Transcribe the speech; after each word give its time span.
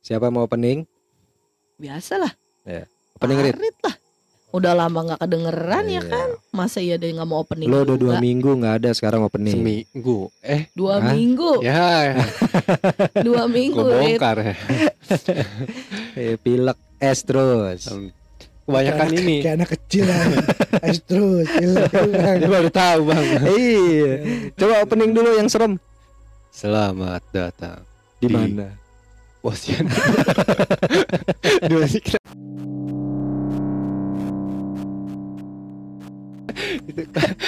Siapa 0.00 0.28
mau 0.28 0.44
opening? 0.44 0.84
Biasalah. 1.76 2.32
Opening 3.16 3.38
Rit. 3.40 3.54
Parit 3.56 3.76
lah. 3.80 3.94
Udah 4.50 4.74
lama 4.74 4.98
nggak 5.06 5.20
kedengeran 5.22 5.84
ya 5.86 6.02
Iya. 6.02 6.10
kan? 6.10 6.28
Masa 6.50 6.82
iya 6.82 6.98
dia 6.98 7.14
nggak 7.14 7.24
mau 7.24 7.40
opening? 7.40 7.70
Lo 7.70 7.86
udah 7.86 7.94
dua 7.94 8.14
minggu 8.18 8.50
nggak 8.58 8.82
ada 8.82 8.90
sekarang 8.90 9.22
opening. 9.22 9.54
Seminggu. 9.54 10.26
Eh, 10.42 10.66
Dua 10.74 10.98
Hah? 10.98 11.14
minggu. 11.14 11.62
ya, 11.62 12.18
Dua 13.22 13.46
minggu. 13.56 13.78
gue 13.78 13.94
Rit. 13.94 14.18
bongkar 14.18 14.36
ya. 14.42 14.54
Eh, 16.20 16.34
pilek 16.36 16.76
es 16.98 17.22
terus. 17.22 17.86
Kebanyakan 18.70 19.02
Kayak 19.04 19.18
ini. 19.18 19.36
kayak 19.42 19.56
anak 19.58 19.70
kecil 19.74 20.04
lah. 20.06 20.22
Es 20.80 20.98
terus. 21.02 21.46
Lu 22.38 22.46
baru 22.46 22.70
tahu 22.70 23.00
bang. 23.04 23.24
iya. 23.50 24.12
Coba 24.54 24.74
opening 24.80 25.10
dulu 25.10 25.30
yang 25.34 25.50
serem. 25.50 25.74
Selamat 26.50 27.22
datang 27.30 27.82
Di 28.16 28.26
Di- 28.26 28.32
mana? 28.32 28.70
Bosian. 29.40 29.88
Dua 31.72 31.88
sih. 36.60 37.06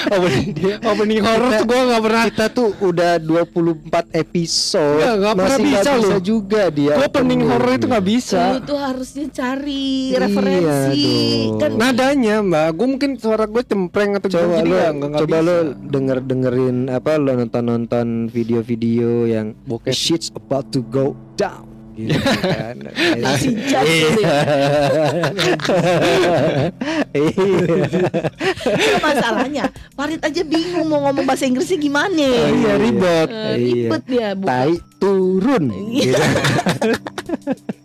opening 0.08 0.48
opening 0.82 1.20
horror 1.20 1.50
tuh 1.54 1.66
gue 1.66 1.80
nggak 1.82 2.02
pernah. 2.02 2.24
Kita 2.24 2.46
tuh 2.48 2.68
udah 2.80 3.12
24 3.16 3.84
episode. 4.14 4.98
Nggak 4.98 5.34
pernah 5.34 5.48
masih 5.48 5.62
nggak 5.62 5.82
bisa 5.82 5.90
bisa 5.92 6.08
loh. 6.08 6.20
juga 6.20 6.62
dia. 6.68 6.94
Gue 6.94 7.06
opening 7.06 7.42
horror 7.44 7.72
itu 7.72 7.86
nggak 7.86 8.06
bisa. 8.06 8.40
Lu 8.50 8.60
tuh 8.62 8.78
harusnya 8.78 9.26
cari 9.28 9.84
Iya 10.08 10.18
referensi 10.20 11.04
dong. 11.46 11.58
kan 11.58 11.70
Nadanya 11.72 12.36
mbak, 12.40 12.68
gue 12.72 12.86
mungkin 12.88 13.10
suara 13.16 13.44
gue 13.44 13.62
cempreng 13.62 14.10
atau 14.14 14.28
Coba 14.28 14.60
lo, 14.60 14.66
nggak- 14.66 14.92
nggak 14.94 15.20
coba 15.20 15.36
bisa. 15.36 15.42
lo 15.42 15.56
denger 15.82 16.18
dengerin 16.22 16.76
apa 16.88 17.10
lo 17.16 17.32
nonton 17.32 17.64
nonton 17.64 18.06
video-video 18.28 19.24
yang 19.24 19.56
Bokep. 19.64 19.92
shit's 19.92 20.28
about 20.30 20.68
to 20.68 20.84
go 20.84 21.12
down. 21.34 21.71
Gitu 22.04 22.18
kan. 22.52 22.76
Iya. 27.12 27.44
Itu 28.64 28.96
masalahnya. 28.98 29.64
Farid 29.92 30.20
aja 30.20 30.42
bingung 30.42 30.86
mau 30.86 31.00
ngomong 31.04 31.24
bahasa 31.24 31.44
Inggrisnya 31.44 31.78
gimana. 31.78 32.24
Oh, 32.24 32.48
iya, 32.50 32.74
ribet. 32.76 33.28
Iya. 33.28 33.54
ribet 33.54 34.02
dia. 34.06 34.28
bukan- 34.32 34.48
Tai 34.48 34.72
turun. 34.98 35.64
Iya. 35.90 36.02
Gitu. 36.08 36.22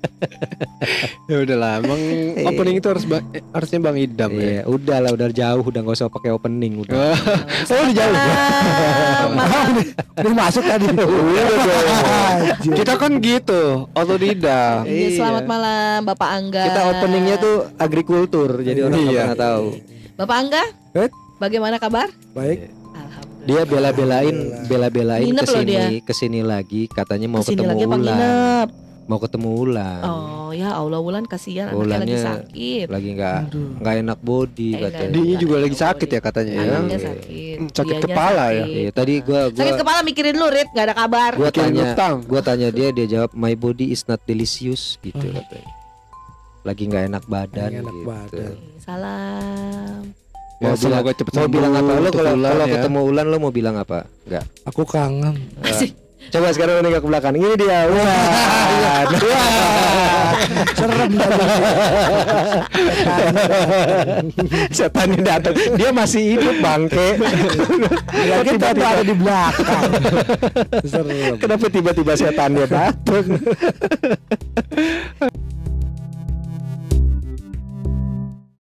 Ya 1.25 1.37
udahlah, 1.39 1.73
emang 1.77 2.01
opening 2.43 2.75
itu 2.77 2.87
harus 2.87 3.03
ba- 3.03 3.25
eh, 3.29 3.43
harusnya 3.49 3.79
bang 3.79 3.97
Idam 3.99 4.31
ya. 4.31 4.41
Iya, 4.41 4.61
udah 4.65 4.97
lah, 4.97 5.11
udah 5.11 5.27
jauh, 5.29 5.61
udah 5.61 5.79
nggak 5.79 5.95
usah 5.95 6.07
pakai 6.07 6.31
opening, 6.31 6.79
udah. 6.79 6.95
Oh, 6.95 7.13
udah 7.83 7.93
jauh. 7.93 8.15
Udah 10.17 10.33
masuk 10.33 10.65
tadi. 10.65 10.87
Kita 12.73 12.93
kan 12.95 13.11
gitu, 13.19 13.85
otodidak. 13.91 14.81
Iya, 14.83 15.07
Iya. 15.07 15.07
selamat 15.15 15.43
malam 15.45 15.97
Bapak 16.03 16.29
Angga. 16.31 16.63
Kita 16.65 16.81
openingnya 16.89 17.35
tuh 17.37 17.55
agrikultur, 17.75 18.49
jadi 18.59 18.79
orang 18.83 18.97
nggak 18.97 19.13
Iya. 19.13 19.23
pernah 19.27 19.39
tahu. 19.39 19.65
Bapak 20.15 20.35
Angga? 20.35 20.63
Eh? 20.95 21.09
Bagaimana 21.37 21.77
kabar? 21.77 22.09
Baik. 22.33 22.73
Alhamdulillah. 22.89 23.45
Dia 23.45 23.61
bela-belain, 23.63 24.35
bela-belain 24.65 25.29
ke 25.29 25.45
sini, 25.45 25.75
ke 26.01 26.13
sini 26.15 26.39
lagi, 26.41 26.89
katanya 26.89 27.27
mau 27.27 27.39
Ke 27.39 27.53
sini 27.53 27.61
ketemu 27.61 27.69
lagi 27.69 27.85
Ulan? 27.85 28.67
Mau 29.07 29.17
ketemu 29.17 29.49
Ulan, 29.57 30.03
Oh 30.03 30.51
ya 30.51 30.71
Allah 30.73 30.99
Wulan 30.99 31.23
kasihan 31.23 31.67
anaknya 31.67 31.95
lagi 31.97 32.15
sakit. 32.19 32.85
lagi 32.87 33.09
nggak 33.13 33.39
nggak 33.79 33.95
enak 34.01 34.19
body 34.19 34.69
Eh, 34.69 34.79
katanya. 34.81 35.07
nggak 35.09 35.23
enak. 35.25 35.39
juga 35.39 35.55
lagi 35.57 35.77
sakit 35.77 36.09
ya 36.09 36.19
katanya 36.19 36.51
ya. 36.51 36.61
Anaknya 36.61 36.83
Iya. 36.93 37.07
sakit. 37.07 37.55
Hmm, 37.57 37.69
sakit 37.69 37.87
dianya 37.89 38.05
kepala 38.05 38.43
ya? 38.45 38.59
sakit. 38.59 38.75
Iya, 38.77 38.89
tadi 38.91 39.13
gua 39.21 39.41
gua 39.47 39.59
Sakit 39.59 39.75
kepala 39.77 39.99
mikirin 40.01 40.35
lu 40.35 40.47
Rit, 40.47 40.69
gak 40.69 40.85
ada 40.85 40.95
kabar. 40.97 41.31
gua 41.33 41.47
Bikin 41.47 41.61
tanya, 41.65 41.83
utang. 41.89 42.15
gua 42.21 42.41
tanya 42.41 42.67
dia, 42.69 42.87
dia 42.91 43.05
jawab 43.07 43.31
my 43.33 43.53
body 43.53 43.89
is 43.89 44.03
not 44.03 44.19
delicious 44.21 44.99
gitu 44.99 45.23
Oh. 45.23 45.33
katanya. 45.33 45.71
Lagi 46.61 46.83
nggak 46.83 47.03
enak 47.07 47.23
badan 47.25 47.69
Nggak 47.69 47.81
enak 47.81 47.95
gitu. 47.95 48.05
badan. 48.05 48.53
Salam. 48.77 50.01
Ya, 50.57 50.63
Mau 50.63 50.73
bilang, 50.73 50.79
semoga 50.97 51.11
cepet 51.13 51.33
mau 51.33 51.47
bilang 51.47 51.71
apa? 51.71 51.91
Lo 51.93 52.09
Ulan 52.09 52.35
kalau 52.41 52.65
ya. 52.65 52.73
ketemu 52.73 52.99
Ulan 53.05 53.25
lo 53.25 53.37
mau 53.37 53.51
bilang 53.51 53.75
apa? 53.77 53.99
Enggak. 54.25 54.43
Aku 54.65 54.81
kangen. 54.83 55.35
Asik. 55.61 55.93
Coba 56.27 56.47
sekarang 56.51 56.83
meninggal 56.83 57.01
ke 57.01 57.07
belakang. 57.07 57.33
Ini 57.39 57.55
dia. 57.55 57.79
Wah. 57.87 59.03
Serem 60.75 61.11
dah. 61.15 61.29
Setannya 64.71 65.21
datang. 65.23 65.55
Dia 65.75 65.89
masih 65.95 66.21
hidup 66.35 66.55
bangke. 66.59 67.07
Ya 68.27 68.43
kita 68.43 68.75
tuh 68.75 68.85
ada 68.85 69.03
di 69.03 69.15
belakang. 69.15 69.83
Serem. 70.83 71.35
Kenapa 71.39 71.65
tiba-tiba 71.71 72.13
setannya 72.19 72.65
datang? 72.67 73.25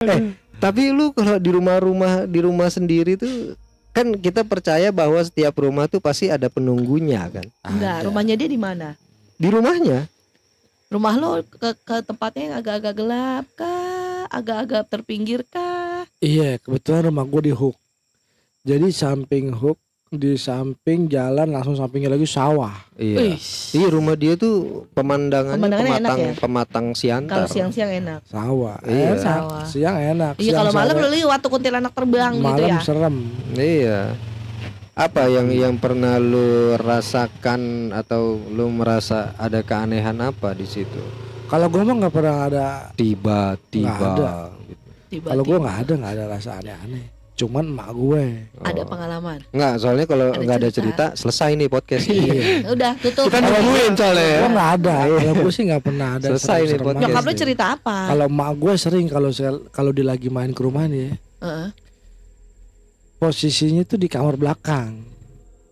eh, 0.03 0.19
tapi 0.59 0.91
lu 0.91 1.15
kalau 1.15 1.39
di 1.39 1.49
rumah-rumah 1.51 2.27
di 2.27 2.39
rumah 2.43 2.67
sendiri 2.67 3.15
tuh 3.15 3.55
kan 3.93 4.09
kita 4.17 4.41
percaya 4.41 4.89
bahwa 4.89 5.21
setiap 5.21 5.53
rumah 5.61 5.85
tuh 5.85 6.01
pasti 6.01 6.27
ada 6.33 6.49
penunggunya 6.49 7.29
kan. 7.29 7.45
Enggak, 7.61 8.01
Ada. 8.01 8.05
rumahnya 8.09 8.35
dia 8.35 8.49
di 8.49 8.57
mana? 8.57 8.97
Di 9.37 9.47
rumahnya. 9.53 10.09
Rumah 10.89 11.13
lo 11.17 11.41
ke, 11.45 11.69
ke 11.85 11.95
tempatnya 12.01 12.41
yang 12.49 12.55
agak-agak 12.61 12.93
gelap 12.97 13.45
kah? 13.53 14.25
Agak-agak 14.33 14.89
terpinggir 14.89 15.45
kah? 15.45 16.09
Iya, 16.17 16.57
kebetulan 16.57 17.13
rumah 17.13 17.25
gue 17.29 17.49
di 17.49 17.53
hook. 17.53 17.77
Jadi 18.65 18.89
samping 18.89 19.53
hook, 19.53 19.77
di 20.13 20.37
samping 20.37 21.09
jalan 21.09 21.49
langsung 21.49 21.73
sampingnya 21.73 22.13
lagi 22.13 22.29
sawah. 22.29 22.69
Iya. 22.93 23.33
Wih, 23.33 23.37
Iya 23.73 23.87
rumah 23.89 24.13
dia 24.13 24.37
tuh 24.37 24.85
pemandangannya, 24.93 25.57
Pemandangannya 25.57 25.89
enak 25.89 25.97
pematang 25.97 26.19
ya? 26.21 26.33
pematang 26.37 26.85
siantar. 26.93 27.35
Kalau 27.41 27.49
siang-siang 27.49 27.91
enak. 27.97 28.19
Sawah. 28.29 28.77
Iya. 28.85 29.07
Enak. 29.09 29.23
Sawah. 29.25 29.63
Siang 29.65 29.97
enak. 29.97 30.33
Iya 30.37 30.51
kalau 30.53 30.71
malam 30.71 30.95
lo 31.01 31.07
lihat 31.09 31.27
waktu 31.33 31.47
kuntilanak 31.49 31.93
terbang 31.97 32.33
gitu 32.37 32.45
malam 32.45 32.69
ya. 32.69 32.79
serem. 32.85 33.15
Iya. 33.57 33.99
Apa 34.93 35.25
yang 35.25 35.49
yang 35.49 35.73
pernah 35.81 36.21
lu 36.21 36.77
rasakan 36.77 37.89
atau 37.89 38.37
lu 38.53 38.69
merasa 38.69 39.33
ada 39.41 39.65
keanehan 39.65 40.21
apa 40.21 40.53
di 40.53 40.69
situ? 40.69 41.01
Kalau 41.49 41.65
gue 41.73 41.81
mah 41.81 41.95
nggak 42.05 42.13
pernah 42.13 42.37
ada. 42.45 42.67
Tiba-tiba. 42.93 43.89
Nggak 43.89 44.09
ada. 44.13 44.33
gitu. 44.69 44.85
Tiba-tiba 45.09 45.27
Kalau 45.33 45.43
gue 45.45 45.57
nggak 45.57 45.77
ada, 45.81 45.93
nggak 45.97 46.13
ada 46.13 46.23
rasa 46.29 46.49
aneh-aneh. 46.61 47.05
Cuman 47.33 47.65
emak 47.65 47.89
gue. 47.91 48.25
ada 48.61 48.81
Oh. 48.81 48.87
pengalaman. 48.87 49.39
Nggak, 49.49 49.73
soalnya 49.75 50.05
kalau 50.05 50.27
Ada 50.29 50.39
nggak 50.39 50.57
ada 50.59 50.69
cerita. 50.69 51.05
selesai 51.13 51.49
nih 51.55 51.65
podcast. 51.67 52.05
Iya. 52.05 52.69
Udah 52.69 52.93
tutup. 52.95 53.25
Kita 53.25 53.41
nungguin 53.41 53.93
soalnya 53.93 54.21
ya. 54.23 54.37
Gue 54.37 54.49
nggak 54.53 54.71
ada. 54.75 54.95
Kalau 55.03 55.33
gue 55.35 55.51
sih 55.51 55.63
nggak 55.65 55.83
pernah 55.83 56.09
ada. 56.13 56.27
Selesai 56.29 56.59
nih 56.63 56.77
podcast. 56.79 57.03
Nyokap 57.03 57.23
nih. 57.25 57.35
cerita 57.35 57.65
apa? 57.73 57.97
Kalau 58.07 58.25
emak 58.27 58.51
gue 58.55 58.73
sering 58.75 59.05
kalau 59.07 59.29
saya 59.29 59.51
kalau 59.69 59.91
dia 59.91 60.05
lagi 60.05 60.27
main 60.27 60.51
ke 60.51 60.61
rumah 60.61 60.85
nih, 60.85 61.01
ya, 61.03 61.13
Heeh. 61.41 61.67
posisinya 63.17 63.81
tuh 63.83 63.97
di 63.97 64.05
kamar 64.05 64.35
belakang. 64.35 65.09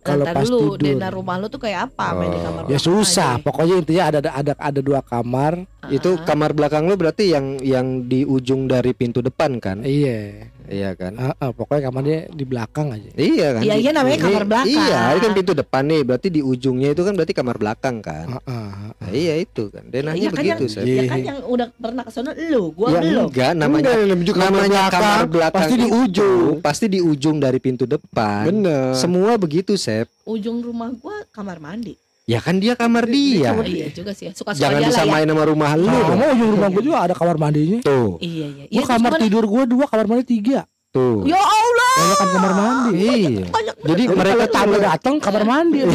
Kalau 0.02 0.26
pas 0.26 0.42
dulu, 0.42 0.74
tidur. 0.74 0.98
Dena 0.98 1.14
rumah 1.14 1.38
lo 1.38 1.46
tuh 1.46 1.62
kayak 1.62 1.94
apa 1.94 2.10
main 2.12 2.26
di 2.26 2.34
Oh. 2.34 2.42
kamar 2.42 2.60
Ya 2.64 2.74
belakang 2.74 2.86
susah, 2.90 3.30
aja? 3.38 3.44
pokoknya 3.46 3.74
intinya 3.78 4.04
ada 4.04 4.18
ada 4.34 4.52
ada 4.58 4.80
dua 4.82 4.98
kamar. 4.98 5.62
Itu 5.88 6.18
Heeh. 6.18 6.26
kamar 6.26 6.50
belakang 6.52 6.90
lu 6.90 6.98
berarti 6.98 7.30
yang 7.30 7.62
yang 7.62 7.86
di 8.02 8.26
ujung 8.26 8.66
dari 8.66 8.90
pintu 8.92 9.22
depan 9.22 9.62
kan? 9.62 9.86
Iya, 9.86 10.50
Iya 10.72 10.90
kan? 10.96 11.12
Heeh, 11.12 11.50
pokoknya 11.52 11.82
kamarnya 11.84 12.18
di 12.32 12.44
belakang 12.48 12.88
aja. 12.90 13.10
Iya 13.12 13.46
kan? 13.52 13.62
Iya, 13.62 13.74
iya, 13.76 13.90
namanya 13.92 14.16
Ini- 14.16 14.24
kamar 14.24 14.44
belakang. 14.48 14.72
Iya, 14.72 15.00
ini 15.12 15.20
kan 15.20 15.32
pintu 15.36 15.52
depan 15.52 15.82
nih, 15.84 16.00
berarti 16.02 16.28
di 16.32 16.40
ujungnya 16.40 16.88
itu 16.90 17.02
kan 17.04 17.12
berarti 17.12 17.34
kamar 17.36 17.56
belakang 17.60 17.96
kan? 18.00 18.26
Heeh, 18.32 18.70
Nah, 18.96 19.10
iya 19.12 19.34
itu 19.36 19.68
kan. 19.68 19.84
Denahnya 19.84 20.16
Iya 20.16 20.30
kan 20.30 20.40
begitu, 20.40 20.64
yang, 20.64 20.72
Sep. 20.72 20.84
ya 20.88 21.02
kan 21.04 21.18
yang 21.20 21.38
udah 21.44 21.66
pernah 21.74 22.02
ke 22.02 22.10
sana 22.10 22.30
lu, 22.32 22.72
gua 22.72 22.88
Ya 22.88 23.00
belum. 23.04 23.26
enggak, 23.28 23.52
namanya 23.52 23.82
Enggak, 23.92 24.32
kamar 24.32 24.48
namanya 24.48 24.68
belakang, 24.72 25.02
kamar 25.02 25.24
belakang 25.28 25.60
pasti 25.60 25.74
di 25.74 25.84
itu 25.84 25.98
ujung. 26.00 26.52
pasti 26.64 26.86
di 26.88 27.00
ujung 27.04 27.36
dari 27.36 27.58
pintu 27.60 27.84
depan. 27.84 28.42
Bener. 28.48 28.96
Semua 28.96 29.36
begitu, 29.36 29.76
Sep. 29.76 30.08
Ujung 30.24 30.64
rumah 30.64 30.88
gua 30.94 31.20
kamar 31.28 31.60
mandi. 31.60 32.00
Ya 32.22 32.38
kan 32.38 32.56
dia 32.56 32.78
kamar 32.78 33.04
dia. 33.04 33.50
Oh, 33.50 33.66
iya 33.66 33.90
juga 33.90 34.14
sih 34.14 34.30
ya. 34.30 34.32
Suka-suka 34.32 34.62
Jangan 34.62 34.78
dia 34.78 34.86
lah 34.86 34.94
ya. 34.94 34.94
disamain 34.94 35.26
sama 35.26 35.42
rumah 35.42 35.70
lu. 35.74 35.90
Nah, 35.90 36.14
mau 36.14 36.28
ujung 36.30 36.50
rumah 36.54 36.68
gue 36.70 36.82
juga 36.82 36.98
ada 37.02 37.14
kamar 37.14 37.34
mandinya. 37.36 37.82
Tuh, 37.82 38.14
Iya 38.18 38.46
iya. 38.46 38.64
Gue 38.70 38.78
Iya, 38.78 38.82
kamar 38.86 39.12
tidur 39.18 39.44
gue 39.44 39.62
dua, 39.66 39.84
kamar 39.86 40.06
mandi 40.06 40.24
tiga. 40.24 40.62
tuh. 40.92 41.24
Ya 41.24 41.40
Allah. 41.40 41.94
Banyak 41.96 42.16
kan 42.16 42.28
kamar 42.30 42.52
mandi. 42.52 42.90
Iya. 42.94 43.46
Banyak 43.48 43.74
Jadi 43.82 44.02
Jadi 44.04 44.14
mereka 44.14 44.44
tamu 44.46 44.74
datang 44.76 45.14
kamar 45.18 45.42
mandi. 45.42 45.78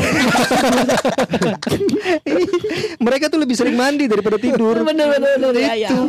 mereka 2.99 3.25
tuh 3.29 3.39
lebih 3.39 3.55
sering 3.55 3.77
mandi 3.77 4.05
daripada 4.05 4.35
tidur. 4.37 4.83
bener 4.83 5.07
bener 5.07 5.31
bener 5.37 5.53
ya, 5.55 5.73
ya 5.77 5.89
Itu. 5.93 6.01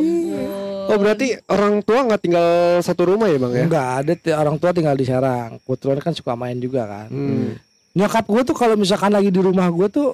Oh 0.89 0.97
berarti 0.97 1.37
orang 1.47 1.85
tua 1.85 2.01
nggak 2.01 2.21
tinggal 2.25 2.49
satu 2.81 3.13
rumah 3.13 3.29
ya 3.29 3.37
bang 3.37 3.53
ya? 3.53 3.65
Enggak, 3.69 3.89
ada 3.93 4.13
orang 4.41 4.57
tua 4.57 4.73
tinggal 4.73 4.97
di 4.97 5.05
Serang. 5.05 5.61
Kebetulan 5.61 6.01
kan 6.01 6.13
suka 6.17 6.33
main 6.33 6.57
juga 6.57 6.89
kan. 6.89 7.09
Hmm. 7.13 7.61
Nyokap 7.93 8.25
gue 8.25 8.43
tuh 8.45 8.55
kalau 8.55 8.75
misalkan 8.75 9.11
lagi 9.11 9.29
di 9.29 9.39
rumah 9.39 9.67
gue 9.67 9.89
tuh 9.89 10.09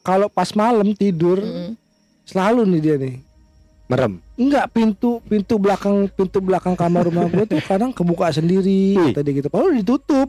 kalau 0.00 0.26
pas 0.26 0.46
malam 0.52 0.86
tidur 0.90 1.36
Mm-mm. 1.36 1.74
selalu 2.22 2.62
nih 2.68 2.80
dia 2.80 2.96
nih 2.96 3.16
Merem. 3.86 4.18
Enggak 4.34 4.66
pintu 4.68 5.22
pintu 5.22 5.54
belakang 5.56 6.06
pintu 6.08 6.38
belakang 6.38 6.74
kamar 6.74 7.06
rumah 7.06 7.26
gue 7.26 7.46
tuh 7.46 7.62
kadang 7.70 7.90
kebuka 7.90 8.30
sendiri 8.30 8.98
tadi 9.12 9.30
gitu. 9.32 9.46
Padahal 9.46 9.74
ditutup. 9.74 10.28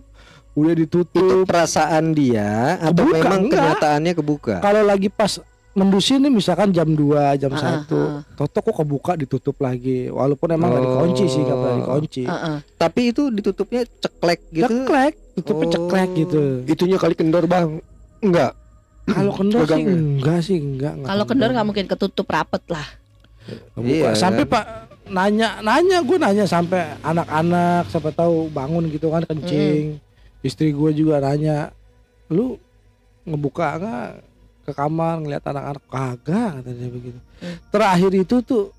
Udah 0.54 0.74
Itu 0.74 0.82
ditutup. 1.04 1.46
perasaan 1.46 2.12
dia 2.12 2.78
atau 2.80 3.02
Kebuka, 3.04 3.18
memang 3.20 3.40
enggak. 3.44 3.62
kenyataannya 3.62 4.14
kebuka? 4.14 4.54
Kalau 4.58 4.82
lagi 4.84 5.06
pas 5.08 5.38
mendusin 5.72 6.18
nih 6.20 6.30
misalkan 6.32 6.70
jam 6.70 6.86
2, 6.88 6.98
jam 7.36 7.50
Ah, 7.52 7.86
1 7.86 8.34
Toto 8.34 8.60
kok 8.60 8.76
kebuka 8.76 9.14
ditutup 9.16 9.54
lagi 9.58 10.10
Walaupun 10.10 10.50
emang 10.52 10.70
nggak 10.72 10.82
Oh. 10.82 10.90
dikunci 10.98 11.26
sih 11.28 11.42
nggak 11.42 11.54
pernah 11.56 11.78
dikunci 11.80 12.24
ah, 12.26 12.34
ah. 12.34 12.58
Tapi 12.74 13.02
itu 13.08 13.30
ditutupnya 13.30 13.86
ceklek 13.96 14.42
gitu. 14.52 14.66
Ceklek 14.66 15.14
Tutupnya 15.38 15.66
Oh. 15.68 15.72
ceklek 15.72 16.10
gitu 16.18 16.42
Itunya 16.66 16.98
kali 16.98 17.14
kendor 17.14 17.46
bang. 17.46 17.78
Enggak. 18.20 18.58
Kalau 19.06 19.32
kendor 19.40 19.64
sih 19.64 19.84
enggak 19.86 20.40
sih 20.42 20.58
enggak, 20.58 20.94
enggak 20.96 21.08
Kalau 21.08 21.24
kendor 21.24 21.50
nggak 21.52 21.68
mungkin 21.68 21.86
ketutup 21.86 22.26
rapet 22.28 22.64
lah. 22.68 22.88
Kebuka. 23.72 23.88
Iya, 23.88 24.10
Sampai 24.14 24.44
kan? 24.44 24.52
pak 24.52 24.66
nanya 25.08 25.62
nanya 25.62 26.04
gue 26.04 26.18
nanya 26.18 26.44
sampai 26.44 26.84
anak-anak 27.00 27.88
siapa 27.88 28.12
tahu 28.12 28.52
bangun 28.52 28.92
gitu 28.92 29.08
kan 29.08 29.24
kencing 29.24 30.04
istri 30.42 30.70
gue 30.70 30.92
juga 30.92 31.24
nanya 31.24 31.72
lu 32.28 32.60
ngebuka 33.24 33.80
nggak 33.80 34.08
ke 34.62 34.72
kamar 34.74 35.16
ngeliat 35.18 35.40
anak-anak 35.42 35.84
kagak 35.88 36.50
kata 36.60 36.70
dia 36.70 36.90
begitu 36.90 37.20
Hmm. 37.38 37.56
terakhir 37.70 38.12
itu 38.18 38.36
tuh 38.42 38.74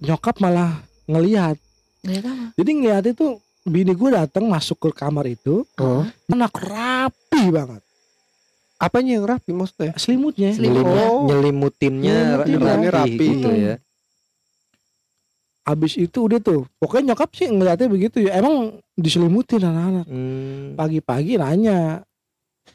nyokap 0.00 0.40
malah 0.40 0.82
ngelihat 1.04 1.54
Nggak 2.02 2.22
tahu. 2.24 2.42
jadi 2.56 2.70
ngeliat 2.72 3.04
itu 3.06 3.26
bini 3.64 3.92
gue 3.92 4.10
datang 4.10 4.44
masuk 4.44 4.78
ke 4.80 4.90
kamar 4.92 5.26
itu 5.26 5.62
Oh. 5.76 6.02
anak 6.26 6.52
rapi 6.52 7.42
banget 7.48 7.82
Apanya 8.76 9.14
yang 9.14 9.26
rapi 9.28 9.50
maksudnya? 9.50 9.94
selimutnya 9.94 10.50
Selimut. 10.50 10.82
Nyelim- 10.82 11.06
Oh. 11.06 11.22
nyelimutinnya 11.24 12.16
Nyelimutinnya 12.42 12.90
rapi, 12.90 12.98
rapi. 13.14 13.26
gitu 13.28 13.48
ya. 13.52 13.74
abis 15.62 15.94
itu 15.94 16.18
udah 16.20 16.38
tuh 16.38 16.66
pokoknya 16.76 17.14
nyokap 17.14 17.30
sih 17.30 17.46
ngeliatnya 17.46 17.86
begitu 17.86 18.18
ya 18.20 18.34
emang 18.34 18.54
diselimutin 18.92 19.62
anak-anak 19.62 20.06
Hmm. 20.06 20.74
pagi-pagi 20.74 21.38
nanya 21.38 22.02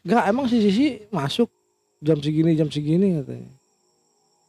Gak 0.04 0.24
emang 0.26 0.48
si 0.48 0.60
Sisi 0.60 0.88
masuk 1.10 1.52
jam 2.00 2.16
segini 2.18 2.56
jam 2.56 2.68
segini 2.68 3.20
katanya 3.20 3.52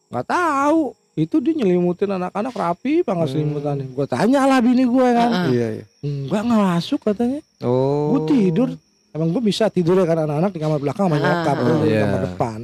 nggak 0.09 0.27
tahu 0.29 0.95
itu 1.19 1.37
dia 1.39 1.51
nyelimutin 1.53 2.07
anak-anak 2.09 2.55
rapi 2.55 3.03
banget 3.03 3.27
Hmm. 3.27 3.35
selimutannya 3.35 3.87
gue 3.89 4.07
tanya 4.07 4.41
lah 4.45 4.59
bini 4.59 4.87
gue 4.87 5.09
kan 5.11 5.29
ah. 5.29 5.47
Iya 5.49 5.67
iya. 5.75 5.85
enggak 6.01 6.43
nggak 6.47 6.63
masuk 6.71 7.01
katanya 7.03 7.41
Oh. 7.59 8.15
gue 8.15 8.21
tidur 8.31 8.69
emang 9.11 9.29
gue 9.29 9.43
bisa 9.43 9.67
tidur 9.67 9.99
ya 9.99 10.07
karena 10.07 10.25
anak-anak 10.25 10.51
di 10.51 10.61
kamar 10.61 10.79
belakang 10.79 11.05
sama 11.05 11.17
Ah, 11.17 11.21
nyokap 11.21 11.57
gue 11.59 11.75
di 11.77 11.89
iya. 11.91 12.01
kamar 12.05 12.21
depan 12.25 12.61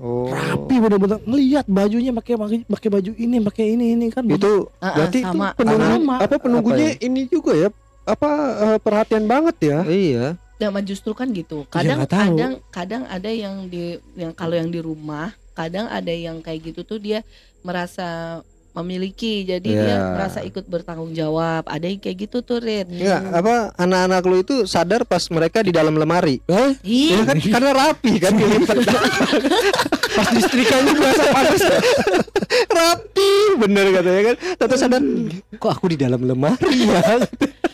Oh. 0.00 0.24
rapi 0.26 0.80
bener-bener 0.80 1.20
ngelihat 1.22 1.68
bajunya 1.68 2.08
pakai 2.10 2.34
pakai- 2.34 2.64
pakai 2.66 2.88
baju 2.88 3.10
ini 3.14 3.36
pakai 3.38 3.64
ini 3.70 3.86
ini 3.92 4.06
kan 4.08 4.24
Itu 4.24 4.72
ah, 4.80 4.96
Berarti 4.96 5.18
sama. 5.20 5.52
itu 5.52 5.56
penunggu 5.60 5.88
Sama. 5.92 6.14
apa 6.18 6.34
penunggunya 6.40 6.88
ini 6.98 7.20
juga 7.24 7.52
ya? 7.52 7.68
Apa 8.02 8.30
eh, 8.64 8.78
perhatian 8.80 9.28
banget 9.28 9.56
ya? 9.60 9.78
iya. 9.84 10.40
Nah, 10.56 10.80
justru 10.82 11.12
kan 11.12 11.28
gitu. 11.30 11.64
Kadang 11.68 12.00
nggak 12.00 12.12
tahu. 12.12 12.32
kadang 12.32 12.52
kadang 12.68 13.02
ada 13.08 13.28
yang 13.28 13.64
di 13.64 13.96
yang 14.12 14.32
kalau 14.32 14.52
yang 14.52 14.68
di 14.68 14.76
rumah, 14.76 15.32
kadang 15.60 15.86
ada 15.86 16.10
yang 16.10 16.38
kayak 16.38 16.60
gitu 16.66 16.80
tuh 16.82 16.96
dia 16.96 17.20
merasa 17.60 18.40
memiliki. 18.70 19.42
Jadi 19.42 19.66
dia 19.68 19.98
Iya. 19.98 20.14
merasa 20.14 20.38
ikut 20.40 20.62
bertanggung 20.64 21.10
jawab. 21.10 21.66
Ada 21.66 21.84
yang 21.84 21.98
kayak 21.98 22.16
gitu 22.20 22.38
tuh, 22.40 22.58
Rit. 22.58 22.86
Enggak, 22.86 23.18
apa 23.34 23.54
anak-anak 23.74 24.22
lu 24.24 24.36
itu 24.38 24.62
sadar 24.64 25.02
pas 25.02 25.26
mereka 25.28 25.58
di 25.58 25.70
dalam 25.70 25.92
lemari. 25.92 26.38
eh 26.46 26.78
Ih, 26.80 27.18
Ya 27.18 27.26
kan 27.26 27.36
karena 27.36 27.70
rapi 27.74 28.12
kan 28.16 28.32
pas 30.16 30.26
disetrikanya 30.28 30.92
berasa 30.92 31.24
panas. 31.28 31.62
rapi 32.78 33.30
bener 33.58 33.86
katanya 33.92 34.22
kan. 34.22 34.36
Tahu 34.54 34.76
sadar 34.76 35.02
kok 35.52 35.72
aku 35.72 35.86
di 35.90 35.98
dalam 35.98 36.22
lemari 36.22 36.86
ya. 36.86 37.02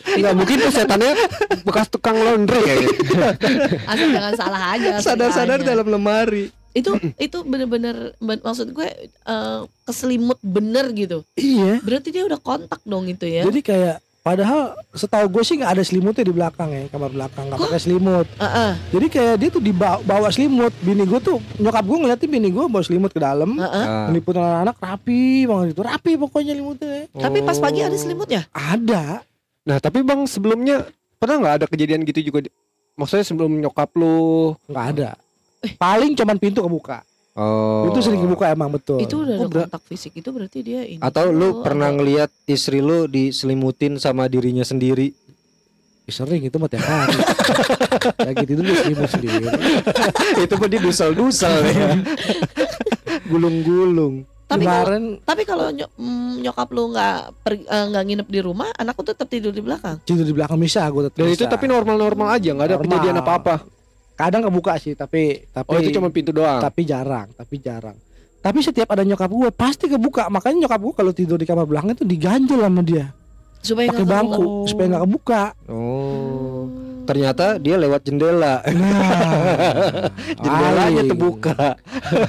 Enggak 0.07 0.33
mungkin 0.33 0.55
tuh 0.59 0.71
setannya 0.73 1.13
bekas 1.61 1.87
tukang 1.87 2.17
laundry 2.17 2.57
kayaknya. 2.57 2.89
asal 3.85 4.07
jangan 4.09 4.33
salah 4.33 4.61
aja. 4.73 4.89
Sadar-sadar 4.97 5.59
dalam 5.61 5.85
lemari. 5.85 6.49
Itu 6.77 6.91
itu 7.17 7.37
bener-bener 7.41 7.95
ben- 8.17 8.39
maksud 8.39 8.69
gue 8.69 8.87
eh, 9.03 9.59
keselimut 9.83 10.37
bener 10.39 10.85
gitu. 10.91 11.25
iya 11.33 11.79
Berarti 11.79 12.09
dia 12.09 12.23
udah 12.23 12.37
kontak 12.37 12.79
dong 12.83 13.05
itu 13.05 13.25
ya. 13.25 13.41
jadi 13.43 13.61
kayak 13.61 13.97
padahal 14.19 14.61
setahu 14.91 15.25
gue 15.29 15.39
sih 15.41 15.55
nggak 15.55 15.71
ada 15.71 15.81
selimutnya 15.81 16.19
di 16.21 16.29
belakang 16.29 16.67
ya 16.67 16.83
kamar 16.87 17.09
belakang 17.09 17.47
nggak 17.47 17.59
pakai 17.61 17.79
selimut 17.79 18.27
Ah, 18.35 18.43
ah, 18.45 18.71
Jadi 18.89 19.07
kayak 19.07 19.35
dia 19.37 19.49
tuh 19.49 19.59
dibawa 19.59 19.97
bawa 20.01 20.27
selimut. 20.27 20.75
Bini 20.77 21.03
gue 21.03 21.15
tuh 21.17 21.39
nyokap 21.55 21.79
gue 21.81 21.97
ngeliatin 21.97 22.27
bini 22.29 22.49
gue 22.49 22.65
bawa 22.65 22.81
selimut 22.81 23.09
ke 23.09 23.17
dalam. 23.17 23.55
Ah. 23.57 24.05
Meliput 24.05 24.35
anak-anak 24.35 24.75
rapi 24.77 25.23
banget 25.43 25.67
itu. 25.71 25.81
Rapi 25.81 26.11
pokoknya 26.17 26.53
selimutnya. 26.53 27.07
Tapi 27.09 27.37
pas 27.41 27.57
pagi 27.57 27.79
Oh. 27.79 27.87
ada 27.87 27.95
selimutnya. 27.95 28.41
Ada. 28.51 29.03
Nah 29.63 29.77
tapi 29.79 29.99
bang 30.01 30.21
sebelumnya 30.23 30.83
pernah 31.15 31.35
nggak 31.39 31.55
ada 31.55 31.65
kejadian 31.65 32.03
gitu 32.03 32.19
juga? 32.21 32.43
di- 32.43 32.53
Maksudnya 32.93 33.23
sebelum 33.23 33.51
nyokap 33.55 33.93
lu 33.93 34.17
nggak 34.65 34.85
ada. 34.91 35.09
Paling 35.75 36.15
cuman 36.15 36.37
pintu 36.37 36.61
kebuka. 36.61 37.03
Oh. 37.33 37.85
Itu 37.87 38.01
sering 38.01 38.17
kebuka 38.19 38.49
emang 38.49 38.71
betul. 38.71 38.97
Itu 38.97 39.21
udah 39.21 39.35
ada 39.35 39.43
Oh, 39.43 39.47
ber- 39.47 39.67
kontak 39.67 39.83
fisik 39.85 40.15
itu 40.15 40.29
berarti 40.29 40.59
dia 40.59 40.81
ini. 40.81 40.97
Atau 40.97 41.29
lu 41.29 41.61
pernah 41.61 41.89
ngelihat 41.89 42.31
istri 42.45 42.79
lu 42.79 43.05
diselimutin 43.05 43.97
sama 43.97 44.25
dirinya 44.25 44.63
sendiri? 44.63 45.13
Ih, 46.03 46.15
sering 46.15 46.41
itu 46.41 46.55
mah 46.55 46.65
tiap 46.65 46.81
hari. 46.81 47.13
Lagi 48.17 48.43
tidur 48.49 48.63
dia 48.63 48.77
selimut 48.79 49.05
sendiri. 49.07 49.45
itu 50.43 50.53
mah 50.55 50.67
dia 50.67 50.79
dusel-dusel 50.79 51.55
ya. 51.67 51.89
Gulung-gulung. 53.29 54.25
Tapi 54.47 54.63
kalau 54.63 54.79
Kemarin 54.79 55.03
tapi 55.21 55.41
kalau 55.43 55.67
nyok- 55.69 55.93
mm, 55.93 56.31
nyokap 56.39 56.67
lu 56.71 56.83
nggak 56.89 57.17
eh, 57.45 57.85
nggak 57.91 58.03
nginep 58.07 58.27
di 58.31 58.39
rumah, 58.39 58.71
anakku 58.73 59.03
tetap 59.03 59.27
tidur 59.27 59.51
di 59.51 59.59
belakang. 59.59 59.99
tidur 60.01 60.23
di 60.23 60.31
belakang 60.31 60.55
bisa 60.55 60.87
gue 60.87 61.03
tetap 61.05 61.19
dan 61.19 61.27
itu 61.27 61.43
bisa. 61.43 61.51
tapi 61.51 61.67
normal-normal 61.67 62.31
aja 62.31 62.49
nggak 62.49 62.65
ada 62.65 62.75
Normal. 62.77 62.85
kejadian 62.87 63.17
apa-apa. 63.19 63.55
Kadang 64.17 64.41
kebuka 64.43 64.75
sih 64.75 64.91
tapi 64.91 65.45
tapi 65.47 65.69
Oh 65.69 65.77
itu 65.77 65.93
cuma 65.93 66.09
pintu 66.09 66.33
doang. 66.33 66.57
tapi 66.57 66.81
jarang 66.83 67.29
tapi 67.31 67.55
jarang 67.57 67.95
tapi 68.37 68.59
setiap 68.59 68.89
ada 68.89 69.01
nyokap 69.01 69.29
gue 69.29 69.49
pasti 69.49 69.85
kebuka 69.85 70.27
makanya 70.27 70.65
nyokap 70.65 70.81
gue 70.81 70.93
kalau 70.95 71.11
tidur 71.11 71.35
di 71.35 71.43
kamar 71.43 71.63
belakang 71.63 71.93
itu 71.93 72.03
diganjel 72.03 72.59
sama 72.59 72.81
dia 72.81 73.13
Supaya 73.57 73.89
pakai 73.89 73.97
nggak 73.99 74.11
bangku 74.11 74.41
kebuka. 74.41 74.67
supaya 74.67 74.85
nggak 74.87 75.03
kebuka 75.03 75.41
Oh. 75.67 76.63
Ternyata 77.07 77.55
dia 77.55 77.75
lewat 77.77 78.03
jendela. 78.03 78.59
Nah, 78.67 80.11
Jendelanya 80.43 81.03
terbuka. 81.07 81.79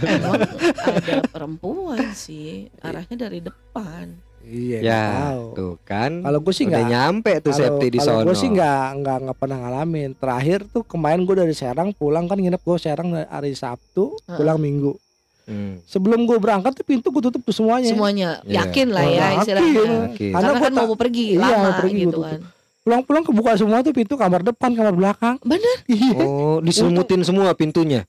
Emang 0.06 0.38
ada 0.86 1.14
perempuan 1.26 2.14
sih, 2.14 2.70
arahnya 2.78 3.26
dari 3.26 3.42
depan. 3.42 4.14
Iya, 4.48 4.78
Ya, 4.80 5.02
tahu. 5.28 5.44
tuh 5.52 5.74
kan. 5.82 6.10
Kalau 6.18 6.40
gue 6.40 6.50
sih 6.50 6.64
nggak. 6.64 6.84
nyampe 6.86 7.32
tuh 7.38 7.52
Kalau 7.52 7.60
safety 7.60 7.86
di 7.90 7.98
kalau 7.98 8.10
sono. 8.16 8.26
gue 8.26 8.34
sih 8.34 8.48
nggak 8.48 8.84
nggak 8.96 9.16
nggak 9.22 9.36
pernah 9.36 9.56
ngalamin. 9.58 10.10
Terakhir 10.14 10.58
tuh 10.66 10.82
kemarin 10.82 11.20
gue 11.22 11.36
dari 11.36 11.52
Serang 11.52 11.92
pulang 11.92 12.24
kan 12.24 12.34
nginep 12.34 12.58
gue 12.58 12.76
Serang 12.76 13.12
hari 13.12 13.52
Sabtu 13.52 14.16
Heeh. 14.18 14.34
pulang 14.34 14.56
Minggu. 14.56 14.96
Hmm. 15.44 15.80
Sebelum 15.84 16.24
gue 16.24 16.36
berangkat 16.36 16.72
tuh 16.74 16.84
pintu 16.84 17.08
gue 17.08 17.22
tutup 17.22 17.40
tuh 17.40 17.52
semuanya. 17.52 17.88
Semuanya 17.88 18.28
Iya. 18.42 18.64
yakin 18.64 18.88
lah 18.88 19.04
ya 19.04 19.12
Yakin. 19.12 19.36
istilahnya. 19.38 19.80
Oke. 20.06 20.26
Karena 20.26 20.32
Karena 20.34 20.48
gua 20.50 20.60
kan 20.62 20.72
mau 20.74 20.94
pergi 20.94 21.24
Iya, 21.26 21.40
lama 21.42 21.56
mau 21.58 21.72
pergi 21.78 22.00
gitu 22.02 22.18
kan. 22.18 22.40
Pulang-pulang 22.78 23.20
kebuka 23.22 23.52
semua 23.54 23.78
tuh 23.80 23.92
pintu 23.92 24.14
kamar 24.14 24.40
depan, 24.42 24.72
kamar 24.72 24.92
belakang. 24.92 25.36
Bener. 25.42 25.76
Iya. 25.86 26.16
Oh, 26.18 26.56
diselimutin 26.58 27.20
semua 27.20 27.52
pintunya. 27.52 28.08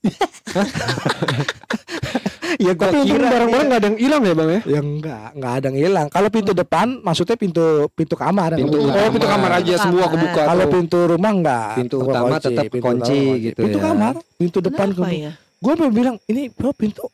ya 2.60 2.72
gua 2.76 2.86
Tapi 2.86 2.98
kira 3.02 3.26
barang-barang 3.26 3.66
nggak 3.66 3.80
ada 3.80 3.88
yang 3.88 3.98
hilang 3.98 4.22
ya 4.22 4.34
bang 4.34 4.48
ya? 4.48 4.60
Ya 4.68 4.80
enggak, 4.80 5.26
enggak 5.32 5.52
ada 5.56 5.66
yang 5.66 5.78
hilang. 5.80 6.06
Kalau 6.06 6.28
pintu 6.28 6.52
depan 6.52 6.86
maksudnya 7.00 7.36
pintu 7.36 7.64
pintu 7.90 8.14
kamar 8.14 8.50
Pintu. 8.54 8.76
Oh 8.78 9.08
pintu 9.08 9.26
kamar 9.26 9.50
aja 9.56 9.72
Kamar. 9.72 9.82
semua 9.82 10.04
kebuka. 10.06 10.42
Kalau 10.44 10.64
pintu 10.68 10.98
rumah 11.06 11.32
enggak. 11.32 11.68
Pintu 11.74 11.96
utama 11.98 12.36
tetap 12.36 12.64
pintu 12.68 12.84
kunci 12.84 13.20
gitu 13.42 13.58
Pintu 13.58 13.78
ya. 13.78 13.84
kamar, 13.86 14.14
pintu 14.36 14.58
depan 14.60 14.88
kebuka. 14.90 15.08
ya? 15.10 15.32
Gue 15.56 15.72
mau 15.74 15.90
bilang 15.90 16.16
ini 16.24 16.42
bro 16.48 16.70
pintu 16.70 17.08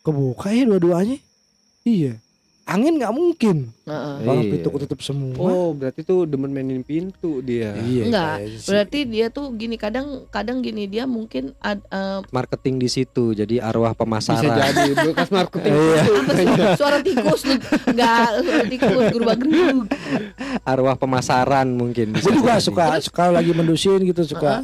kebuka 0.00 0.50
ya 0.50 0.62
dua-duanya. 0.64 1.18
Iya. 1.82 2.18
Angin 2.70 2.94
nggak 2.96 3.10
mungkin. 3.10 3.56
Heeh. 3.82 4.16
Kalau 4.22 4.40
Iya. 4.40 4.50
pintu 4.54 4.68
ketutup 4.70 5.00
semua. 5.00 5.34
Oh 5.34 5.74
berarti 5.74 6.00
tuh 6.00 6.22
demen 6.22 6.48
mainin 6.48 6.80
pintu 6.80 7.42
dia. 7.42 7.74
iya. 7.76 8.06
Sih. 8.46 8.70
Berarti 8.70 8.98
dia 9.04 9.26
tuh 9.26 9.50
gini 9.52 9.74
kadang 9.74 10.30
kadang 10.30 10.62
gini 10.62 10.86
dia 10.86 11.02
mungkin 11.02 11.50
ad, 11.58 11.82
eh, 11.84 12.22
marketing 12.30 12.78
di 12.78 12.86
situ. 12.86 13.34
Jadi 13.34 13.58
arwah 13.58 13.90
Bisa 13.90 14.00
pemasaran. 14.00 14.54
jadi 14.70 14.90
bekas 15.10 15.28
marketing. 15.28 15.72
Iya. 15.74 16.02
apa 16.06 16.32
sih 16.32 16.46
suara 16.76 16.98
tikus 17.00 17.40
nih? 17.42 17.58
Enggak, 17.88 18.28
suara 18.38 18.64
tikus 18.64 18.90
gerubah 19.10 19.34
gerubuk. 19.34 19.86
arwah 20.62 20.94
pemasaran 20.94 21.66
mungkin. 21.68 22.06
bisa 22.12 22.22
gue 22.22 22.38
juga 22.38 22.54
jadi. 22.54 22.62
suka 22.62 22.84
suka 23.02 23.24
lagi 23.32 23.50
mendusin 23.50 23.98
gitu 24.04 24.22
suka. 24.24 24.62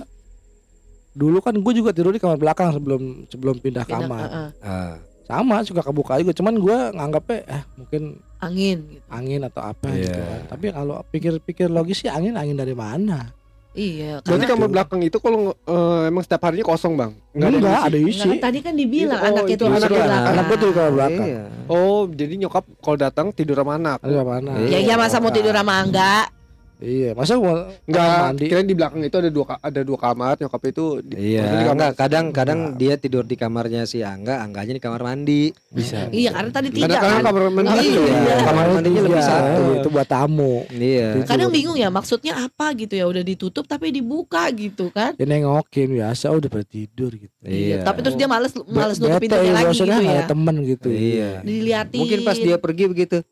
Dulu 1.11 1.41
kan 1.41 1.57
gue 1.57 1.73
juga 1.75 1.91
tidur 1.91 2.13
di 2.13 2.21
kamar 2.21 2.37
belakang 2.37 2.71
sebelum 2.71 3.03
sebelum 3.27 3.57
pindah 3.57 3.83
Pindah, 3.83 3.99
kamar. 3.99 4.29
heeh. 4.29 4.51
Ah. 4.63 4.95
Sama 5.27 5.61
suka 5.63 5.83
kebuka 5.83 6.17
juga. 6.17 6.33
Cuman 6.33 6.55
gue 6.57 6.77
nganggapnya 6.95 7.39
eh 7.45 7.63
mungkin 7.75 8.03
Angin 8.37 8.79
gitu. 8.87 9.03
angin 9.09 9.41
atau 9.43 9.63
apa 9.65 9.89
Iya. 9.91 10.07
gitu 10.07 10.21
kan. 10.21 10.41
Tapi 10.49 10.67
kalau 10.71 10.97
pikir-pikir 11.07 11.67
logis 11.67 11.99
sih 11.99 12.09
angin 12.09 12.33
angin 12.33 12.55
dari 12.55 12.73
mana? 12.73 13.33
Iya, 13.73 14.25
Berarti 14.25 14.49
karena 14.49 14.57
kamar 14.57 14.69
belakang 14.73 15.01
itu 15.03 15.21
kalau 15.21 15.53
eh, 15.53 16.09
emang 16.09 16.25
setiap 16.25 16.49
harinya 16.49 16.65
kosong 16.65 16.97
bang? 16.97 17.13
Nggak 17.31 17.45
ada 17.47 17.59
Enggak, 17.59 17.81
ada 17.83 17.99
isi? 17.99 18.09
Enggak, 18.17 18.29
kan 18.31 18.41
tadi 18.41 18.59
kan 18.65 18.75
dibilang 18.75 19.21
Oh, 19.21 19.29
anak 19.29 19.45
itu 19.45 19.53
itu 19.53 19.65
anak 19.69 19.91
belakang. 19.91 20.25
Anak 20.27 20.45
gue 20.47 20.57
tuh 20.57 20.69
kamar 20.71 20.93
belakang. 20.95 21.27
Iya. 21.29 21.43
Oh 21.67 21.99
jadi 22.09 22.35
nyokap 22.39 22.65
kalau 22.81 22.97
datang 22.97 23.27
tidur 23.37 23.57
sama 23.57 23.73
anak? 23.77 23.99
Ada 24.01 24.25
mana? 24.25 24.51
Ya 24.65 24.79
iya 24.79 24.95
masa 24.95 25.21
mau 25.21 25.29
tidur 25.29 25.53
sama 25.53 25.77
Angga? 25.77 26.33
Iya, 26.77 27.11
masa 27.13 27.35
gua 27.35 27.73
Enggak, 27.83 28.21
mandi? 28.29 28.47
kirain 28.47 28.65
di 28.65 28.77
belakang 28.77 29.01
itu 29.01 29.17
ada 29.17 29.31
dua 29.31 29.57
ada 29.57 29.81
dua 29.81 29.97
kamar, 29.97 30.37
nyokap 30.37 30.63
itu 30.67 30.85
di, 31.01 31.15
Iya, 31.33 31.43
kamar. 31.43 31.73
enggak 31.73 31.93
kadang-kadang 31.97 32.59
Enggak. 32.63 32.77
dia 32.77 32.95
tidur 32.97 33.25
di 33.25 33.33
kamarnya 33.35 33.83
si 33.83 34.01
Angga, 34.01 34.39
Angganya 34.39 34.77
di 34.77 34.83
kamar 34.83 35.01
mandi. 35.01 35.57
Bisa. 35.69 36.09
Iya, 36.09 36.31
karena 36.31 36.51
tadi 36.51 36.69
tidak 36.69 36.85
Kadang-kadang 36.93 37.17
kan. 37.17 37.25
kamar 37.27 37.43
mandi 37.51 37.79
itu. 37.83 38.03
iya. 38.05 38.35
Kamar 38.43 38.67
mandinya 38.71 39.01
lebih 39.03 39.17
Iya, 39.17 39.25
satu. 39.27 39.63
Itu 39.75 39.89
buat 39.89 40.07
tamu. 40.07 40.55
Iya. 40.69 41.09
Kadang 41.25 41.49
bingung 41.49 41.77
ya 41.77 41.89
maksudnya 41.89 42.33
apa 42.39 42.67
gitu 42.73 42.93
ya 42.93 43.05
udah 43.07 43.23
ditutup 43.23 43.65
tapi 43.65 43.89
dibuka 43.89 44.45
gitu 44.53 44.89
kan. 44.91 45.17
Ya 45.17 45.25
nengokin 45.25 45.89
biasa 45.91 46.29
udah 46.29 46.49
pada 46.49 46.67
tidur 46.67 47.09
gitu. 47.11 47.33
Iya. 47.41 47.83
Tapi 47.83 47.99
terus 48.01 48.15
dia 48.15 48.29
males 48.29 48.53
males 48.67 49.01
nutup 49.01 49.17
pintunya 49.17 49.49
lagi 49.51 49.73
biasanya 49.73 49.97
gitu 49.97 50.13
ya. 50.13 50.25
temen 50.29 50.57
gitu. 50.61 50.89
Iya. 50.93 51.31
Diliatin. 51.41 51.99
Mungkin 52.05 52.21
pas 52.21 52.37
dia 52.37 52.57
pergi 52.57 52.85
begitu. 52.85 53.25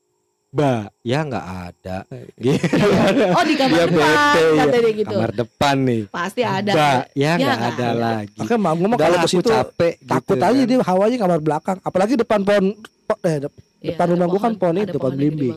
Ba, 0.55 0.87
ya 1.03 1.19
nggak 1.21 1.47
ada. 1.67 1.97
Gitu. 2.39 2.63
Oh 3.35 3.43
di 3.43 3.55
kamar 3.55 3.75
Dia 3.75 3.85
depan 3.85 4.07
bete, 4.07 4.43
kata 4.55 4.77
dia 4.77 4.93
gitu. 4.95 5.11
Kamar 5.13 5.31
depan 5.35 5.77
nih. 5.83 6.03
Pasti 6.09 6.43
ada. 6.47 6.71
Ba, 6.71 6.91
ya 7.11 7.11
Ya, 7.13 7.31
nggak 7.35 7.57
nggak 7.57 7.73
ada 7.73 7.85
ada. 7.85 7.91
lagi. 7.99 8.39
Makanya 8.39 8.61
mau 8.61 8.75
ngomong 8.77 8.95
kalau 8.97 9.19
aku 9.19 9.29
situ 9.29 9.51
capek 9.51 9.95
takut 10.01 10.31
gitu 10.33 10.45
aja 10.45 10.55
kan. 10.57 10.69
dia 10.71 10.79
hawanya 10.81 11.17
kamar 11.19 11.41
belakang. 11.41 11.79
Apalagi 11.83 12.15
depan 12.15 12.41
pohon 12.41 12.65
po- 13.05 13.19
eh 13.21 13.39
dep- 13.41 13.59
Iya, 13.77 13.93
depan 13.93 14.07
rumah 14.09 14.27
gua 14.27 14.41
kan 14.41 14.53
pohon 14.55 14.77
itu, 14.77 14.87
pohon 14.89 15.01
pohon 15.03 15.13
belimbing. 15.13 15.57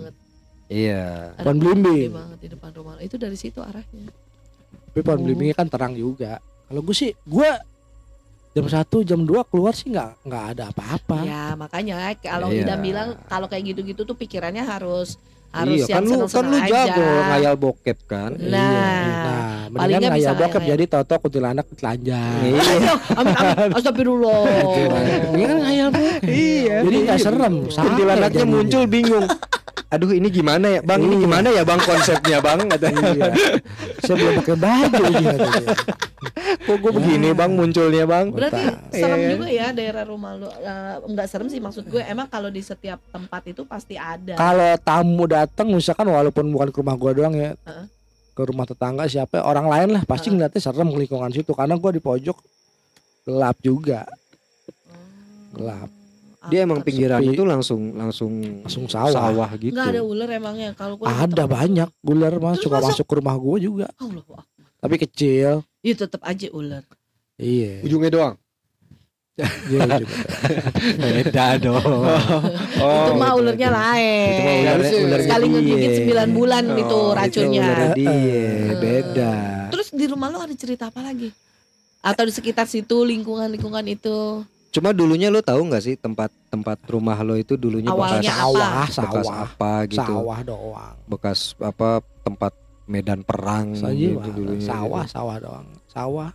Iya. 0.68 1.04
Pohon 1.38 1.58
belimbing. 1.58 2.10
banget 2.12 2.38
di 2.42 2.48
depan 2.50 2.70
rumah. 2.74 2.94
Itu 3.00 3.16
dari 3.16 3.38
situ 3.38 3.60
arahnya. 3.62 4.10
Tapi 4.90 5.00
pohon 5.00 5.16
Oh. 5.16 5.24
belimbingnya 5.24 5.56
kan 5.56 5.68
terang 5.70 5.94
juga. 5.94 6.42
Kalau 6.66 6.82
gue 6.82 6.92
sih 6.92 7.14
gue 7.14 7.50
jam 8.54 8.66
satu 8.66 9.06
jam 9.06 9.22
2 9.22 9.44
keluar 9.48 9.74
sih 9.74 9.90
nggak 9.90 10.26
nggak 10.26 10.44
ada 10.56 10.64
apa-apa. 10.72 11.18
Ya 11.24 11.54
makanya 11.54 12.16
kalau 12.18 12.50
Iya. 12.50 12.64
Idam 12.66 12.80
bilang 12.82 13.10
kalau 13.28 13.46
kayak 13.46 13.76
gitu-gitu 13.76 14.02
tuh 14.02 14.18
pikirannya 14.18 14.64
harus 14.64 15.18
harus 15.58 15.80
iya, 15.82 15.86
kan 15.90 16.04
yang 16.06 16.22
lu 16.22 16.28
kan 16.30 16.46
lu 16.46 16.58
jago 16.64 17.08
ngayal 17.28 17.56
bokep 17.58 17.98
kan. 18.06 18.32
Nah, 18.38 18.54
nah 18.54 19.48
mendingan 19.68 19.78
palingnya 19.78 20.10
ngayal 20.10 20.18
bisa 20.18 20.32
bokep 20.38 20.62
ngayal. 20.62 20.72
jadi 20.74 20.84
toto 20.86 21.16
kuntilanak 21.18 21.66
telanjang. 21.74 22.40
Iya. 22.46 22.64
Amin 23.18 23.36
amin 23.36 23.70
astagfirullah. 23.78 24.42
Mendingan 25.34 25.58
ngayal 25.66 25.90
bokep. 25.92 26.22
Iya. 26.24 26.76
Jadi 26.86 26.98
nggak 27.04 27.20
serem. 27.20 27.56
santai 27.68 27.86
Kuntilanaknya 27.90 28.46
muncul 28.46 28.84
bingung. 28.86 29.28
Aduh 29.88 30.12
ini 30.12 30.28
gimana 30.28 30.68
ya 30.68 30.82
bang? 30.84 31.00
Ini 31.00 31.16
Iya. 31.16 31.24
gimana 31.24 31.48
ya 31.48 31.64
bang 31.64 31.80
konsepnya 31.80 32.38
bang? 32.44 32.60
Katanya. 32.68 33.02
Iya. 33.08 33.32
Saya 34.04 34.16
belum 34.20 34.34
pakai 34.44 34.56
baju 34.60 35.04
gitu. 35.16 35.48
Kok 36.68 36.76
gue 36.84 36.92
begini 36.92 37.30
bang 37.32 37.52
munculnya 37.56 38.04
bang? 38.04 38.26
Berarti 38.36 38.64
serem 38.92 39.20
Iya. 39.24 39.30
juga 39.32 39.48
ya 39.48 39.68
daerah 39.72 40.04
rumah 40.04 40.36
lu. 40.36 40.52
Eh, 40.52 40.96
enggak 41.08 41.28
serem 41.32 41.48
sih 41.48 41.64
maksud 41.64 41.88
gue. 41.88 42.04
Emang 42.04 42.28
kalau 42.28 42.52
di 42.52 42.60
setiap 42.60 43.00
tempat 43.16 43.48
itu 43.48 43.64
pasti 43.64 43.96
ada. 43.96 44.36
Kalau 44.36 44.76
tamu 44.84 45.24
datang 45.24 45.47
misalkan 45.66 46.08
walaupun 46.08 46.46
bukan 46.50 46.70
ke 46.70 46.78
rumah 46.80 46.96
gua 46.96 47.12
doang 47.12 47.34
ya. 47.34 47.54
Heeh. 47.56 47.86
Ke 48.32 48.46
rumah 48.46 48.66
tetangga 48.66 49.06
siapa 49.06 49.42
orang 49.42 49.66
lain 49.66 49.90
lah 49.98 50.04
pasti 50.04 50.30
Heeh. 50.30 50.38
ngeliatnya 50.38 50.62
serem 50.62 50.88
ke 50.88 50.98
lingkungan 51.00 51.32
situ 51.32 51.52
karena 51.52 51.74
gua 51.76 51.90
di 51.90 52.00
pojok 52.00 52.38
gelap 53.24 53.58
juga, 53.60 54.08
gelap. 55.52 55.90
Dia 56.48 56.64
emang 56.64 56.80
pinggiran 56.80 57.20
sepi. 57.20 57.36
itu 57.36 57.44
langsung 57.44 57.82
langsung 57.92 58.32
Langsung 58.64 58.88
sawah. 58.88 59.52
gitu. 59.60 59.76
Enggak 59.76 59.92
ada 59.92 60.02
ular 60.02 60.30
emangnya 60.32 60.72
kalau 60.72 60.96
gue 60.96 61.04
Ada 61.04 61.44
banyak 61.44 61.90
ular 62.08 62.34
mah 62.40 62.56
Terus 62.56 62.64
suka 62.64 62.78
masuk? 62.80 62.88
masuk 62.96 63.06
ke 63.06 63.14
rumah 63.20 63.36
gua 63.36 63.58
juga, 63.60 63.88
Allah. 64.00 64.42
tapi 64.80 64.96
kecil. 64.96 65.60
Iya 65.84 66.08
tetap 66.08 66.24
aja 66.24 66.48
ular. 66.56 66.88
Iya. 67.36 67.84
Ujungnya 67.84 68.10
doang. 68.10 68.36
Iya 69.38 70.02
juga. 70.02 70.18
Beda 70.98 71.46
dong. 71.62 72.02
itu 72.74 73.14
mah 73.14 73.32
ularnya 73.38 73.70
lain. 73.70 74.28
Itu 74.28 74.42
mah 74.42 74.54
ular, 74.56 74.74
Harusnya 74.74 75.00
ular 75.00 75.20
Sekali 75.22 75.46
ngegigit 75.48 75.92
9 76.10 76.34
bulan 76.34 76.64
Oh, 76.68 76.76
itu 76.76 77.00
racunnya. 77.14 77.68
dia 77.94 78.10
Eh. 78.10 78.74
beda. 78.76 79.34
Terus 79.70 79.88
di 79.94 80.06
rumah 80.10 80.34
lu 80.34 80.42
ada 80.42 80.56
cerita 80.58 80.90
apa 80.90 81.06
lagi? 81.06 81.30
Atau 82.02 82.26
di 82.26 82.34
sekitar 82.34 82.66
situ 82.66 82.98
lingkungan-lingkungan 83.04 83.86
itu 83.88 84.42
Cuma 84.68 84.94
dulunya 84.94 85.30
lo 85.30 85.42
tahu 85.42 85.66
nggak 85.66 85.82
sih 85.82 85.96
tempat 85.96 86.30
tempat 86.50 86.78
rumah 86.86 87.18
lo 87.22 87.34
itu 87.34 87.58
dulunya 87.58 87.90
Awalnya 87.90 88.20
bekas 88.20 88.30
apa? 88.30 88.42
Sawah, 88.42 88.84
bekas 88.84 88.94
sawah, 89.26 89.38
apa 89.40 89.74
gitu? 89.86 90.02
sawah 90.02 90.40
doang. 90.42 90.96
Bekas 91.08 91.40
apa 91.58 91.90
tempat 92.22 92.54
medan 92.86 93.22
perang 93.22 93.74
gitu 93.74 94.30
dulunya. 94.34 94.66
sawah, 94.66 95.04
gitu. 95.06 95.14
sawah 95.14 95.36
doang. 95.38 95.68
Sawah. 95.88 96.30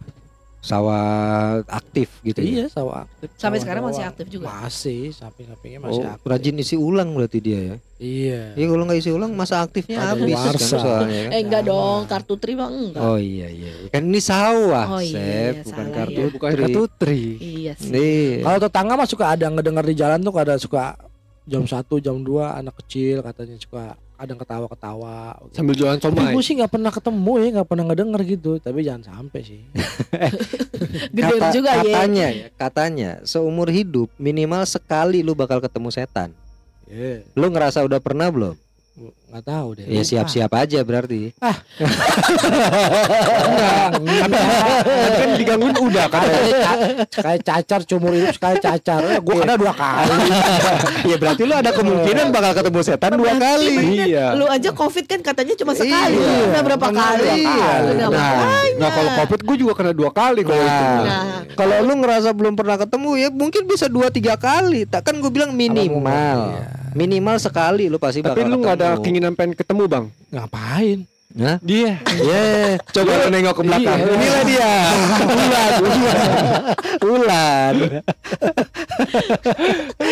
Sawah 0.62 1.58
aktif 1.66 2.22
gitu. 2.22 2.38
ya? 2.38 2.46
Iya, 2.46 2.64
sawah 2.70 3.02
aktif. 3.02 3.34
sampai 3.34 3.58
sawah 3.58 3.62
sekarang 3.66 3.82
masih 3.82 4.04
aktif 4.06 4.26
juga. 4.30 4.46
Masih, 4.46 5.10
samping-sampingnya 5.10 5.82
Oh, 5.82 5.86
masih 5.90 6.04
aktif. 6.06 6.26
rajin 6.30 6.54
isi 6.62 6.76
ulang 6.78 7.18
berarti 7.18 7.38
dia 7.42 7.58
ya. 7.58 7.76
Iya. 7.98 8.42
Iya 8.54 8.66
kalau 8.70 8.84
nggak 8.86 8.98
isi 9.02 9.10
ulang 9.10 9.34
masa 9.34 9.66
aktifnya 9.66 9.98
Ada 9.98 10.14
habis 10.14 10.38
kan 10.38 10.54
soalnya 10.54 11.22
kan. 11.26 11.34
Eh 11.34 11.40
enggak 11.42 11.62
dong, 11.66 12.00
kartu 12.06 12.34
terima 12.38 12.70
enggak. 12.70 13.02
Oh 13.02 13.18
iya 13.18 13.50
iya. 13.50 13.90
Kan 13.90 14.06
ini 14.06 14.22
sawah, 14.22 14.86
Oh 14.86 15.02
iya, 15.02 15.50
Sep, 15.50 15.66
bukan 15.66 15.82
salah 15.82 15.96
kartu 15.98 16.20
ya. 16.22 16.26
Bukan 16.30 16.50
kartu 16.54 16.82
tri. 16.94 17.22
Iya 17.42 17.72
sih. 17.74 17.90
Nih. 17.90 18.26
Kalau 18.46 18.58
tetangga 18.62 18.94
mah 18.94 19.08
suka 19.10 19.24
ada 19.34 19.46
ngedengar 19.50 19.82
di 19.82 19.94
jalan 19.98 20.22
tuh 20.22 20.30
ada 20.38 20.54
suka 20.62 20.94
jam 21.42 21.66
1, 21.66 21.74
jam 21.98 22.16
2 22.22 22.38
anak 22.62 22.78
kecil 22.86 23.18
katanya 23.18 23.58
suka 23.58 23.98
ada 24.14 24.32
ketawa-ketawa. 24.32 25.34
Sambil 25.50 25.74
jualan 25.74 25.96
Tapi 25.96 26.14
somai. 26.14 26.30
gue 26.30 26.42
sih 26.42 26.54
nggak 26.54 26.70
pernah 26.70 26.88
ketemu 26.88 27.32
ya, 27.34 27.48
nggak 27.52 27.68
pernah 27.68 27.84
ngedenger 27.86 28.20
gitu. 28.24 28.50
Tapi 28.56 28.78
jangan 28.80 29.02
sampai 29.04 29.40
sih. 29.42 29.60
Gede 31.14 31.22
Kata- 31.34 31.52
juga 31.52 31.70
ya. 31.72 31.82
katanya 31.82 32.26
ya, 32.28 32.46
katanya 32.54 33.10
seumur 33.22 33.68
hidup 33.68 34.08
minimal 34.16 34.62
sekali 34.62 35.20
lu 35.20 35.32
bakal 35.32 35.58
ketemu 35.58 35.88
setan. 35.90 36.30
Iya, 36.84 37.24
Lu 37.32 37.48
ngerasa 37.48 37.80
udah 37.80 37.98
pernah 37.98 38.28
belum? 38.28 38.52
Nggak 38.92 39.44
tahu 39.48 39.68
deh. 39.80 39.88
Ya 39.88 40.04
siap-siap 40.04 40.52
aja 40.52 40.84
berarti. 40.84 41.32
Tapi 43.80 45.16
kan 45.16 45.30
digangguin 45.40 45.76
udah 45.80 46.06
kan. 46.12 46.28
Kayak 47.08 47.40
cacar 47.40 47.80
cumur 47.82 48.12
hidup 48.12 48.36
sekali 48.36 48.60
cacar. 48.60 49.00
Eh, 49.08 49.20
gue 49.20 49.34
kena 49.34 49.56
dua 49.56 49.72
kali. 49.72 50.12
ya 51.10 51.16
berarti 51.16 51.42
lu 51.42 51.54
ada 51.56 51.72
kemungkinan 51.72 52.26
bakal 52.28 52.52
ketemu 52.52 52.80
setan 52.84 53.16
dua 53.16 53.32
kali. 53.34 53.74
Iya. 54.04 54.36
Lu 54.36 54.44
aja 54.44 54.70
covid 54.70 55.08
kan 55.08 55.24
katanya 55.24 55.56
cuma 55.56 55.72
sekali. 55.72 56.20
Iya. 56.20 56.28
Lu 56.28 56.44
Udah 56.52 56.62
berapa 56.62 56.86
kali? 56.92 57.28
iya. 57.40 57.72
Udah 57.88 58.08
Nah, 58.12 58.64
nah 58.76 58.90
kalau 58.92 59.10
covid 59.24 59.40
gue 59.40 59.56
juga 59.56 59.72
kena 59.72 59.92
dua 59.96 60.10
kali 60.12 60.44
kalau 60.44 60.60
itu. 60.60 60.84
Nah, 60.84 61.00
Nah. 61.02 61.24
kalau 61.56 61.76
lu 61.80 61.94
ngerasa 61.98 62.30
belum 62.32 62.54
pernah 62.54 62.76
ketemu 62.76 63.10
ya 63.16 63.28
mungkin 63.32 63.62
bisa 63.64 63.88
dua 63.88 64.12
tiga 64.12 64.36
kali. 64.36 64.84
Tak 64.84 65.08
kan 65.08 65.16
gue 65.16 65.30
bilang 65.32 65.56
minimal, 65.56 66.60
minimal 66.92 67.36
sekali 67.36 67.88
lu 67.88 67.96
pasti 67.96 68.20
Tapi 68.20 68.40
bakal 68.40 68.48
lu 68.48 68.56
nggak 68.60 68.76
ada 68.76 68.88
keinginan 68.98 69.32
pengen 69.32 69.54
ketemu 69.54 69.84
bang? 69.86 70.04
Ngapain? 70.28 70.98
Hah? 71.32 71.56
Dia. 71.64 71.96
Yeah, 72.12 72.76
coba 72.92 73.24
lu 73.24 73.32
nengok 73.32 73.56
ke 73.56 73.62
belakang. 73.64 73.98
Iya. 74.04 74.12
Inilah 74.12 74.42
dia. 74.44 74.70
Ulan, 75.32 75.72
ulan. 75.88 76.28
Ulan. 77.00 77.74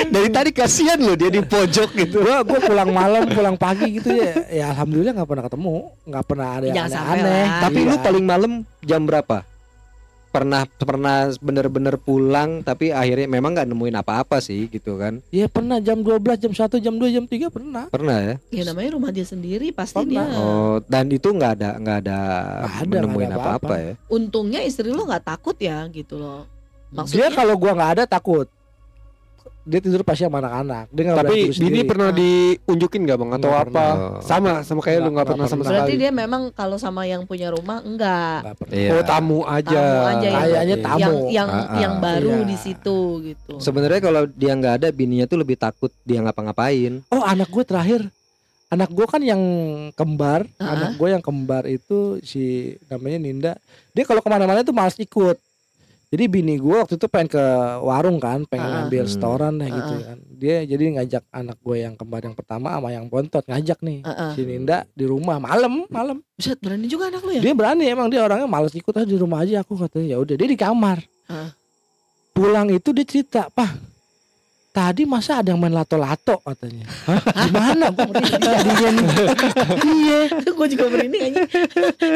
Dari 0.08 0.28
tadi 0.32 0.50
kasihan 0.50 0.96
lo 0.96 1.12
dia 1.12 1.28
di 1.28 1.44
pojok 1.44 1.92
gitu. 1.92 2.24
Gue 2.24 2.36
gue 2.40 2.60
pulang 2.64 2.88
malam, 2.88 3.28
pulang 3.28 3.56
pagi 3.60 4.00
gitu 4.00 4.16
ya. 4.16 4.32
Ya 4.48 4.64
alhamdulillah 4.72 5.12
nggak 5.12 5.28
pernah 5.28 5.44
ketemu, 5.44 5.74
nggak 6.08 6.24
pernah 6.24 6.48
ada 6.56 6.64
yang 6.64 6.76
aneh-aneh. 6.88 7.44
Tapi 7.60 7.78
Iya. 7.80 7.90
lu 7.92 7.96
paling 8.00 8.24
malam 8.24 8.52
jam 8.80 9.00
berapa? 9.04 9.36
Pernah 10.30 10.62
pernah 10.78 11.26
bener-bener 11.42 11.98
pulang 11.98 12.62
tapi 12.62 12.94
akhirnya 12.94 13.26
memang 13.26 13.50
nggak 13.50 13.66
nemuin 13.66 13.98
apa-apa 13.98 14.38
sih 14.38 14.70
gitu 14.70 14.94
kan? 14.94 15.18
Iya 15.34 15.50
pernah 15.50 15.82
jam 15.82 16.06
12, 16.06 16.38
jam 16.38 16.52
1, 16.54 16.78
jam 16.78 16.94
2, 16.94 17.10
jam 17.10 17.24
3 17.26 17.50
pernah. 17.50 17.84
Pernah 17.90 18.18
ya? 18.22 18.34
Ya 18.54 18.62
namanya 18.70 18.94
rumah 18.94 19.10
dia 19.10 19.26
sendiri 19.26 19.74
pasti 19.74 19.98
Pernah. 19.98 20.30
dia. 20.30 20.38
Oh, 20.38 20.78
dan 20.86 21.10
itu 21.10 21.34
nggak 21.34 21.52
ada 21.58 21.70
nggak 21.82 21.98
ada, 22.06 22.18
ada, 22.62 22.96
nemuin 23.02 23.32
apa-apa 23.34 23.74
ya? 23.82 23.92
Untungnya 24.06 24.62
istri 24.62 24.86
lu 24.86 25.02
nggak 25.02 25.26
takut 25.26 25.58
ya 25.58 25.82
gitu 25.90 26.22
loh. 26.22 26.46
Dia 26.90 26.96
Maksudnya 27.02 27.30
kalau 27.34 27.54
gua 27.58 27.72
nggak 27.74 27.92
ada 27.98 28.04
takut. 28.06 28.46
Dia 29.60 29.76
tidur 29.78 30.00
pasti 30.00 30.24
sama 30.24 30.40
anak-anak. 30.40 30.88
Dia 30.88 31.12
Tapi 31.12 31.36
Dini 31.46 31.52
sendiri. 31.52 31.84
pernah 31.84 32.08
diunjukin 32.10 33.04
gak 33.04 33.18
bang 33.18 33.30
atau 33.36 33.50
apa? 33.52 33.62
pernah. 33.62 33.92
Sama 34.20 34.50
sama 34.62 34.80
kayak 34.80 34.98
lu 34.98 35.02
Nggak- 35.02 35.12
nggak 35.12 35.26
pernah 35.28 35.46
sama 35.46 35.60
pernah. 35.60 35.70
berarti 35.76 35.92
sekali. 35.92 36.02
dia 36.02 36.10
memang 36.10 36.42
kalau 36.50 36.76
sama 36.76 37.02
yang 37.04 37.22
punya 37.22 37.48
rumah 37.48 37.78
enggak. 37.80 38.56
Pernah. 38.56 38.72
Iya. 38.72 38.90
Oh 38.90 39.02
tamu 39.02 39.38
aja. 39.44 39.68
Tamu 39.76 40.00
aja 40.08 40.26
ya. 40.26 40.38
Kayaknya 40.40 40.76
tamu. 40.80 40.98
Yang 40.98 41.16
yang 41.30 41.48
Ah, 41.50 41.60
ah. 41.60 41.78
yang 41.78 41.94
baru 41.98 42.34
Iya. 42.34 42.46
di 42.46 42.56
situ 42.56 42.98
gitu. 43.22 43.52
Sebenarnya 43.58 44.00
kalau 44.00 44.22
dia 44.26 44.52
nggak 44.54 44.74
ada, 44.80 44.88
bininya 44.90 45.26
tuh 45.26 45.38
lebih 45.38 45.54
takut 45.54 45.92
dia 46.02 46.18
ngapa-ngapain. 46.20 47.04
Oh 47.08 47.20
anak 47.20 47.48
gue 47.48 47.62
terakhir 47.62 48.02
Anak 48.70 48.86
gue 48.88 49.02
kan 49.02 49.18
yang 49.18 49.42
kembar 49.92 50.46
Ah. 50.56 50.72
Anak 50.72 50.94
gue 50.94 51.10
yang 51.10 51.18
kembar 51.18 51.66
itu 51.66 52.22
Si 52.22 52.42
namanya 52.86 53.18
Ninda 53.18 53.52
Dia 53.90 54.06
kalau 54.06 54.22
ke 54.22 54.30
mana-mana 54.30 54.62
tuh 54.62 54.70
malas 54.70 54.94
ikut 54.94 55.34
Jadi 56.10 56.26
bini 56.26 56.58
gue 56.58 56.74
waktu 56.74 56.98
itu 56.98 57.06
pengen 57.06 57.30
ke 57.30 57.44
warung 57.86 58.18
kan, 58.18 58.42
pengen 58.42 58.66
Ah. 58.66 58.72
ngambil 58.82 59.06
Hmm. 59.06 59.12
setoran 59.14 59.54
deh 59.62 59.70
gitu 59.70 59.94
Ah. 59.94 60.02
kan. 60.10 60.18
Dia 60.26 60.56
jadi 60.66 60.84
ngajak 60.98 61.22
anak 61.30 61.58
gue 61.62 61.76
yang 61.78 61.94
kembar 61.94 62.26
yang 62.26 62.34
pertama 62.34 62.74
sama 62.74 62.90
yang 62.90 63.06
bontot 63.06 63.46
ngajak 63.46 63.78
nih. 63.78 64.02
Heeh. 64.02 64.30
Si 64.34 64.42
Ninda 64.42 64.82
di 64.90 65.06
rumah 65.06 65.38
malam, 65.38 65.86
malam. 65.86 66.18
Buset, 66.34 66.58
berani 66.58 66.90
juga 66.90 67.14
anak 67.14 67.22
lu 67.22 67.30
ya? 67.38 67.40
Dia 67.40 67.54
berani 67.54 67.86
emang 67.86 68.10
dia 68.10 68.26
orangnya 68.26 68.50
males 68.50 68.74
ikut 68.74 68.90
aja 68.90 69.06
di 69.06 69.14
rumah 69.14 69.46
aja 69.46 69.62
aku 69.62 69.78
katanya. 69.78 70.14
Ya 70.14 70.18
udah 70.18 70.34
dia 70.34 70.48
di 70.50 70.58
kamar. 70.58 70.98
Ah. 71.30 71.54
Pulang 72.34 72.74
itu 72.74 72.90
dia 72.90 73.06
cerita, 73.06 73.46
"Pak, 73.46 73.70
tadi 74.70 75.02
masa 75.02 75.42
ada 75.42 75.50
yang 75.50 75.60
main 75.60 75.74
lato-lato 75.74 76.38
katanya." 76.40 76.86
Hah? 77.06 77.20
Gimana? 77.46 77.84
Gue 77.90 78.06
merinding. 78.10 78.96
Iya. 79.80 80.20
gue 80.40 80.66
juga 80.70 80.84
merinding 80.88 81.22
aja. 81.26 81.40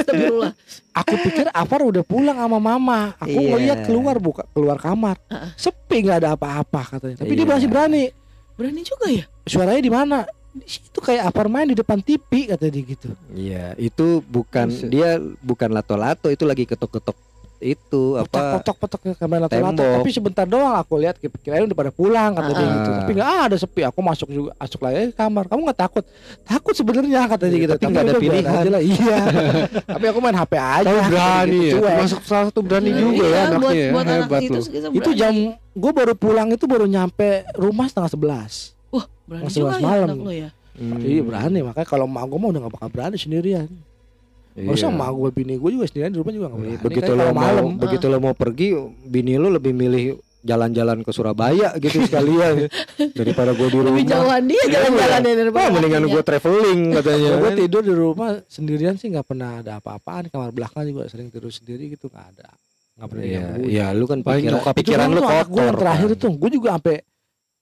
Astagfirullah. 0.01 0.53
Aku 0.95 1.15
pikir 1.21 1.47
Afar 1.51 1.83
udah 1.83 2.05
pulang 2.07 2.39
sama 2.39 2.59
mama. 2.59 3.13
Aku 3.19 3.35
Iya. 3.35 3.49
ngeliat 3.55 3.79
keluar 3.87 4.17
buka 4.19 4.43
keluar 4.53 4.79
kamar. 4.79 5.17
Heeh. 5.27 5.51
Sepi 5.57 6.05
nggak 6.05 6.19
ada 6.23 6.29
apa-apa 6.37 6.97
katanya. 6.97 7.17
Tapi 7.25 7.33
dia 7.35 7.47
Iya. 7.47 7.53
masih 7.59 7.69
berani. 7.69 8.05
Berani 8.55 8.81
juga 8.87 9.07
ya? 9.11 9.25
Suaranya 9.45 9.83
di 9.83 9.93
mana? 9.93 10.19
Di 10.55 10.71
situ 10.71 11.03
kayak 11.03 11.35
Afar 11.35 11.51
main 11.51 11.67
di 11.67 11.75
depan 11.75 11.99
TV 11.99 12.47
kata 12.47 12.71
dia 12.71 12.83
gitu. 12.87 13.11
Iya, 13.35 13.75
itu 13.75 14.23
bukan 14.23 14.71
dia 14.87 15.19
bukan 15.43 15.75
lato-lato, 15.75 16.31
itu 16.31 16.47
lagi 16.47 16.63
ketok-ketok 16.63 17.19
itu 17.64 18.02
apa? 18.14 18.61
Potok-potok 18.61 19.00
ke 19.00 19.11
kamar 19.16 19.40
lato-lato. 19.42 19.73
tembok. 19.73 19.92
Tapi 19.99 20.11
sebentar 20.11 20.44
doang 20.44 20.76
aku 20.76 21.00
lihat 21.00 21.16
kirain 21.16 21.64
udah 21.64 21.73
pada 21.75 21.88
pulang 21.88 22.30
kata 22.30 22.50
dia 22.50 22.61
Ah. 22.61 22.68
gitu. 22.71 22.90
Tapi 22.94 23.12
nggak 23.14 23.30
ada 23.42 23.56
sepi. 23.56 23.80
Aku 23.83 23.99
masuk 23.99 24.28
juga 24.28 24.50
masuk 24.54 24.80
lagi 24.80 25.09
ke 25.09 25.16
kamar. 25.16 25.49
Kamu 25.49 25.61
nggak 25.64 25.80
takut? 25.80 26.04
Takut 26.44 26.75
sebenarnya 26.75 27.25
kata 27.25 27.44
dia 27.44 27.50
Iya, 27.50 27.59
gitu. 27.59 27.73
tapi 27.73 27.85
nggak 27.88 28.04
ada 28.04 28.14
pilihan. 28.14 28.44
aja 28.44 28.68
lah. 28.68 28.83
Iya. 28.85 29.16
tapi 29.97 30.04
aku 30.04 30.18
main 30.21 30.37
HP 30.37 30.52
aja. 30.54 30.85
Tahu 30.85 31.00
berani 31.09 31.61
gitu, 31.64 31.78
ya. 31.80 31.97
Masuk 31.99 32.21
salah 32.23 32.44
satu 32.47 32.61
berani 32.61 32.90
Iya, 32.90 33.00
juga 33.00 33.25
ya 33.25 33.33
buat, 33.33 33.49
anaknya 33.49 33.73
ya. 33.75 33.90
buat 33.90 34.04
anak 34.04 34.23
Hebat 34.28 34.40
itu 34.92 35.11
jam 35.14 35.35
gue 35.56 35.92
baru 35.92 36.12
pulang 36.14 36.49
itu 36.52 36.64
baru 36.64 36.85
nyampe 36.85 37.28
rumah 37.54 37.88
setengah 37.88 38.11
sebelas. 38.12 38.52
Wah, 38.88 39.09
berani 39.25 39.44
Masih 39.49 39.59
juga 39.59 39.71
pas 39.71 39.78
ya 39.78 39.87
malam. 39.88 40.16
ya? 40.28 40.50
Hmm. 40.75 40.99
Iya 40.99 41.23
berani 41.23 41.59
makanya 41.62 41.87
kalau 41.87 42.04
emak 42.04 42.26
gue 42.26 42.37
mah 42.37 42.49
udah 42.50 42.61
gak 42.61 42.75
bakal 42.75 42.88
berani 42.90 43.16
sendirian. 43.16 43.71
Iya. 44.55 44.71
Masa 44.71 44.87
emak 44.87 45.11
gue 45.11 45.31
bini 45.33 45.55
gue 45.55 45.71
juga 45.73 45.85
sendirian 45.85 46.11
di 46.11 46.19
rumah 46.19 46.31
juga 46.31 46.47
gak 46.47 46.57
berani. 46.57 46.77
begitu 46.79 47.03
Kayak 47.05 47.19
lo 47.19 47.25
mau 47.25 47.35
malam. 47.37 47.65
begitu 47.75 48.05
lo 48.07 48.19
mau 48.19 48.35
pergi 48.35 48.69
bini 49.05 49.35
lo 49.35 49.49
lebih 49.49 49.73
milih 49.73 50.05
jalan-jalan 50.41 51.01
ke 51.01 51.11
Surabaya 51.11 51.73
gitu 51.75 51.99
sekalian 52.01 52.69
daripada 53.19 53.51
gue 53.51 53.65
di 53.65 53.77
rumah. 53.77 53.91
Lebih 53.91 54.05
jauhan 54.07 54.43
dia 54.45 54.63
jalan-jalan 54.69 55.21
dari 55.21 55.41
Wah, 55.41 55.49
rumah. 55.49 55.69
mendingan 55.73 56.05
gue 56.07 56.23
traveling 56.23 56.81
katanya. 56.95 57.27
Ya, 57.27 57.35
gue 57.35 57.49
kan. 57.49 57.59
tidur 57.59 57.83
di 57.83 57.95
rumah 57.95 58.31
sendirian 58.47 58.95
sih 58.95 59.09
nggak 59.09 59.27
pernah 59.27 59.51
ada 59.59 59.81
apa-apaan. 59.81 60.29
Kamar 60.29 60.51
belakang 60.51 60.85
juga 60.87 61.09
sering 61.09 61.29
tidur 61.29 61.49
sendiri 61.49 61.89
gitu 61.89 62.07
nggak 62.07 62.27
ada. 62.31 62.49
Nggak 62.95 63.09
pernah 63.09 63.25
Iya, 63.25 63.45
iya, 63.65 63.87
lu 63.91 64.05
kan 64.05 64.21
pikiran, 64.21 64.61
Itu 64.61 64.71
pikiran 64.77 65.07
lu 65.09 65.19
gue 65.19 65.27
kotor. 65.27 65.65
yang 65.65 65.75
terakhir 65.75 66.09
kan. 66.11 66.21
tuh 66.21 66.33
gue 66.37 66.51
juga 66.53 66.69
sampai 66.77 66.97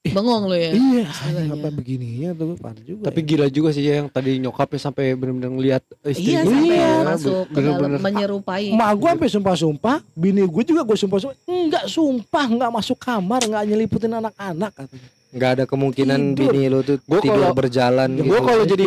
Bengong 0.02 0.50
lu 0.50 0.58
ya? 0.58 0.74
iya 0.74 1.06
apa 1.46 1.70
begininya 1.70 2.34
tuh 2.34 2.52
gue 2.52 2.58
parah 2.58 2.82
juga. 2.82 3.06
Tapi 3.06 3.22
ya. 3.22 3.26
gila 3.28 3.46
juga 3.46 3.70
sih 3.70 3.86
ya 3.86 4.02
yang 4.02 4.10
tadi 4.10 4.34
nyokapnya 4.36 4.80
sampai 4.82 5.14
benar-benar 5.14 5.54
ngelihat 5.54 5.82
Iya, 6.02 6.10
istrinya. 6.10 6.42
sampai 6.42 6.66
Iya, 6.66 6.90
masuk 7.06 7.44
ke 7.46 7.58
dalam 7.62 7.78
bener-bener. 7.78 8.00
menyerupai. 8.02 8.64
Emak 8.74 8.90
gue 8.92 9.10
sampai 9.14 9.30
sumpah-sumpah, 9.30 9.96
bini 10.12 10.42
gue 10.42 10.64
juga 10.66 10.82
gue 10.82 10.98
sumpah-sumpah, 10.98 11.38
enggak 11.46 11.84
sumpah, 11.86 12.44
enggak 12.44 12.70
masuk 12.72 12.98
kamar, 12.98 13.46
enggak 13.46 13.62
nyeliputin 13.64 14.10
anak-anak 14.12 14.70
katanya. 14.74 15.08
Nggak 15.32 15.50
ada 15.54 15.64
kemungkinan 15.64 16.20
Tidur. 16.34 16.50
bini 16.50 16.62
lu 16.66 16.78
tuh 16.82 16.96
Gua 17.00 17.20
tidur 17.22 17.38
kalau- 17.40 17.56
berjalan 17.56 18.08
Gue 18.12 18.26
gitu. 18.26 18.42
kalau 18.42 18.64
jadi 18.66 18.86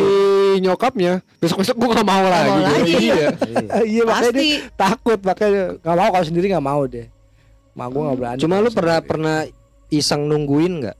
nyokapnya 0.58 1.12
besok-besok 1.34 1.74
gue 1.74 1.88
gak 1.90 2.06
mau 2.06 2.24
lagi. 2.28 2.50
mau 2.52 2.60
lagi. 2.62 2.92
Iya. 2.92 3.16
Iya. 3.16 3.28
iya 3.88 4.02
makanya 4.04 4.30
dia 4.30 4.44
Pasti. 4.44 4.48
takut 4.76 5.18
makanya 5.24 5.62
nggak 5.80 5.96
mau 5.96 6.08
kalau 6.12 6.26
sendiri 6.28 6.46
nggak 6.46 6.66
mau 6.66 6.82
deh. 6.84 7.08
Mak 7.72 7.86
gue 7.88 8.02
nggak 8.04 8.18
berani. 8.20 8.38
Cuma 8.38 8.60
lu 8.60 8.68
pernah 8.68 9.00
sendiri. 9.00 9.08
pernah 9.08 9.36
iseng 9.88 10.22
nungguin 10.22 10.74
nggak? 10.84 10.96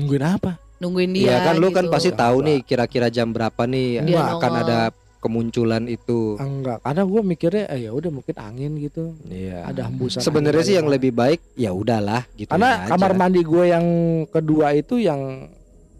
Nungguin 0.00 0.24
apa? 0.24 0.52
Nungguin 0.80 1.12
Iya 1.12 1.44
dia 1.44 1.46
kan 1.46 1.54
lu 1.60 1.68
kan 1.70 1.84
gitu. 1.86 1.92
pasti 1.92 2.10
tahu 2.16 2.40
nih 2.40 2.58
kira-kira 2.64 3.12
jam 3.12 3.36
berapa 3.36 3.68
nih 3.68 4.00
Dia 4.00 4.32
akan 4.32 4.40
nongol. 4.40 4.64
ada 4.64 4.78
kemunculan 5.20 5.84
itu. 5.84 6.40
Enggak, 6.40 6.80
karena 6.80 7.02
gue 7.04 7.20
mikirnya 7.20 7.64
eh 7.68 7.80
ya 7.84 7.90
udah 7.92 8.08
mungkin 8.08 8.36
angin 8.40 8.72
gitu. 8.80 9.12
Iya. 9.28 9.68
Ada 9.68 9.92
hembusan. 9.92 10.24
Sebenarnya 10.24 10.64
angin 10.64 10.68
sih 10.72 10.76
yang 10.80 10.88
lebih 10.88 11.12
baik 11.12 11.40
ya 11.60 11.76
udahlah 11.76 12.24
gitu. 12.34 12.48
Karena 12.48 12.88
aja. 12.88 12.96
kamar 12.96 13.12
mandi 13.12 13.44
gue 13.44 13.64
yang 13.68 13.86
kedua 14.32 14.72
itu 14.72 14.96
yang 14.96 15.52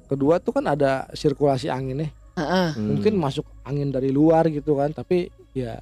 kedua 0.09 0.40
tuh 0.40 0.57
kan 0.57 0.64
ada 0.64 1.04
sirkulasi 1.12 1.69
anginnya. 1.69 2.09
Heeh. 2.40 2.69
Hmm. 2.73 2.97
Mungkin 2.97 3.21
masuk 3.21 3.45
angin 3.62 3.92
dari 3.92 4.09
luar 4.09 4.49
gitu 4.49 4.80
kan, 4.80 4.97
tapi 4.97 5.28
ya 5.52 5.76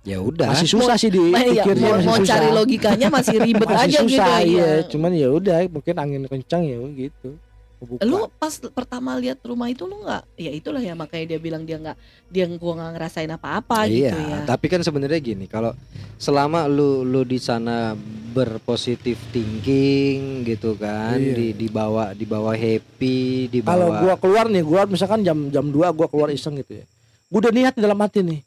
ya 0.00 0.18
udah. 0.18 0.56
masih 0.56 0.68
susah 0.68 0.96
sih 0.96 1.12
Nah, 1.12 1.44
iya, 1.44 1.62
mau, 1.76 2.00
masih 2.00 2.06
mau 2.08 2.16
susah. 2.18 2.28
cari 2.32 2.48
logikanya 2.50 3.08
masih 3.12 3.36
ribet 3.36 3.68
masih 3.68 3.84
aja 3.84 3.98
gitu 4.00 4.16
susah, 4.16 4.36
ya. 4.40 4.46
iya. 4.48 4.70
Cuman 4.88 5.10
ya 5.12 5.28
udah, 5.28 5.56
mungkin 5.68 5.94
angin 6.00 6.22
kencang 6.24 6.62
ya 6.64 6.78
gitu. 6.96 7.36
Kebuka. 7.80 8.04
Lu 8.04 8.28
pas 8.36 8.52
pertama 8.76 9.16
lihat 9.16 9.40
rumah 9.40 9.72
itu 9.72 9.88
lu 9.88 10.04
nggak? 10.04 10.36
Ya 10.36 10.52
itulah 10.52 10.84
ya 10.84 10.92
makanya 10.92 11.32
dia 11.32 11.38
bilang 11.40 11.64
dia 11.64 11.80
nggak 11.80 11.96
dia 12.28 12.44
gua 12.60 12.76
nggak 12.76 12.90
ngerasain 12.92 13.32
apa-apa 13.32 13.88
iya, 13.88 14.12
gitu 14.12 14.18
ya. 14.20 14.38
tapi 14.44 14.68
kan 14.68 14.84
sebenarnya 14.84 15.16
gini, 15.16 15.48
kalau 15.48 15.72
selama 16.20 16.68
lu 16.68 17.08
lu 17.08 17.24
di 17.24 17.40
sana 17.40 17.96
berpositif 18.36 19.16
thinking 19.32 20.44
gitu 20.44 20.76
kan, 20.76 21.16
Iya. 21.16 21.32
di 21.32 21.46
dibawa 21.56 22.12
dibawa 22.12 22.52
happy, 22.52 23.48
dibawa 23.48 23.72
Kalau 23.72 23.88
gua 23.96 24.14
keluar 24.20 24.46
nih, 24.52 24.60
gua 24.60 24.84
misalkan 24.84 25.24
jam 25.24 25.48
jam 25.48 25.72
2 25.72 25.96
gua 25.96 26.04
keluar 26.12 26.28
iseng 26.28 26.60
gitu 26.60 26.80
ya. 26.80 26.86
Gua 27.32 27.48
udah 27.48 27.52
niat 27.56 27.72
di 27.72 27.80
dalam 27.80 27.96
hati 27.96 28.20
nih. 28.20 28.44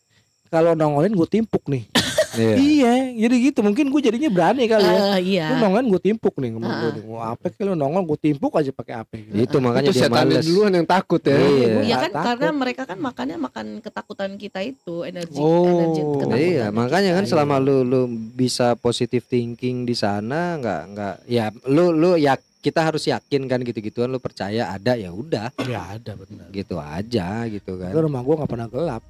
Kalau 0.54 0.72
nongolin 0.72 1.10
gue 1.12 1.26
timpuk 1.28 1.66
nih. 1.66 1.84
Iya. 2.34 2.58
iya, 2.58 2.94
jadi 3.14 3.36
gitu. 3.46 3.62
Mungkin 3.62 3.94
gue 3.94 4.02
jadinya 4.02 4.26
berani 4.26 4.66
kali 4.66 4.82
ya. 4.82 4.98
Ah, 5.06 5.18
iya. 5.22 5.48
Lu 5.54 5.62
nongolin 5.62 5.86
gue 5.88 6.02
timpuk 6.04 6.34
nih 6.34 6.50
ngomong 6.50 6.74
nih. 6.74 7.06
Mau 7.06 7.22
apa 7.22 7.46
kek 7.46 7.62
lu 7.62 7.78
nongol 7.78 8.10
gue 8.10 8.18
timpuk 8.26 8.50
aja 8.58 8.74
pakai 8.74 8.94
apa 8.98 9.14
gitu. 9.14 9.38
Itu 9.38 9.62
makanya 9.62 9.86
Itu 9.86 10.02
dia 10.02 10.10
males. 10.10 10.42
duluan 10.42 10.74
yang 10.74 10.88
takut 10.90 11.22
ya. 11.22 11.38
Iya. 11.38 11.70
Iya 11.86 11.96
kan 12.00 12.10
Takut. 12.10 12.26
karena 12.26 12.50
mereka 12.50 12.84
kan 12.90 12.98
makannya 12.98 13.38
makan 13.38 13.66
ketakutan 13.80 14.32
kita 14.34 14.66
itu 14.66 15.06
energi 15.06 15.38
Oh, 15.38 15.62
energi 15.62 16.02
ketakutan. 16.02 16.38
Iya, 16.42 16.66
makanya 16.74 17.12
kan 17.14 17.24
kita, 17.24 17.32
selama 17.38 17.56
iya. 17.56 17.66
lu 17.70 17.78
lu 17.86 18.02
bisa 18.34 18.74
positive 18.76 19.22
thinking 19.24 19.86
di 19.86 19.94
sana 19.94 20.58
nggak 20.58 20.82
nggak 20.90 21.16
ya 21.30 21.46
lu 21.70 21.94
lu 21.94 22.18
ya 22.18 22.34
kita 22.60 22.82
harus 22.82 23.06
yakin 23.06 23.46
kan 23.46 23.62
gitu-gituan 23.62 24.10
lu 24.10 24.18
percaya 24.18 24.74
ada 24.74 24.98
ya 24.98 25.14
udah 25.14 25.54
Ya 25.70 25.86
ada 25.94 26.18
benar. 26.18 26.50
gitu 26.50 26.82
aja 26.82 27.46
gitu 27.46 27.78
kan. 27.78 27.94
Itu 27.94 28.02
rumah 28.02 28.26
gua 28.26 28.42
nggak 28.42 28.50
pernah 28.50 28.66
gelap. 28.68 29.04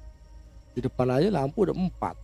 Di 0.74 0.80
depan 0.82 1.06
aja 1.14 1.28
lampu 1.30 1.62
udah 1.64 1.72
empat. 1.74 2.16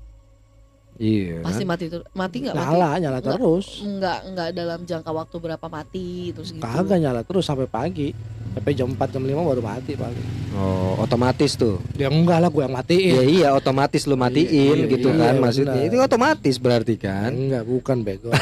Iya. 1.01 1.41
Pasti 1.41 1.65
kan? 1.65 1.71
mati 1.73 1.85
tuh. 1.89 2.03
Mati 2.13 2.37
nggak 2.45 2.55
mati? 2.55 2.67
Nyala, 2.67 2.91
nyala 3.01 3.19
Nggak. 3.23 3.33
terus. 3.41 3.67
Enggak 3.81 4.19
enggak 4.29 4.49
dalam 4.53 4.81
jangka 4.85 5.11
waktu 5.17 5.37
berapa 5.41 5.67
mati 5.73 6.09
terus 6.37 6.51
gitu. 6.53 6.61
Kagak 6.61 6.99
nyala 7.01 7.21
terus 7.25 7.45
sampai 7.49 7.65
pagi. 7.65 8.13
Sampai 8.51 8.75
jam 8.75 8.91
4 8.91 9.15
jam 9.15 9.23
5 9.23 9.31
baru 9.47 9.63
mati 9.63 9.95
paling. 9.95 10.27
Oh, 10.59 10.99
otomatis 10.99 11.55
tuh. 11.55 11.79
Ya 11.95 12.11
enggak 12.11 12.43
lah 12.43 12.51
gue 12.51 12.63
yang 12.67 12.75
matiin. 12.75 13.15
Ya 13.15 13.23
iya, 13.23 13.49
otomatis 13.55 14.03
lu 14.11 14.19
matiin 14.19 14.51
Iya, 14.51 14.75
iya, 14.75 14.91
gitu 14.91 15.09
iya, 15.15 15.19
kan 15.23 15.35
benar. 15.39 15.45
maksudnya. 15.47 15.83
Itu 15.87 15.97
otomatis 16.03 16.55
berarti 16.59 16.95
kan. 16.99 17.31
Enggak, 17.31 17.63
bukan 17.63 17.97
bego. 18.03 18.35
Lah 18.35 18.41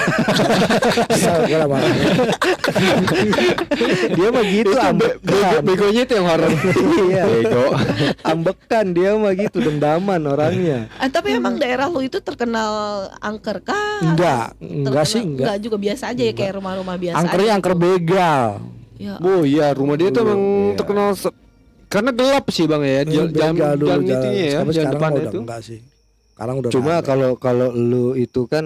dia 4.16 4.28
mah 4.32 4.44
gitu 4.48 4.72
ambekan. 4.80 5.60
Begonya 5.60 6.02
itu 6.08 6.12
yang 6.16 6.26
horor. 6.26 6.50
Iya. 7.12 7.22
Bego. 7.28 7.66
Ambekan 8.24 8.86
dia 8.96 9.12
mah 9.12 9.32
gitu 9.36 9.60
dendaman 9.60 10.20
orangnya. 10.24 10.88
Eh, 11.04 11.12
tapi 11.12 11.36
emang 11.36 11.60
daerah 11.60 11.84
lu 11.92 12.00
itu 12.00 12.16
terkenal 12.24 13.12
angker 13.20 13.60
kah? 13.60 14.00
Enggak, 14.00 14.56
enggak 14.56 15.04
sih 15.04 15.20
enggak. 15.20 15.44
Enggak 15.52 15.58
juga 15.60 15.76
biasa 15.76 16.16
aja 16.16 16.22
ya 16.24 16.32
kayak 16.32 16.52
rumah-rumah 16.56 16.96
biasa. 16.96 17.20
Angkernya 17.20 17.48
aja 17.52 17.56
angker 17.60 17.74
begal. 17.76 18.77
Ya, 18.98 19.14
Oh 19.18 19.42
iya, 19.42 19.70
rumah 19.70 19.94
dia 19.94 20.10
tuh 20.10 20.22
emang 20.22 20.40
Iya. 20.40 20.74
terkenal 20.74 21.08
se- 21.14 21.36
karena 21.86 22.10
gelap 22.10 22.44
sih 22.48 22.66
Bang 22.66 22.82
ya. 22.82 23.02
Jam 23.02 23.30
jam 23.30 23.52
Begal 23.52 23.74
dulu, 23.74 23.86
jam 23.86 24.00
jalan. 24.00 24.18
itunya 24.20 24.44
ya, 24.44 24.60
jam 24.66 24.66
udah 24.90 25.10
itu. 25.24 25.38
enggak 25.38 25.60
sih. 25.62 25.78
Sekarang 26.28 26.54
udah 26.58 26.70
Cuma 26.70 26.94
kalau 27.00 27.30
kalau 27.34 27.68
lu 27.70 28.12
itu 28.12 28.44
kan 28.44 28.64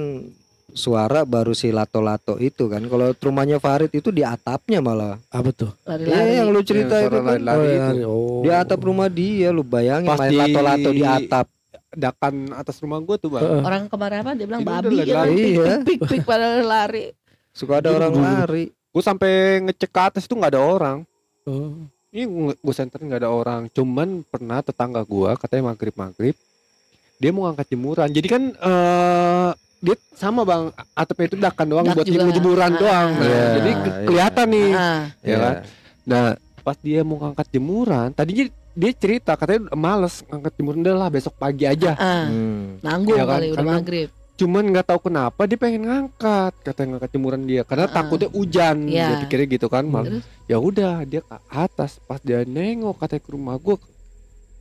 suara 0.69 1.23
baru 1.23 1.53
si 1.53 1.69
lato-lato 1.69 2.37
itu 2.39 2.65
kan. 2.67 2.81
Kalau 2.83 3.13
rumahnya 3.15 3.57
Farid 3.59 3.89
itu 3.91 4.09
di 4.09 4.21
atapnya 4.21 4.81
malah. 4.81 5.21
apa 5.29 5.49
tuh? 5.51 5.71
lari-lari. 5.83 6.17
Iya 6.27 6.33
yang 6.35 6.49
lu 6.49 6.61
cerita 6.63 6.95
Yang 6.95 7.05
itu 7.05 7.17
kan. 7.19 7.25
lari-lari 7.27 7.61
Oh, 7.61 7.69
itu. 7.69 7.93
ya, 7.95 8.07
oh. 8.07 8.41
Di 8.41 8.51
atap 8.51 8.81
rumah 8.81 9.09
dia 9.09 9.49
lu 9.49 9.63
bayangin 9.63 10.09
Pas 10.09 10.17
main 10.19 10.29
di- 10.29 10.39
lato-lato 10.39 10.91
di 10.91 11.03
atap. 11.03 11.47
Dakan 11.93 12.35
atas 12.51 12.81
rumah 12.81 12.99
gua 12.99 13.17
tuh 13.17 13.29
Bang. 13.31 13.45
Heeh. 13.45 13.61
Orang 13.63 13.83
kemarin 13.87 14.19
apa 14.19 14.33
dia 14.33 14.47
bilang 14.47 14.61
Itu 14.61 14.71
babi 14.71 14.97
ya 14.99 15.15
lari. 15.15 15.29
pik, 15.31 15.45
Iya. 15.47 15.75
pik 15.83 16.01
pik 16.03 16.23
pada 16.25 16.47
lari. 16.59 17.05
Suka 17.51 17.79
ada 17.79 17.89
orang 17.91 18.13
lari. 18.15 18.65
Gue 18.93 19.01
sampai 19.01 19.33
ngecek 19.63 19.89
ke 19.89 20.01
atas 20.03 20.25
tuh 20.25 20.37
nggak 20.37 20.53
ada 20.53 20.61
orang. 20.61 20.99
Oh. 21.43 21.89
Ini 22.09 22.29
gue 22.55 22.75
senterin 22.77 23.09
nggak 23.09 23.23
ada 23.23 23.33
orang. 23.33 23.67
Cuman 23.67 24.21
pernah 24.23 24.61
tetangga 24.61 25.01
gua 25.03 25.33
katanya 25.35 25.73
maghrib 25.73 25.97
maghrib 25.97 26.37
dia 27.17 27.31
mau 27.31 27.47
ngangkat 27.47 27.67
jemuran. 27.71 28.09
Jadi 28.09 28.29
kan 28.29 28.43
eh 28.51 29.51
dia 29.79 29.97
sama 30.13 30.43
bang 30.43 30.69
atapnya 30.93 31.27
itu 31.27 31.37
dakan 31.37 31.67
doang 31.67 31.85
Dak 31.85 31.97
buat 31.97 32.07
juga. 32.07 32.31
jemuran 32.31 32.69
Ah, 32.69 32.79
doang. 32.79 33.09
ah, 33.09 33.19
Nah, 33.19 33.25
Iya, 33.25 33.45
jadi 33.53 33.71
ke- 33.73 33.81
iya. 33.89 34.07
kelihatan 34.07 34.47
nih. 34.49 34.71
Ah, 34.73 35.01
Ya 35.23 35.37
kan? 35.37 35.55
Nah 36.05 36.25
pas 36.61 36.77
dia 36.79 37.01
mau 37.01 37.17
ngangkat 37.17 37.47
jemuran, 37.51 38.09
tadinya 38.13 38.45
dia 38.73 38.91
cerita 38.93 39.33
katanya 39.33 39.73
males 39.73 40.23
ngangkat 40.23 40.53
jemuran 40.55 40.79
udah 40.81 40.97
lah 40.97 41.09
besok 41.09 41.35
pagi 41.35 41.65
aja. 41.65 41.95
ah. 41.95 42.27
Hmm. 42.27 42.79
Nanggung 42.79 43.17
Iya 43.17 43.25
kan? 43.25 43.33
kali 43.33 43.47
udah 43.49 43.59
Karena- 43.59 43.77
maghrib. 43.79 44.09
Cuman 44.43 44.65
nggak 44.67 44.85
tahu 44.85 45.01
kenapa 45.05 45.47
dia 45.47 45.55
pengen 45.55 45.83
ngangkat 45.85 46.53
katanya 46.61 46.89
ngangkat 46.93 47.11
jemuran 47.11 47.43
dia 47.45 47.63
karena 47.63 47.87
Ah. 47.87 47.95
takutnya 47.95 48.27
hujan 48.29 48.77
Iya. 48.85 49.07
dia 49.07 49.17
pikirnya 49.23 49.47
gitu 49.49 49.67
kan 49.69 49.85
mal 49.85 50.03
ya 50.45 50.59
udah 50.59 51.05
dia 51.05 51.23
ke 51.23 51.31
atas 51.47 52.03
pas 52.03 52.19
dia 52.19 52.43
nengok 52.43 52.99
katanya 52.99 53.23
ke 53.23 53.31
rumah 53.31 53.55
gua 53.57 53.79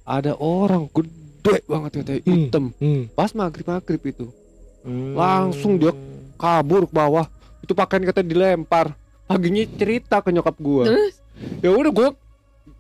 ada 0.04 0.34
orang 0.36 0.86
gede 0.88 1.66
banget 1.66 1.92
katanya 1.98 2.22
Hmm. 2.22 2.34
hitam 2.38 2.64
Hmm. 2.76 3.02
pas 3.12 3.32
maghrib 3.32 3.66
maghrib 3.66 4.02
itu 4.04 4.26
Hmm. 4.82 5.14
Langsung 5.14 5.78
dia- 5.78 5.98
kabur 6.36 6.86
ke 6.86 6.94
bawah 6.96 7.26
itu 7.60 7.72
pakaian 7.72 8.02
katanya 8.04 8.28
dilempar 8.28 8.94
paginya 9.24 9.62
cerita 9.72 10.18
ke 10.20 10.30
nyokap 10.30 10.58
gua 10.58 10.86
Terus? 10.86 11.18
ya 11.58 11.70
udah 11.70 11.92
gua 11.92 12.10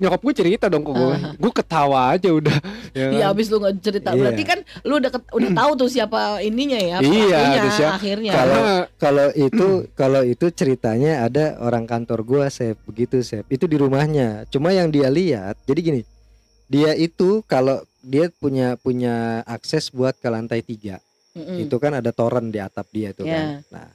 nyokap 0.01 0.19
gue 0.19 0.33
cerita 0.35 0.65
dong 0.65 0.81
ke 0.81 0.89
gue 0.89 1.15
gue 1.37 1.51
ketawa 1.53 2.11
aja 2.11 2.27
udah 2.27 2.57
ya 2.97 3.07
Iya 3.07 3.23
kan? 3.23 3.31
abis 3.31 3.45
lu 3.47 3.57
nggak 3.57 3.73
cerita 3.79 4.09
Iya. 4.09 4.17
berarti 4.17 4.43
kan 4.43 4.59
lu 4.81 4.93
udah 4.97 5.11
ket- 5.11 5.31
udah 5.31 5.49
tahu 5.53 5.71
tuh 5.77 5.89
siapa 5.89 6.19
ininya 6.41 6.75
ya 6.75 6.97
Iya, 6.99 7.69
siapa. 7.69 7.95
akhirnya 7.95 8.31
Kalau 8.33 8.57
Karena 8.57 8.73
kalau 8.97 9.27
itu 9.31 9.67
kalau 9.93 10.21
itu 10.23 10.45
ceritanya 10.49 11.23
ada 11.23 11.55
orang 11.59 11.85
kantor 11.85 12.19
gua 12.21 12.49
Sep 12.49 12.81
begitu 12.83 13.21
Sep 13.21 13.45
itu 13.47 13.63
di 13.63 13.77
rumahnya 13.77 14.43
cuma 14.47 14.69
yang 14.69 14.89
dia 14.89 15.07
lihat 15.07 15.61
jadi 15.63 15.79
gini 15.79 16.01
dia 16.65 16.91
itu 16.91 17.45
kalau 17.45 17.77
dia 18.01 18.33
punya 18.33 18.73
punya 18.75 19.13
akses 19.45 19.87
buat 19.87 20.15
ke 20.15 20.25
lantai 20.25 20.59
tiga 20.59 20.97
Mm-mm. 21.31 21.61
itu 21.61 21.75
kan 21.77 21.93
ada 21.93 22.09
toren 22.09 22.49
di 22.49 22.57
atap 22.57 22.89
dia 22.89 23.13
itu 23.13 23.21
kan 23.21 23.61
Ya. 23.61 23.69
nah 23.69 23.87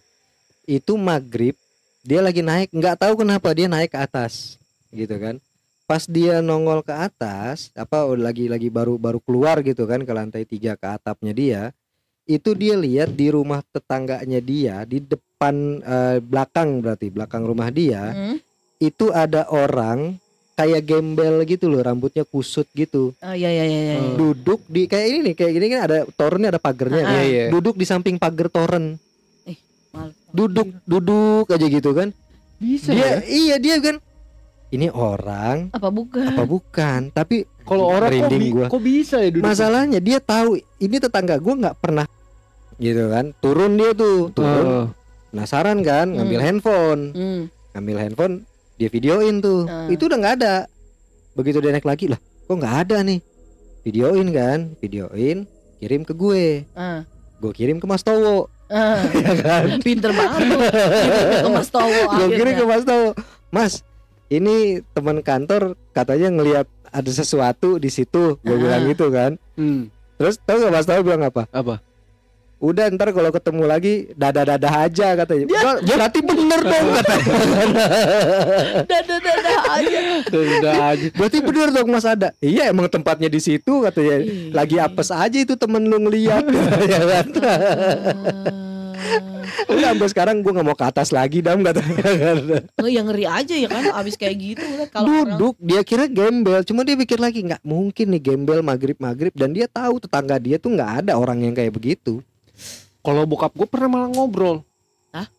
itu 0.64 0.94
maghrib 0.94 1.58
dia 2.00 2.20
lagi 2.20 2.38
naik 2.38 2.70
nggak 2.70 2.96
tahu 2.96 3.18
kenapa 3.18 3.50
dia 3.50 3.66
naik 3.66 3.90
ke 3.90 3.98
atas 3.98 4.56
gitu 4.88 5.12
kan 5.16 5.42
pas 5.86 6.02
dia 6.04 6.38
nongol 6.40 6.82
ke 6.82 6.90
atas 6.90 7.70
apa 7.72 8.02
lagi 8.12 8.46
lagi 8.46 8.66
baru 8.68 8.94
baru 8.96 9.18
keluar 9.18 9.62
gitu 9.62 9.86
kan 9.86 10.02
ke 10.02 10.10
lantai 10.10 10.42
tiga 10.42 10.74
ke 10.74 10.86
atapnya 10.88 11.30
dia 11.30 11.62
itu 12.26 12.52
dia 12.52 12.74
lihat 12.74 13.14
di 13.14 13.30
rumah 13.30 13.62
tetangganya 13.64 14.42
dia 14.42 14.82
di 14.82 14.98
depan 14.98 15.54
eh, 15.78 16.18
belakang 16.20 16.82
berarti 16.82 17.06
belakang 17.08 17.42
rumah 17.42 17.70
dia 17.70 18.10
Mm. 18.10 18.36
itu 18.78 19.08
ada 19.08 19.46
orang 19.46 20.18
kayak 20.52 20.82
gembel 20.84 21.44
gitu 21.44 21.66
loh 21.66 21.80
rambutnya 21.80 22.24
kusut 22.24 22.66
gitu 22.72 23.14
Oh 23.16 23.30
iya 23.32 23.46
iya 23.48 23.64
iya. 23.64 23.80
iya. 23.86 23.96
Hmm. 23.96 24.16
duduk 24.16 24.66
di 24.66 24.84
kayak 24.84 25.06
ini 25.06 25.18
nih 25.22 25.34
kayak 25.34 25.52
gini 25.54 25.66
kan 25.68 25.80
ada 25.82 25.96
torennya 26.10 26.48
ada 26.50 26.58
pagernya 26.58 26.98
Ah, 26.98 27.06
kan? 27.06 27.14
iya, 27.14 27.22
iya. 27.22 27.44
duduk 27.48 27.74
di 27.74 27.84
samping 27.84 28.16
pagar 28.16 28.48
toren 28.48 28.98
Mal- 29.92 30.12
duduk 30.28 30.66
duduk 30.82 31.46
aja 31.46 31.62
gitu 31.64 31.90
kan 31.92 32.10
bisa 32.56 32.90
dia 32.90 33.06
ya 33.06 33.16
iya 33.22 33.56
dia 33.56 33.76
kan 33.78 33.96
ini 34.68 34.88
orang 34.88 35.70
Apa 35.70 35.88
bukan? 35.88 36.26
apa 36.26 36.42
bukan 36.44 37.00
tapi 37.10 37.36
kalau 37.62 37.86
orang 37.88 38.10
kok, 38.10 38.30
bi- 38.30 38.50
gua. 38.50 38.66
kok 38.66 38.80
bisa 38.80 39.16
ya 39.18 39.28
duduk 39.28 39.44
masalahnya 39.44 39.98
dia 39.98 40.18
tahu 40.18 40.54
ini 40.76 40.96
tetangga 40.96 41.36
gua 41.36 41.54
nggak 41.56 41.76
pernah 41.76 42.06
gitu 42.76 43.08
kan 43.08 43.32
turun 43.36 43.74
dia 43.74 43.90
tuh 43.92 44.28
turun 44.30 44.66
Ah. 44.66 44.86
penasaran 45.28 45.78
kan 45.80 46.06
ngambil 46.10 46.38
Hmm. 46.38 46.46
handphone 46.46 47.02
Hmm. 47.10 47.42
ngambil 47.72 47.96
handphone 47.98 48.34
dia 48.74 48.88
videoin 48.88 49.38
tuh 49.38 49.64
Ah. 49.64 49.86
itu 49.86 50.02
udah 50.02 50.16
nggak 50.16 50.34
ada 50.36 50.54
begitu 51.32 51.58
dia 51.58 51.70
naik 51.70 51.84
lagi 51.84 52.06
lah 52.06 52.18
kok 52.18 52.54
nggak 52.54 52.76
ada 52.82 53.00
nih 53.02 53.20
videoin 53.82 54.28
kan 54.30 54.58
videoin 54.76 55.46
kirim 55.76 56.02
ke 56.02 56.12
gue 56.12 56.66
Ah. 56.72 57.06
gue 57.36 57.52
kirim 57.52 57.76
ke 57.76 57.86
Mas 57.86 58.00
Towo 58.00 58.50
Ah. 58.66 58.98
ya 59.16 59.32
kan 59.38 59.78
Pinter 59.78 60.10
banget 60.10 60.42
tuh. 60.42 60.58
Kirim 60.58 61.38
ke 61.38 61.50
Mas 61.50 61.68
Towo 61.68 62.00
gue 62.10 62.26
kirim 62.34 62.52
ke. 62.52 62.64
Mas 62.64 62.82
Towo 62.82 63.08
Mas 63.48 63.72
ini 64.28 64.56
teman 64.90 65.20
kantor 65.20 65.62
katanya 65.90 66.28
ngelihat 66.32 66.66
ada 66.86 67.10
sesuatu 67.10 67.76
di 67.76 67.88
situ 67.88 68.36
gue 68.36 68.50
Ah. 68.50 68.58
bilang 68.58 68.82
gitu 68.86 69.06
kan. 69.08 69.38
Hmm, 69.54 69.88
terus 70.16 70.38
tahu 70.40 70.60
gak 70.60 70.72
Mas 70.72 70.84
Towo 70.84 71.02
bilang 71.02 71.22
apa? 71.22 71.46
Apa? 71.50 71.78
Udah 72.56 72.88
ntar 72.88 73.12
kalau 73.12 73.28
ketemu 73.28 73.62
lagi 73.64 73.94
dada 74.12 74.40
dada 74.42 74.64
aja 74.80 75.12
katanya. 75.14 75.44
Wah, 75.46 75.76
berarti 75.76 76.18
bener 76.20 76.60
dong 76.64 76.88
katanya. 76.96 77.28
Dadah 78.82 79.18
dadah 79.20 79.60
aja. 79.76 79.98
udah 80.26 80.74
aja. 80.88 81.06
Berarti 81.12 81.38
bener 81.38 81.68
dong 81.70 81.88
Mas 81.92 82.08
ada. 82.08 82.32
Iya 82.40 82.72
emang 82.72 82.88
tempatnya 82.88 83.28
di 83.28 83.38
situ 83.38 83.84
katanya. 83.84 84.24
Lagi 84.56 84.80
apes 84.80 85.12
aja 85.12 85.36
itu 85.36 85.52
temen 85.52 85.84
lu 85.84 86.00
ngeliat. 86.00 86.48
Ya 86.88 87.00
kan? 87.04 87.26
Ah. 87.36 88.65
udah 89.72 89.88
sampai 89.94 90.08
sekarang 90.10 90.36
gue 90.42 90.52
nggak 90.52 90.66
mau 90.66 90.76
ke 90.76 90.86
atas 90.86 91.08
lagi 91.14 91.38
dam 91.40 91.62
katanya 91.62 92.02
Oh 92.82 92.90
yang 92.90 93.06
ngeri 93.10 93.24
aja 93.26 93.54
ya 93.54 93.68
kan 93.70 93.84
abis 94.02 94.14
kayak 94.18 94.36
gitu 94.36 94.64
kalau 94.90 95.10
orang 95.10 95.38
duduk 95.38 95.54
dia 95.58 95.80
kira 95.82 96.04
gembel 96.10 96.60
cuma 96.62 96.82
dia 96.82 96.96
pikir 96.98 97.18
lagi 97.18 97.44
nggak 97.46 97.62
mungkin 97.62 98.06
nih 98.14 98.22
gembel 98.22 98.60
maghrib 98.60 98.98
maghrib 98.98 99.32
dan 99.34 99.50
dia 99.54 99.66
tahu 99.70 100.02
tetangga 100.02 100.36
dia 100.36 100.56
tuh 100.56 100.74
nggak 100.74 101.06
ada 101.06 101.12
orang 101.16 101.42
yang 101.42 101.54
kayak 101.54 101.72
begitu 101.72 102.20
kalau 103.00 103.22
bokap 103.24 103.54
gue 103.54 103.66
pernah 103.70 103.88
malah 103.88 104.10
ngobrol 104.10 104.62
Hah? 105.14 105.30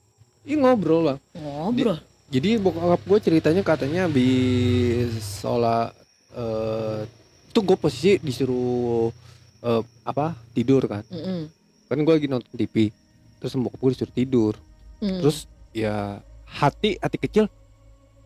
Iya 0.48 0.56
ngobrol 0.64 1.02
bang 1.12 1.20
ngobrol. 1.36 1.98
Jadi 2.28 2.60
bokap 2.60 3.02
gue 3.08 3.20
ceritanya 3.24 3.62
katanya 3.64 4.08
habis 4.08 5.16
sholat 5.40 5.96
eh 6.36 7.08
itu 7.58 7.66
gue 7.66 7.78
posisi 7.82 8.12
disuruh 8.22 9.10
eh, 9.66 9.82
apa 10.06 10.38
tidur 10.54 10.86
kan 10.86 11.02
Mm-mm. 11.10 11.50
kan 11.90 11.98
gue 11.98 12.14
lagi 12.14 12.30
nonton 12.30 12.54
TV 12.54 12.94
terus 13.38 13.54
bokap 13.58 13.80
gue 13.80 13.92
disuruh 13.94 14.16
tidur. 14.16 14.54
Mm. 14.98 15.22
terus 15.22 15.46
ya 15.78 16.26
hati 16.50 16.98
hati 16.98 17.18
kecil 17.22 17.46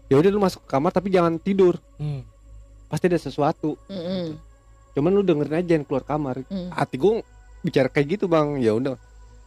ya 0.08 0.15
udah 0.15 0.30
lu 0.32 0.39
masuk 0.39 0.63
ke 0.63 0.69
kamar 0.71 0.91
tapi 0.95 1.12
jangan 1.12 1.36
tidur. 1.39 1.76
Hmm. 2.00 2.24
pasti 2.91 3.08
ada 3.08 3.19
sesuatu. 3.19 3.80
Mm-mm. 3.88 4.36
cuman 4.91 5.12
lu 5.15 5.24
dengerin 5.24 5.63
aja 5.63 5.71
yang 5.80 5.86
keluar 5.88 6.04
kamar. 6.04 6.43
Mm. 6.47 6.71
hati 6.71 6.95
gue 7.00 7.24
bicara 7.63 7.88
kayak 7.88 8.19
gitu 8.19 8.26
bang. 8.28 8.60
Ya 8.60 8.76
udah. 8.76 8.97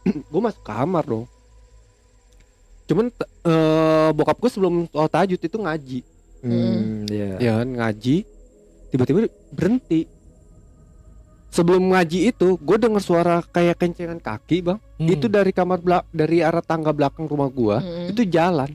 Gue 0.31 0.37
masuk 0.37 0.61
kamar 0.61 1.01
dong. 1.01 1.25
Cuman 2.85 3.09
eh, 3.49 4.09
bokap 4.13 4.37
gue 4.37 4.49
sebelum 4.53 4.85
sholat 4.93 5.09
tahajud 5.09 5.41
itu 5.41 5.57
ngaji. 5.57 5.99
Hmm, 6.45 7.09
ya 7.09 7.41
ya 7.41 7.51
kan 7.57 7.69
ngaji 7.73 8.21
tiba-tiba 8.93 9.25
berhenti 9.49 10.05
sebelum 11.55 11.87
ngaji 11.87 12.29
itu 12.29 12.59
gue 12.59 12.77
dengar 12.77 12.99
suara 12.99 13.39
kayak 13.45 13.79
kencengan 13.79 14.19
kaki 14.19 14.59
bang 14.61 14.79
Hmm. 14.95 15.07
itu 15.07 15.27
dari 15.27 15.51
kamar 15.51 15.79
belak 15.79 16.03
dari 16.09 16.39
arah 16.39 16.59
tangga 16.61 16.87
belakang 16.89 17.23
rumah 17.25 17.47
gua 17.47 17.79
Mm-mm. 17.79 18.11
itu 18.11 18.23
jalan 18.25 18.71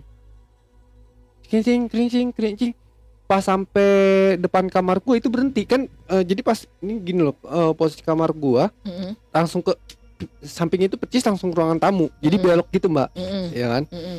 kencing 1.43 1.88
kencing 1.88 2.29
kencing 2.31 2.73
pas 3.25 3.40
sampai 3.40 3.88
depan 4.37 4.66
kamar 4.66 4.99
gua 4.99 5.16
itu 5.16 5.27
berhenti 5.27 5.64
kan 5.64 5.85
eh, 6.07 6.23
jadi 6.23 6.40
pas 6.40 6.61
ini 6.79 7.01
gini 7.01 7.21
loh 7.23 7.37
eh, 7.40 7.73
posisi 7.73 8.01
kamar 8.01 8.31
gua 8.31 8.69
Mm-mm. 8.81 9.16
langsung 9.31 9.61
ke 9.61 9.73
sampingnya 10.40 10.88
itu 10.88 10.99
percis 10.99 11.25
langsung 11.25 11.49
ke 11.49 11.57
ruangan 11.57 11.81
tamu 11.81 12.12
jadi 12.19 12.37
Mm. 12.37 12.43
belok 12.43 12.69
gitu 12.71 12.87
mbak 12.87 13.09
Mm-mm. 13.14 13.45
ya 13.51 13.66
kan 13.71 13.83
Mm-mm. 13.88 14.19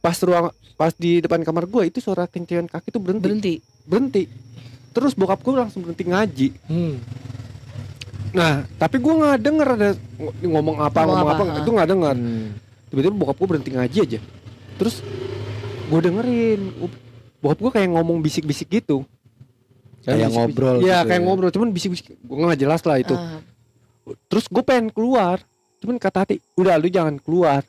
pas 0.00 0.16
ruang 0.18 0.46
pas 0.74 0.92
di 0.92 1.20
depan 1.20 1.42
kamar 1.42 1.64
gua 1.66 1.84
itu 1.84 2.00
suara 2.00 2.24
kencengan 2.24 2.64
kaki 2.64 2.88
itu 2.88 2.98
berhenti 2.98 3.22
berhenti. 3.22 3.54
berhenti 3.84 4.22
terus 4.90 5.12
bokap 5.12 5.40
gue 5.40 5.52
langsung 5.54 5.80
berhenti 5.80 6.04
ngaji 6.04 6.48
Hmm. 6.64 6.96
Nah 8.32 8.52
tapi 8.74 8.96
gue 8.96 9.12
nggak 9.12 9.36
denger 9.38 9.68
ada 9.70 9.88
ng- 9.92 10.00
ngomong 10.46 10.76
apa 10.78 10.98
Ngomong 10.98 11.14
ngomong 11.14 11.30
apa, 11.30 11.42
apa, 11.46 11.60
itu 11.60 11.70
nggak 11.70 11.88
denger 11.88 12.14
Hmm. 12.14 12.48
tiba-tiba 12.88 13.14
bokap 13.14 13.36
gue 13.36 13.48
berhenti 13.48 13.70
ngaji 13.70 13.98
aja 14.02 14.18
terus 14.74 14.94
gue 15.84 16.00
dengerin 16.00 16.60
bokap 17.38 17.58
gue 17.60 17.70
kayak 17.72 17.88
ngomong 17.90 18.18
bisik-bisik 18.18 18.68
gitu 18.70 19.04
Kayak 20.00 20.16
bisik-bisik. 20.24 20.34
ngobrol 20.34 20.76
Iya 20.78 20.98
gitu 20.98 21.08
kayak 21.08 21.20
ya. 21.20 21.24
ngobrol 21.24 21.50
cuman 21.50 21.68
bisik-bisik 21.70 22.06
gue 22.14 22.36
nggak 22.38 22.58
jelas 22.58 22.80
lah 22.82 22.96
itu 22.96 23.14
Ah, 23.14 23.38
terus 24.26 24.44
gue 24.44 24.62
pengen 24.62 24.88
keluar 24.88 25.38
cuman 25.78 25.96
kata 25.96 26.18
hati 26.20 26.36
udah 26.54 26.74
lu 26.74 26.88
jangan 26.88 27.18
keluar 27.18 27.60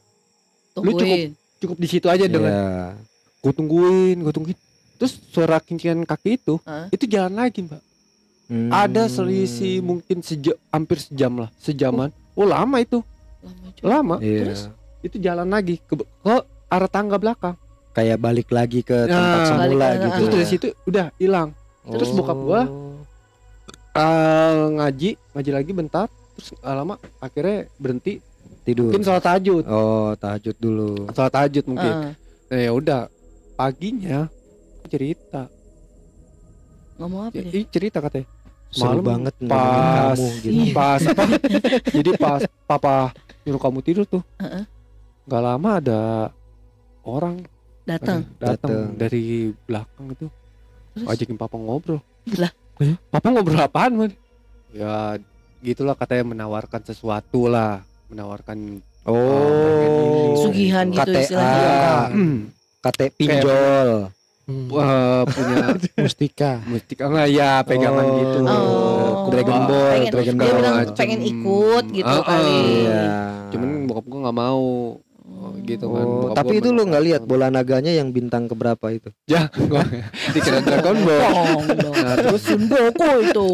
Lu 0.74 0.82
cukup- 0.88 0.98
tungguin. 0.98 1.30
cukup 1.60 1.78
di 1.78 1.88
situ 1.88 2.08
aja 2.08 2.24
dengan 2.24 2.50
Iya. 2.50 2.68
gue 3.38 3.52
tungguin 3.54 4.18
gue 4.18 4.32
tungguin 4.32 4.58
terus 4.96 5.20
suara 5.28 5.58
kincingan 5.58 6.02
kaki 6.04 6.38
itu 6.38 6.56
Ah. 6.64 6.88
itu 6.88 7.04
jalan 7.06 7.36
lagi 7.36 7.60
mbak 7.62 7.82
Hmm. 8.54 8.70
ada 8.70 9.10
selisih 9.10 9.82
mungkin 9.82 10.22
sejam 10.22 10.54
hampir 10.70 11.02
sejam 11.02 11.34
lah 11.36 11.50
sejaman. 11.58 12.14
Oh 12.32 12.46
lama 12.46 12.78
itu. 12.78 13.02
Lama 13.42 13.68
juga. 13.72 13.86
lama. 13.90 14.16
Iya. 14.20 14.40
terus 14.44 14.62
itu 15.02 15.18
jalan 15.18 15.48
lagi 15.48 15.76
ke, 15.80 15.94
ke 15.98 16.36
arah 16.68 16.86
tangga 16.88 17.18
belakang. 17.18 17.58
Kayak 17.92 18.18
balik 18.20 18.50
lagi 18.50 18.80
ke 18.80 18.94
tempat 19.04 19.10
Nah, 19.10 19.46
semula 19.48 19.66
balik 19.66 19.82
ke- 19.92 20.04
gitu 20.04 20.22
terus 20.24 20.30
dari 20.30 20.40
ya. 20.40 20.52
situ 20.52 20.68
udah 20.86 21.06
hilang. 21.18 21.50
Terus 21.84 22.10
bokap 22.12 22.38
gua 22.38 22.62
Oh. 22.64 22.94
Eh, 23.92 24.54
ngaji 24.72 25.10
ngaji 25.32 25.52
lagi 25.52 25.72
bentar. 25.72 26.08
Terus 26.34 26.50
nggak 26.56 26.74
lama 26.76 26.96
akhirnya 27.20 27.58
berhenti. 27.76 28.22
Tidur. 28.64 28.90
Mungkin 28.90 29.04
sholat 29.04 29.22
tahajud. 29.22 29.64
Oh 29.66 30.14
tahajud 30.16 30.56
dulu. 30.56 30.90
Sholat 31.10 31.32
tahajud 31.32 31.64
mungkin. 31.68 31.92
Ah, 31.92 32.10
nah, 32.48 32.60
ya 32.60 32.72
udah. 32.72 33.02
Paginya 33.54 34.30
cerita. 34.88 35.50
Ngomong 36.96 37.28
apa 37.28 37.36
ya, 37.36 37.44
dia? 37.44 37.60
ih, 37.60 37.66
cerita 37.68 37.98
katanya 38.00 38.30
seru 38.74 39.00
Malam 39.00 39.06
banget 39.06 39.34
pas 39.46 40.18
kamu 40.18 40.28
gitu 40.42 40.50
Iya. 40.52 40.74
pas 40.74 41.02
apa 41.06 41.24
jadi 41.96 42.10
pas 42.18 42.42
papa 42.66 42.96
nyuruh 43.44 43.62
kamu 43.62 43.80
tidur 43.80 44.04
tuh 44.04 44.24
Heeh. 44.36 44.66
nggak 45.24 45.42
lama 45.42 45.70
ada 45.78 46.02
orang 47.02 47.46
Datang. 47.84 48.24
datang 48.38 48.72
Datang. 48.72 48.96
dari 48.96 49.24
belakang 49.62 50.06
itu 50.10 50.26
Terus? 50.94 51.08
ajakin 51.08 51.38
papa 51.38 51.56
ngobrol 51.56 52.00
Lah. 52.34 52.52
Eh, 52.80 52.98
papa 53.08 53.28
ngobrol 53.30 53.60
apaan 53.60 53.94
man 53.96 54.12
ya 54.70 55.20
gitulah 55.60 55.94
katanya 55.94 56.26
menawarkan 56.28 56.82
sesuatu 56.82 57.46
lah 57.46 57.80
menawarkan 58.08 58.82
Oh, 59.04 60.40
Sugihan 60.40 60.88
gitu 60.88 61.04
KTA, 61.04 61.20
istilahnya. 61.20 62.08
KT 62.80 63.00
pinjol. 63.14 64.08
Hmm. 64.44 64.68
Wah, 64.68 65.24
punya 65.24 65.72
Mustika. 66.04 66.60
mustika 66.66 67.08
enggak 67.08 67.28
ya 67.30 67.64
pegangan 67.64 68.04
Oh. 68.04 68.16
gitu. 68.18 68.38
Oh. 68.44 69.32
Dragon 69.32 69.62
Ball, 69.64 69.88
pengen, 69.90 70.12
Dragon 70.12 70.36
dia 70.36 70.44
Ball. 70.44 70.58
bilang 70.58 70.76
macem. 70.76 70.96
pengen 70.96 71.20
ikut 71.24 71.86
gitu 71.90 72.04
Ah, 72.06 72.20
ah. 72.20 72.26
kali. 72.28 72.60
Iya. 72.84 73.04
Cuman 73.50 73.70
bokap 73.86 74.06
gua 74.06 74.20
nggak 74.22 74.38
mau. 74.38 74.66
Oh, 75.24 75.52
gitu 75.62 75.86
kan. 75.88 76.04
Oh, 76.06 76.20
Bokap 76.22 76.36
tapi 76.38 76.54
itu 76.54 76.68
lu 76.68 76.72
menolak. 76.74 76.88
nggak 76.90 77.04
lihat 77.06 77.22
bola 77.24 77.48
naganya 77.50 77.92
yang 77.92 78.10
bintang 78.10 78.44
keberapa 78.46 78.86
itu? 78.90 79.10
Ya, 79.26 79.48
gua 79.50 79.80
dikira 80.36 80.60
Dragon 80.60 80.98
Ball. 81.00 81.24
Nah, 81.64 82.16
terus 82.18 82.42
Sun 82.44 82.62
Goku 82.66 83.10
itu. 83.24 83.48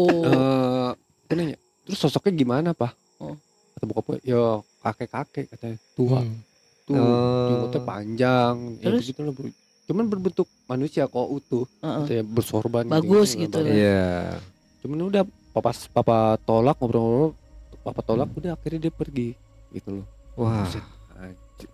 eh 1.22 1.34
nanya, 1.36 1.54
terus 1.84 1.98
sosoknya 2.00 2.34
gimana, 2.34 2.70
Pak? 2.72 2.90
Oh. 3.16 3.38
Kata 3.72 3.84
bokap 3.86 4.04
gua, 4.04 4.18
ya 4.20 4.42
kakek-kakek 4.82 5.46
katanya, 5.48 5.78
tua. 5.94 6.18
Hmm. 6.18 6.42
Tuh, 6.82 6.98
jenggotnya 7.46 7.80
panjang. 7.80 8.54
Ya 8.76 8.90
Terus? 8.90 9.00
begitu 9.06 9.20
lah, 9.22 9.30
Bu. 9.30 9.42
Cuman 9.90 10.06
berbentuk 10.06 10.46
manusia 10.70 11.10
kok 11.10 11.26
utuh, 11.26 11.66
Heeh. 11.82 12.04
kayak 12.06 12.24
bersorban 12.30 12.86
Bagus 12.86 13.34
nggak 13.34 13.42
gitu 13.50 13.58
lah. 13.58 13.74
Iya. 13.74 14.38
Cuman 14.86 14.98
udah 15.10 15.22
papa 15.50 15.74
papa 15.90 16.38
tolak 16.46 16.78
ngobrol-ngobrol, 16.78 17.34
papa 17.82 18.00
tolak 18.06 18.30
udah 18.30 18.54
akhirnya 18.54 18.86
dia 18.86 18.94
pergi 18.94 19.34
gitu 19.74 19.98
loh. 19.98 20.06
Wah, 20.38 20.70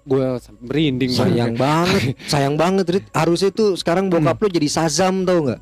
Gue 0.02 0.24
merinding 0.64 1.12
sayang 1.14 1.54
banget, 1.62 2.16
sayang 2.26 2.56
banget 2.56 2.86
Rit. 2.88 3.04
Harusnya 3.12 3.54
tuh 3.54 3.76
sekarang 3.76 4.08
bokap 4.08 4.40
lu 4.40 4.48
jadi 4.48 4.66
Sazam 4.66 5.22
tau 5.22 5.46
nggak? 5.46 5.60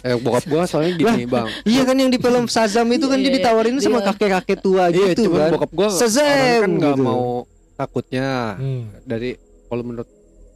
Eh 0.00 0.16
bokap 0.16 0.44
gua 0.46 0.62
soalnya 0.64 0.94
gini 0.94 1.26
bang. 1.26 1.50
Iya 1.66 1.82
kan 1.82 1.96
yang 1.98 2.08
di 2.08 2.16
film 2.16 2.46
Sazam 2.46 2.86
itu 2.88 3.04
kan 3.10 3.18
dia 3.18 3.28
Iya, 3.28 3.36
ditawarin 3.42 3.76
sama 3.82 3.98
iya. 3.98 4.06
kakek-kakek 4.12 4.58
tua 4.62 4.88
Iya 4.88 5.12
gitu 5.12 5.28
cuman 5.28 5.40
kan. 5.40 5.50
bokap 5.58 5.70
gua 5.74 5.88
orangnya 5.90 6.54
kan 6.62 6.70
nggak 6.70 6.94
gitu. 6.94 7.02
mau 7.04 7.24
takutnya 7.74 8.28
Hmm. 8.54 8.82
dari 9.02 9.30
kalau 9.66 9.82
menurut 9.82 10.08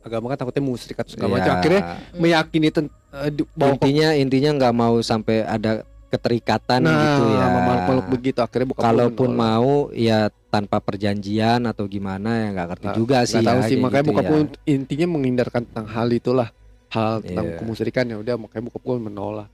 agama 0.08 0.26
kan 0.28 0.38
takutnya 0.38 0.64
musyrik 0.64 0.96
atau 0.96 1.12
segala 1.12 1.28
Iya. 1.28 1.36
macam. 1.38 1.52
Akhirnya 1.54 1.82
meyakini 2.14 2.68
ten, 2.68 2.84
eh, 2.88 3.30
bahwa 3.52 3.76
intinya 3.76 4.08
intinya 4.12 4.50
nggak 4.56 4.74
mau 4.74 4.96
sampai 4.98 5.44
ada 5.44 5.84
keterikatan 6.08 6.80
nah, 6.80 6.96
gitu 6.96 7.22
ya. 7.28 7.38
sama 7.38 7.60
makhluk 7.62 8.06
begitu 8.08 8.38
akhirnya 8.40 8.66
gua 8.66 8.80
Kalaupun 8.80 9.28
menolak. 9.28 9.44
mau 9.60 9.70
ya 9.92 10.18
tanpa 10.48 10.80
perjanjian 10.80 11.60
atau 11.62 11.84
gimana 11.84 12.30
ya 12.40 12.48
nggak 12.50 12.68
ngerti 12.72 12.86
Nggak- 12.86 12.96
juga 12.96 13.18
sih 13.22 13.38
tahu 13.38 13.60
ya. 13.60 13.68
sih 13.68 13.76
makanya 13.76 14.02
gitu 14.02 14.10
bokap 14.10 14.24
ya. 14.24 14.40
intinya 14.66 15.06
menghindarkan 15.06 15.62
tentang 15.68 15.84
hal 15.86 16.08
itulah 16.08 16.48
hal 16.88 17.20
tentang 17.20 17.46
Iya. 17.46 17.56
kemusyrikan 17.60 18.04
ya 18.06 18.16
udah 18.16 18.34
makanya 18.34 18.64
bokap 18.64 18.82
gua 18.82 18.96
menolak. 18.98 19.48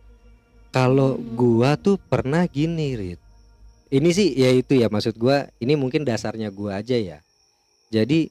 Kalau 0.71 1.15
gua 1.35 1.75
tuh 1.75 1.99
pernah 2.01 2.47
gini, 2.47 2.95
Rit. 2.95 3.21
Ini 3.89 4.11
sih 4.11 4.35
ya 4.35 4.51
itu 4.51 4.75
ya 4.75 4.87
maksud 4.87 5.15
gua, 5.15 5.51
ini 5.57 5.75
mungkin 5.75 6.03
dasarnya 6.03 6.51
gua 6.51 6.79
aja 6.79 6.95
ya. 6.95 7.19
Jadi 7.89 8.31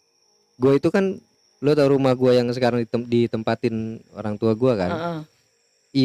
gua 0.56 0.76
itu 0.76 0.88
kan 0.88 1.20
lo 1.64 1.72
tau 1.72 1.88
rumah 1.88 2.12
gua 2.12 2.36
yang 2.36 2.52
sekarang 2.52 2.84
ditem- 2.84 3.08
ditempatin 3.08 3.76
orang 4.14 4.36
tua 4.36 4.52
gua 4.54 4.76
kan. 4.76 4.92
Heeh. 4.92 5.20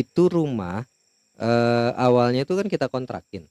Itu 0.06 0.30
rumah 0.30 0.86
eh, 1.34 1.90
awalnya 1.94 2.42
itu 2.42 2.54
kan 2.54 2.66
kita 2.66 2.86
kontrakin. 2.86 3.46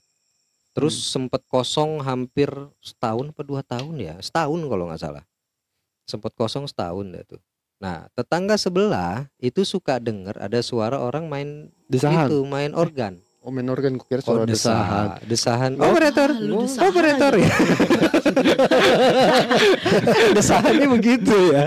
Terus 0.72 0.94
Hmm. 0.94 1.28
sempet 1.28 1.42
kosong 1.48 2.00
hampir 2.00 2.48
setahun 2.78 3.28
apa 3.28 3.42
dua 3.42 3.60
tahun 3.60 3.96
ya, 3.96 4.14
setahun 4.20 4.60
kalau 4.64 4.88
nggak 4.88 5.00
salah. 5.00 5.24
Sempet 6.04 6.32
kosong 6.32 6.64
setahun 6.64 7.04
dah 7.08 7.24
tuh. 7.24 7.40
Nah 7.80 8.08
tetangga 8.12 8.56
sebelah 8.56 9.24
itu 9.38 9.64
suka 9.64 9.96
denger 9.98 10.36
ada 10.36 10.60
suara 10.60 11.00
orang 11.00 11.28
main 11.28 11.48
Desahan. 11.88 12.28
itu 12.28 12.44
main 12.44 12.72
organ. 12.72 13.20
Oh 13.38 13.54
main 13.54 13.64
organ 13.66 13.94
gua 13.96 14.04
kira 14.04 14.20
Oh, 14.26 14.34
suara 14.34 14.44
desahan. 14.44 15.22
desahan. 15.24 15.72
Desahan. 15.72 15.72
Oh, 15.78 15.88
operator. 15.88 16.28
ah, 16.28 16.42
Oh, 16.52 16.62
desahan 16.66 16.88
operator 16.90 17.32
ya. 17.34 17.48
Desahannya 20.34 20.86
begitu 20.90 21.36
ya. 21.54 21.64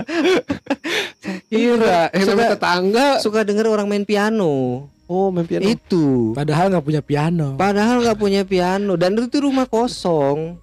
Kira 1.48 2.12
yang 2.12 2.28
Suka- 2.28 2.50
tetangga. 2.54 3.08
Suka 3.18 3.40
denger 3.42 3.66
orang 3.68 3.88
main 3.88 4.04
piano. 4.04 4.86
Oh 5.06 5.28
main 5.28 5.44
piano. 5.44 5.66
Itu. 5.66 6.32
Padahal 6.32 6.70
nggak 6.70 6.84
punya 6.84 7.02
piano. 7.02 7.56
Padahal 7.56 8.00
nggak 8.00 8.18
punya 8.18 8.42
piano 8.44 8.94
dan 8.94 9.16
itu 9.16 9.40
rumah 9.40 9.66
kosong. 9.66 10.56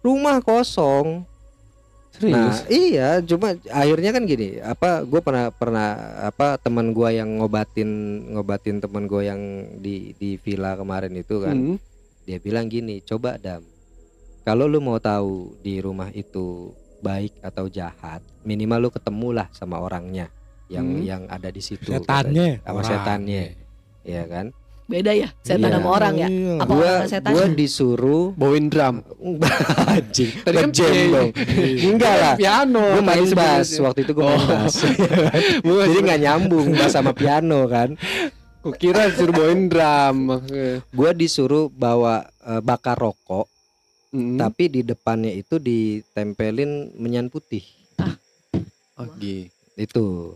Rumah 0.00 0.38
kosong. 0.40 1.26
Nah, 2.24 2.48
Serius? 2.48 2.58
iya, 2.66 3.08
cuma 3.20 3.52
akhirnya 3.66 4.10
kan 4.10 4.24
gini, 4.24 4.56
apa 4.58 5.02
gue 5.02 5.20
pernah 5.20 5.50
pernah 5.50 5.88
apa 6.24 6.56
teman 6.56 6.90
gua 6.90 7.10
yang 7.10 7.36
ngobatin 7.36 7.88
ngobatin 8.30 8.80
teman 8.80 9.04
gue 9.04 9.22
yang 9.22 9.40
di 9.76 10.16
di 10.16 10.36
villa 10.36 10.72
kemarin 10.74 11.12
itu 11.12 11.36
kan. 11.38 11.52
Hmm. 11.54 11.76
dia 12.22 12.36
bilang 12.36 12.66
gini 12.66 12.98
coba 13.00 13.36
dam 13.36 13.62
kalau 14.42 14.66
lu 14.66 14.80
mau 14.80 14.98
tahu 14.98 15.54
di 15.60 15.78
rumah 15.78 16.10
itu 16.10 16.74
baik 16.98 17.38
atau 17.38 17.66
jahat 17.66 18.18
minimal 18.42 18.82
lu 18.82 18.90
ketemulah 18.90 19.46
sama 19.50 19.78
orangnya 19.78 20.26
yang 20.66 20.82
Hmm. 20.82 21.02
yang 21.02 21.22
ada 21.28 21.46
di 21.46 21.60
situ 21.60 21.86
Setannya. 21.86 22.58
sama 22.64 22.82
setannya 22.82 23.54
ya 24.02 24.26
kan 24.26 24.50
Beda 24.86 25.10
ya 25.10 25.34
setan 25.40 25.66
Iya. 25.66 25.76
sama 25.76 25.88
orang 25.90 26.14
ya. 26.14 26.28
Iya. 26.28 26.54
Apa 26.58 26.70
gua 26.70 26.86
orang 26.96 27.10
setan? 27.10 27.30
gua 27.34 27.44
disuruh 27.50 28.24
Bawain 28.32 28.66
drum. 28.66 28.96
anjing 29.84 30.30
Tadi 30.46 30.56
kan 30.56 30.70
dong 30.70 31.30
enggak 31.84 32.14
lah 32.16 32.34
Piano. 32.34 32.84
gue 32.92 33.02
main 33.02 33.26
bass 33.28 33.68
waktu 33.76 34.00
itu 34.00 34.12
gue 34.12 34.22
main 34.22 34.36
Oh. 34.36 34.46
bass 34.46 34.74
Gua 35.60 35.82
jadi 35.88 36.00
nggak 36.00 36.20
nyambung 36.22 36.66
bass 36.72 36.92
sama 36.92 37.10
piano 37.10 37.66
kan 37.66 37.98
Gua 38.60 38.72
kira 38.72 39.10
suruh 39.10 39.30
bawain 39.32 39.66
drum. 39.66 40.16
gue 40.86 41.10
disuruh 41.12 41.66
bawa 41.68 42.22
eh, 42.40 42.60
bakar 42.60 42.94
rokok 42.96 43.50
Hmm. 44.06 44.38
tapi 44.38 44.70
di 44.70 44.80
depannya 44.80 45.28
itu 45.30 45.58
ditempelin 45.58 46.94
menyan 46.94 47.26
putih 47.26 47.60
Oh, 48.96 49.04
gi- 49.12 49.50
itu 49.76 50.32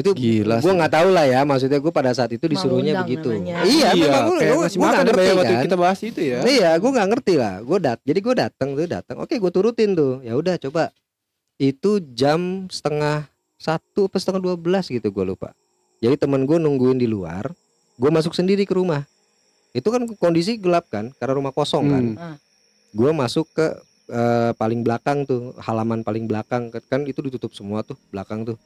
itu 0.00 0.10
Gila 0.10 0.56
gue 0.58 0.72
nggak 0.72 0.92
tahu 0.92 1.08
lah 1.12 1.24
ya 1.24 1.40
maksudnya 1.44 1.76
gue 1.76 1.92
pada 1.92 2.10
saat 2.10 2.32
itu 2.32 2.44
disuruhnya 2.44 2.96
Mengundang 2.96 3.06
begitu. 3.06 3.28
namanya. 3.30 3.56
iya 3.68 3.88
Iya, 3.92 4.08
memang 4.08 4.24
gue 4.24 4.36
nggak 4.80 5.04
ngerti 5.04 5.20
ya 5.22 5.34
waktu 5.36 5.54
kan. 5.54 5.64
kita 5.68 5.76
bahas 5.76 5.98
itu 6.00 6.20
ya. 6.20 6.38
iya 6.48 6.70
gue 6.74 6.90
nggak 6.90 7.08
ngerti 7.12 7.34
lah. 7.36 7.54
Gue 7.60 7.78
dat 7.78 7.98
jadi 8.02 8.18
gue 8.18 8.34
datang 8.34 8.68
tuh 8.72 8.88
datang 8.88 9.16
oke 9.20 9.34
gue 9.34 9.50
turutin 9.52 9.90
tuh. 9.92 10.24
Ya 10.24 10.32
udah 10.34 10.56
coba. 10.58 10.88
Itu 11.54 12.00
jam 12.12 12.66
setengah 12.66 13.28
satu 13.60 14.08
apa 14.08 14.16
setengah 14.16 14.40
dua 14.40 14.56
belas 14.56 14.88
gitu 14.88 15.04
gue 15.04 15.24
lupa. 15.26 15.52
Jadi 16.00 16.16
temen 16.16 16.48
gue 16.48 16.56
nungguin 16.56 16.96
di 16.96 17.04
luar 17.04 17.52
gue 17.94 18.10
masuk 18.10 18.32
sendiri 18.32 18.64
ke 18.64 18.72
rumah. 18.72 19.04
Itu 19.70 19.92
kan 19.92 20.08
kondisi 20.16 20.56
gelap 20.56 20.88
kan 20.88 21.12
karena 21.14 21.36
rumah 21.36 21.52
kosong 21.52 21.84
kan. 21.86 22.04
Hmm. 22.16 22.24
Ah. 22.34 22.36
gue 22.90 23.10
masuk 23.14 23.46
ke 23.54 23.66
eh, 24.10 24.50
paling 24.58 24.82
belakang 24.82 25.22
tuh 25.22 25.52
halaman 25.60 26.00
paling 26.00 26.24
belakang. 26.24 26.72
Kan 26.88 27.04
itu 27.04 27.20
ditutup 27.20 27.52
semua 27.52 27.84
tuh 27.84 27.94
belakang 28.08 28.42
tuh 28.42 28.56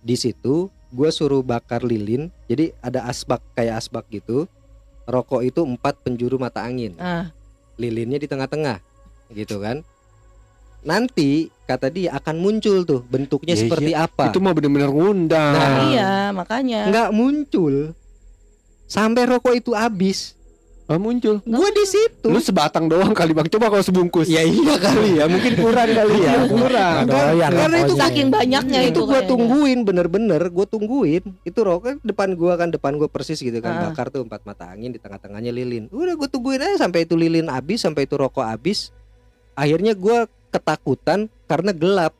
di 0.00 0.16
situ 0.16 0.72
gue 0.90 1.10
suruh 1.12 1.40
bakar 1.40 1.86
lilin. 1.86 2.28
Jadi 2.50 2.74
ada 2.82 3.06
asbak 3.06 3.40
kayak 3.54 3.78
asbak 3.80 4.04
gitu. 4.10 4.50
Rokok 5.06 5.42
itu 5.42 5.60
empat 5.62 6.02
penjuru 6.02 6.38
mata 6.38 6.62
angin. 6.62 6.94
Ah, 6.98 7.30
lilinnya 7.80 8.18
di 8.20 8.28
tengah-tengah 8.30 8.78
gitu 9.34 9.58
kan. 9.58 9.82
Nanti 10.80 11.52
kata 11.68 11.92
dia 11.92 12.16
akan 12.16 12.40
muncul 12.40 12.82
tuh 12.88 13.04
bentuknya 13.04 13.52
Iya, 13.52 13.62
seperti 13.68 13.92
apa. 13.92 14.32
Itu 14.32 14.40
mah 14.40 14.56
bener-bener 14.56 14.88
ngundang. 14.88 15.52
Nah, 15.52 15.76
iya 15.92 16.12
makanya. 16.32 16.88
nggak 16.88 17.10
muncul. 17.12 17.92
Sampai 18.90 19.28
rokok 19.28 19.54
itu 19.54 19.70
habis 19.76 20.34
Ah, 20.90 20.98
muncul. 20.98 21.38
gue 21.38 21.68
di 21.70 21.84
situ 21.86 22.26
Lu 22.26 22.42
sebatang 22.42 22.90
doang 22.90 23.14
kali 23.14 23.30
bang. 23.30 23.46
Coba 23.46 23.70
kalau 23.70 23.78
sebungkus. 23.78 24.26
ya 24.26 24.42
iya 24.42 24.74
kali 24.74 25.22
ya 25.22 25.30
mungkin 25.30 25.54
kurang 25.54 25.86
kali 25.86 26.16
ya 26.18 26.34
kurang. 26.44 27.06
Nggak 27.06 27.22
doyan 27.30 27.50
karena 27.54 27.78
itu. 27.78 27.94
Saking 27.94 28.28
banyaknya 28.28 28.80
itu 28.82 28.88
itu 28.90 29.00
gua 29.00 29.12
kayaknya. 29.14 29.30
tungguin 29.30 29.78
bener-bener 29.80 30.42
gue 30.42 30.66
tungguin 30.66 31.22
itu 31.40 31.58
rokok 31.60 32.02
depan 32.02 32.34
gua 32.34 32.58
kan 32.58 32.68
depan 32.68 32.98
gua 32.98 33.06
persis 33.06 33.38
gitu 33.38 33.54
kan 33.58 33.70
Ah. 33.70 33.80
bakar 33.86 34.10
tuh 34.10 34.26
empat 34.26 34.42
mata 34.42 34.66
angin 34.66 34.90
di 34.90 34.98
tengah-tengahnya 34.98 35.52
lilin 35.52 35.86
udah 35.88 36.18
gue 36.18 36.26
tungguin 36.26 36.58
aja 36.58 36.82
sampai 36.82 37.06
itu 37.06 37.14
lilin 37.14 37.46
habis 37.46 37.78
sampai 37.78 38.04
itu 38.04 38.18
rokok 38.18 38.42
habis 38.42 38.90
akhirnya 39.54 39.94
gua 39.94 40.26
ketakutan 40.50 41.30
karena 41.46 41.70
gelap 41.70 42.18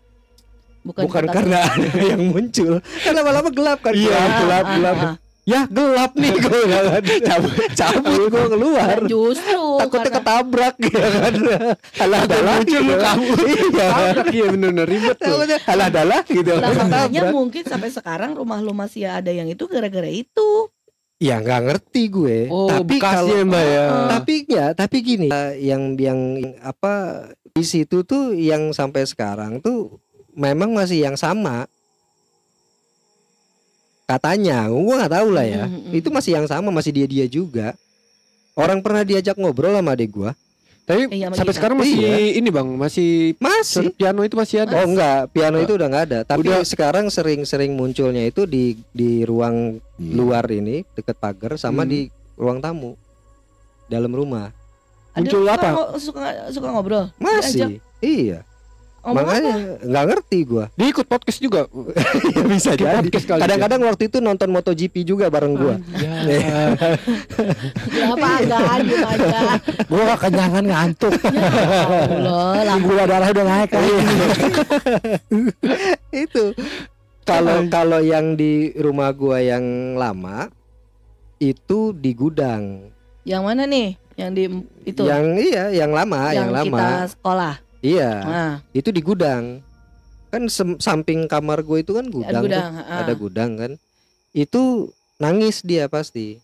bukan, 0.80 1.10
ketakutan. 1.10 1.34
karena 1.34 1.58
ada 1.66 1.90
yang 2.06 2.22
muncul 2.24 2.78
karena 3.02 3.18
lama-lama 3.18 3.50
gelap 3.50 3.78
kan 3.82 3.92
Iya, 3.92 4.06
gelap 4.06 4.22
Ah, 4.22 4.38
gelap 4.38 4.62
ah, 4.62 4.70
gelap 4.70 4.96
ah. 4.96 5.14
Ya 5.50 5.66
gelap 5.66 6.12
nih 6.14 6.30
gue 6.32 6.60
cabut 7.26 7.52
cabut 7.72 8.22
gue 8.28 8.44
keluar 8.48 8.96
Nah, 8.96 9.08
justru 9.08 9.60
takutnya 9.76 9.98
karena- 10.06 10.16
ketabrak 10.16 10.74
ya 10.80 11.06
kan 11.10 11.34
alah 11.98 12.20
adalah 12.22 12.54
muncul 12.56 12.80
lu 12.80 12.94
kabur. 12.96 13.38
iya 13.42 13.88
Iya 14.30 14.46
bener-bener 14.48 14.86
ribet 14.86 15.16
tuh. 15.16 15.34
alah 15.66 15.86
adalah 15.88 16.20
gitu 16.22 16.50
Lah 16.52 16.70
makanya 16.70 17.22
mungkin 17.28 17.62
sampai 17.64 17.90
sekarang 17.90 18.30
rumah 18.32 18.58
lu 18.58 18.70
masih 18.72 19.04
ada 19.04 19.28
yang 19.28 19.46
itu 19.46 19.66
gara-gara 19.66 20.06
itu. 20.06 20.70
Ya 21.18 21.36
nggak 21.36 21.60
ngerti 21.62 22.02
gue. 22.08 22.38
Oh, 22.48 22.64
tapi 22.64 22.96
bekasnya 22.96 23.20
kalau 23.36 23.50
mbak 23.50 23.64
ya. 23.66 23.84
Ah. 23.84 24.08
tapi 24.10 24.34
ya 24.46 24.66
tapi 24.72 24.96
gini 25.00 25.28
eh, 25.28 25.52
yang 25.60 25.92
yang 25.94 26.20
apa 26.60 27.26
di 27.50 27.60
situ 27.60 28.00
tuh 28.02 28.32
yang 28.32 28.70
sampai 28.70 29.04
sekarang 29.04 29.58
tuh 29.58 29.98
memang 30.32 30.70
masih 30.70 31.02
yang 31.02 31.16
sama. 31.16 31.66
Katanya, 34.10 34.66
gua 34.66 34.94
nggak 34.98 35.14
tahu 35.14 35.28
lah 35.30 35.46
ya. 35.46 35.64
Mm, 35.64 35.70
mm, 35.70 35.82
mm. 35.86 35.98
Itu 36.02 36.08
masih 36.10 36.30
yang 36.34 36.46
sama, 36.46 36.68
masih 36.68 36.90
dia 36.90 37.06
dia 37.06 37.26
juga. 37.26 37.78
Orang 38.58 38.82
pernah 38.82 39.06
diajak 39.06 39.38
ngobrol 39.38 39.70
sama 39.70 39.94
adik 39.94 40.10
gua. 40.10 40.34
Tapi 40.82 41.06
Iya, 41.06 41.30
sampai 41.30 41.54
kita. 41.54 41.58
sekarang 41.62 41.76
masih 41.78 41.94
Iya. 42.02 42.34
ini 42.34 42.48
bang, 42.50 42.66
masih 42.66 43.10
Masih. 43.38 43.94
piano 43.94 44.26
itu 44.26 44.34
masih 44.34 44.66
ada. 44.66 44.74
Oh 44.74 44.90
enggak, 44.90 45.30
piano 45.30 45.62
itu 45.62 45.78
udah 45.78 45.86
nggak 45.86 46.04
ada. 46.10 46.18
Tapi 46.26 46.50
Udah. 46.50 46.66
sekarang 46.66 47.06
sering-sering 47.06 47.78
munculnya 47.78 48.26
itu 48.26 48.42
di 48.42 48.74
di 48.90 49.22
ruang 49.22 49.78
luar 49.96 50.50
ini 50.50 50.82
dekat 50.90 51.14
pagar 51.14 51.54
sama 51.54 51.86
Hmm. 51.86 51.90
di 51.94 52.00
ruang 52.34 52.58
tamu 52.58 52.98
dalam 53.86 54.10
rumah. 54.10 54.50
Ada 55.14 55.22
Muncul 55.22 55.46
apa? 55.46 55.68
Suka 56.02 56.22
suka 56.50 56.66
ngobrol. 56.74 57.06
Diajak. 57.14 57.22
Masih. 57.22 57.70
Iya. 58.02 58.38
Makanya 59.00 59.80
nggak 59.80 60.04
ngerti 60.12 60.38
gua. 60.44 60.64
Dia 60.76 60.86
ikut 60.92 61.06
podcast 61.08 61.40
juga. 61.40 61.64
Ya 62.36 62.44
bisa 62.46 62.76
Di 62.76 62.84
jadi. 62.84 63.08
Kadang-kadang 63.10 63.80
waktu 63.88 64.12
itu 64.12 64.18
nonton 64.20 64.52
MotoGP 64.52 64.94
juga 65.08 65.32
bareng 65.32 65.54
gua. 65.56 65.74
Ya. 66.30 66.76
Kenapa 67.88 68.28
agak 68.44 68.84
diem 68.84 69.02
aja? 69.04 69.40
Gua 69.88 70.02
gak 70.14 70.20
kenyangan 70.28 70.64
ngantuk. 70.64 71.14
Ya 71.30 71.48
Allah, 72.06 72.62
lampu 72.66 72.88
Gula 72.90 73.04
darah 73.06 73.28
udah 73.30 73.44
naik 73.46 73.68
kan. 73.70 73.82
itu. 76.10 76.44
Kalau 77.22 77.56
kalau 77.70 78.00
yang 78.02 78.34
di 78.34 78.74
rumah 78.74 79.14
gua 79.14 79.38
yang 79.38 79.94
lama 79.94 80.50
itu 81.38 81.94
di 81.96 82.10
gudang. 82.12 82.92
Yang 83.22 83.42
mana 83.46 83.62
nih? 83.64 83.88
Yang 84.18 84.30
di 84.34 84.44
itu 84.84 85.02
Yang 85.06 85.24
iya, 85.40 85.64
yang 85.72 85.90
lama, 85.94 86.34
yang, 86.34 86.50
lama. 86.52 86.66
kita 86.68 86.88
sekolah. 87.16 87.54
Iya. 87.80 88.10
Nah, 88.20 88.52
itu 88.76 88.92
di 88.92 89.00
gudang 89.00 89.64
kan 90.30 90.46
samping 90.78 91.26
kamar 91.26 91.60
gue 91.66 91.82
itu 91.82 91.90
kan 91.90 92.06
gudang, 92.06 92.46
gudang. 92.46 92.70
tuh. 92.78 92.86
ah. 92.86 92.98
ada 93.02 93.12
gudang 93.18 93.50
kan 93.58 93.72
itu 94.30 94.86
nangis 95.18 95.58
dia 95.66 95.90
pasti 95.90 96.38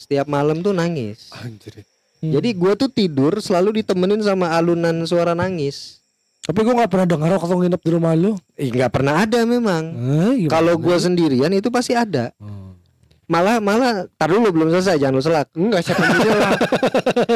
setiap 0.00 0.24
malam 0.24 0.64
tuh 0.64 0.72
nangis 0.72 1.28
Anjir. 1.36 1.84
jadi 2.24 2.48
gue 2.56 2.72
tuh 2.72 2.88
tidur 2.88 3.36
selalu 3.44 3.84
ditemenin 3.84 4.24
sama 4.24 4.56
alunan 4.56 5.04
suara 5.04 5.36
nangis 5.36 6.00
Tapi 6.48 6.64
gua 6.64 6.80
gak 6.80 6.96
pernah 6.96 7.04
dengar 7.04 7.28
waktu 7.36 7.60
nginep 7.60 7.82
di 7.84 7.90
rumah 7.92 8.16
lu. 8.16 8.32
Ih, 8.56 8.72
nggak 8.72 8.88
pernah 8.88 9.20
ada 9.20 9.44
memang 9.44 9.84
Eh, 10.32 10.48
kalau 10.48 10.80
gue 10.80 10.96
sendirian 10.96 11.52
itu 11.52 11.68
pasti 11.68 11.92
ada 11.92 12.32
Hmm. 12.40 12.57
Malah 13.28 13.60
malah 13.60 14.08
tar 14.16 14.32
dulu 14.32 14.48
belum 14.50 14.68
selesai 14.72 14.96
jangan 14.96 15.14
lu 15.14 15.22
selak 15.22 15.46
Enggak 15.52 15.80
siapa 15.84 16.00
yang 16.00 16.16
bilang. 16.18 16.52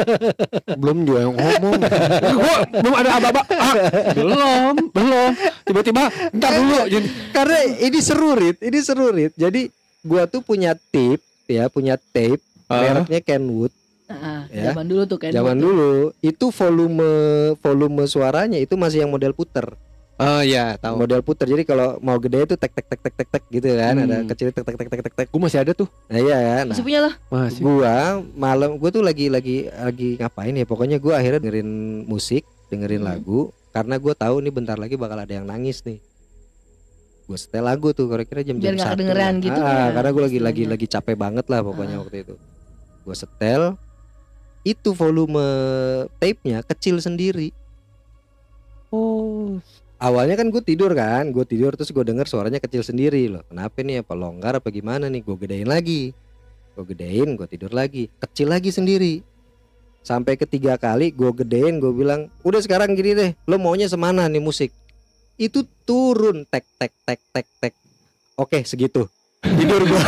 belum 0.81 0.97
juga 1.05 1.19
yang 1.21 1.33
ngomong. 1.37 1.73
Gua 2.33 2.55
belum 2.67 2.93
ada 2.97 3.09
apa-apa. 3.13 3.41
Ah, 3.53 3.75
belum, 4.11 4.73
belum. 4.89 5.31
Tiba-tiba 5.63 6.03
entar 6.33 6.51
dulu. 6.51 6.79
Jadi, 6.89 7.07
karena 7.29 7.59
ini 7.79 7.99
seru 8.01 8.29
Rit 8.33 8.57
ini 8.59 8.79
seru 8.81 9.07
Rit 9.09 9.33
jadi 9.33 9.69
gue 10.03 10.21
tuh 10.27 10.41
punya 10.41 10.73
tape 10.91 11.21
ya 11.47 11.69
punya 11.69 11.95
tape 11.95 12.41
Ah. 12.65 12.79
mereknya 12.99 13.21
Kenwood 13.21 13.69
Ah, 14.07 14.45
Ya. 14.49 14.71
Zaman 14.71 14.85
dulu 14.85 15.03
tuh 15.05 15.17
kan. 15.17 15.31
Zaman 15.31 15.57
dulu 15.57 15.91
itu 16.19 16.45
volume 16.49 17.09
volume 17.57 18.03
suaranya 18.03 18.57
itu 18.57 18.75
masih 18.75 19.05
yang 19.05 19.11
model 19.11 19.31
puter. 19.31 19.73
Oh 20.13 20.39
iya, 20.39 20.77
tahu. 20.77 20.99
Model 20.99 21.19
puter. 21.19 21.45
Jadi 21.45 21.63
kalau 21.63 21.97
mau 21.97 22.15
gede 22.15 22.45
itu 22.45 22.55
tek 22.55 22.69
tek 22.69 22.85
tek 22.85 23.01
tek 23.01 23.13
tek 23.15 23.27
tek 23.27 23.43
gitu 23.49 23.65
kan, 23.65 23.97
ada 23.97 24.17
Hmm. 24.21 24.29
kecil 24.29 24.47
tek 24.49 24.61
tek 24.61 24.75
tek 24.75 24.87
tek 24.87 25.01
tek 25.01 25.13
tek. 25.15 25.27
Gue 25.27 25.41
masih 25.41 25.59
ada 25.59 25.73
tuh. 25.73 25.89
Nah, 26.05 26.17
iya 26.17 26.37
kan. 26.37 26.63
Nah, 26.63 26.71
Masih 26.71 26.85
punya 26.85 26.99
lah. 27.01 27.13
Masih. 27.27 27.61
gua 27.61 27.95
malam 28.31 28.77
gua 28.77 28.89
tuh 28.89 29.01
lagi 29.01 29.25
lagi 29.27 29.55
lagi 29.67 30.09
ngapain 30.15 30.53
ya? 30.53 30.63
Pokoknya 30.63 30.97
gua 30.97 31.17
akhirnya 31.17 31.41
dengerin 31.41 31.69
musik, 32.05 32.41
dengerin 32.69 33.01
Hmm. 33.01 33.09
lagu 33.09 33.39
karena 33.69 33.97
gua 33.97 34.13
tahu 34.13 34.37
nih 34.39 34.53
bentar 34.53 34.77
lagi 34.77 34.95
bakal 34.95 35.17
ada 35.17 35.33
yang 35.33 35.43
nangis 35.43 35.81
nih. 35.81 35.97
Gue 37.23 37.39
setel 37.39 37.63
lagu 37.63 37.89
tuh 37.89 38.05
kira-kira 38.05 38.43
Biar 38.43 38.75
nggak 38.75 38.83
satu 38.83 38.99
kedengeran 38.99 39.33
gitu 39.39 39.55
Ah, 39.55 39.87
ya, 39.87 39.95
karena 39.95 40.09
gue 40.11 40.23
lagi 40.23 40.39
lagi 40.39 40.61
istilahnya. 40.61 40.71
lagi 40.75 40.85
capek 40.85 41.15
banget 41.15 41.45
lah 41.47 41.59
pokoknya 41.63 41.95
Ah. 41.95 42.01
waktu 42.03 42.17
itu. 42.21 42.35
Gue 43.01 43.15
setel 43.15 43.61
itu 44.61 44.89
volume 44.91 45.39
tape-nya 46.19 46.59
kecil 46.61 46.99
sendiri. 46.99 47.55
Oh. 48.91 49.57
Awalnya 50.03 50.35
kan 50.35 50.51
gue 50.51 50.59
tidur 50.59 50.91
kan 50.91 51.31
gue 51.31 51.47
tidur 51.47 51.71
terus 51.79 51.95
gue 51.95 52.03
denger 52.03 52.27
suaranya 52.27 52.59
kecil 52.59 52.83
sendiri 52.83 53.31
loh 53.31 53.47
kenapa 53.47 53.79
nih? 53.79 54.03
Apa 54.03 54.13
longgar 54.13 54.59
apa 54.59 54.67
gimana 54.67 55.07
nih? 55.07 55.23
Gue 55.23 55.39
gedein 55.39 55.71
lagi. 55.71 56.11
Gue 56.75 56.83
gedein 56.91 57.39
gue 57.39 57.47
tidur 57.47 57.71
lagi. 57.71 58.11
Kecil 58.19 58.51
lagi 58.51 58.69
sendiri. 58.75 59.23
Sampai 60.03 60.35
ketiga 60.35 60.75
kali 60.75 61.15
gue 61.15 61.31
gedein 61.31 61.79
gue 61.79 61.95
bilang 61.95 62.27
udah 62.43 62.59
sekarang 62.59 62.91
gini 62.91 63.15
deh 63.15 63.31
lo 63.47 63.55
maunya 63.55 63.87
semana 63.87 64.27
nih 64.27 64.43
musik? 64.43 64.75
Itu 65.39 65.63
turun 65.87 66.43
tek 66.51 66.67
tek 66.75 66.91
tek 67.07 67.19
tek 67.31 67.47
tek. 67.63 67.73
Oke 68.35 68.67
segitu. 68.67 69.07
Tidur 69.59 69.87
gue 69.87 70.01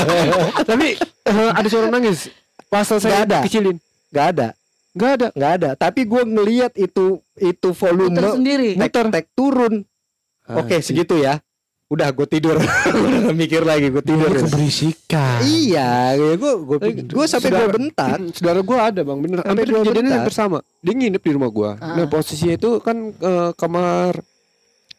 Tapi 0.68 1.00
eh, 1.00 1.50
ada 1.56 1.68
suara 1.72 1.88
nangis. 1.88 2.28
Pas 2.68 2.84
saya 2.84 3.24
ada. 3.24 3.40
kecilin. 3.40 3.80
nggak 4.14 4.26
ada 4.36 4.48
Enggak 4.94 5.10
ada. 5.12 5.28
nggak 5.30 5.52
ada 5.54 5.70
tapi 5.74 6.00
gue 6.02 6.22
ngeliat 6.24 6.72
itu 6.74 7.06
itu 7.34 7.68
volume 7.72 8.10
Puter 8.10 8.30
sendiri. 8.32 8.70
tek 8.76 8.94
tek 9.10 9.26
turun 9.32 9.82
Ah, 10.44 10.60
Oke 10.60 10.76
segitu 10.78 11.16
ya 11.16 11.40
Udah 11.86 12.08
gue 12.10 12.26
tidur 12.26 12.60
Udah 13.00 13.18
gak 13.24 13.32
mikir 13.34 13.60
lagi 13.60 13.88
gue 13.88 14.00
tidur 14.00 14.28
Ini 14.28 14.44
keberisikan. 14.44 15.40
Iya 15.40 15.88
Gue 16.36 16.52
gue 16.60 16.76
gue 17.02 17.26
sampai 17.26 17.48
gue 17.50 17.68
bentak 17.70 18.18
Saudara 18.30 18.60
gue 18.64 18.78
ada 18.78 19.00
bang, 19.00 19.18
bener. 19.18 19.38
Sampai 19.38 19.48
Hampir 19.50 19.66
dua 19.66 19.80
kejadiannya 19.80 20.04
bentar. 20.04 20.20
hampir 20.20 20.34
sama. 20.34 20.58
Dia 20.78 20.92
nginep 20.92 21.18
di 21.18 21.32
rumah 21.32 21.48
gue. 21.48 21.70
Ah. 21.74 21.96
Nah 21.96 22.06
posisinya 22.06 22.54
itu 22.54 22.70
kan 22.78 22.96
eh, 23.10 23.50
kamar 23.54 24.20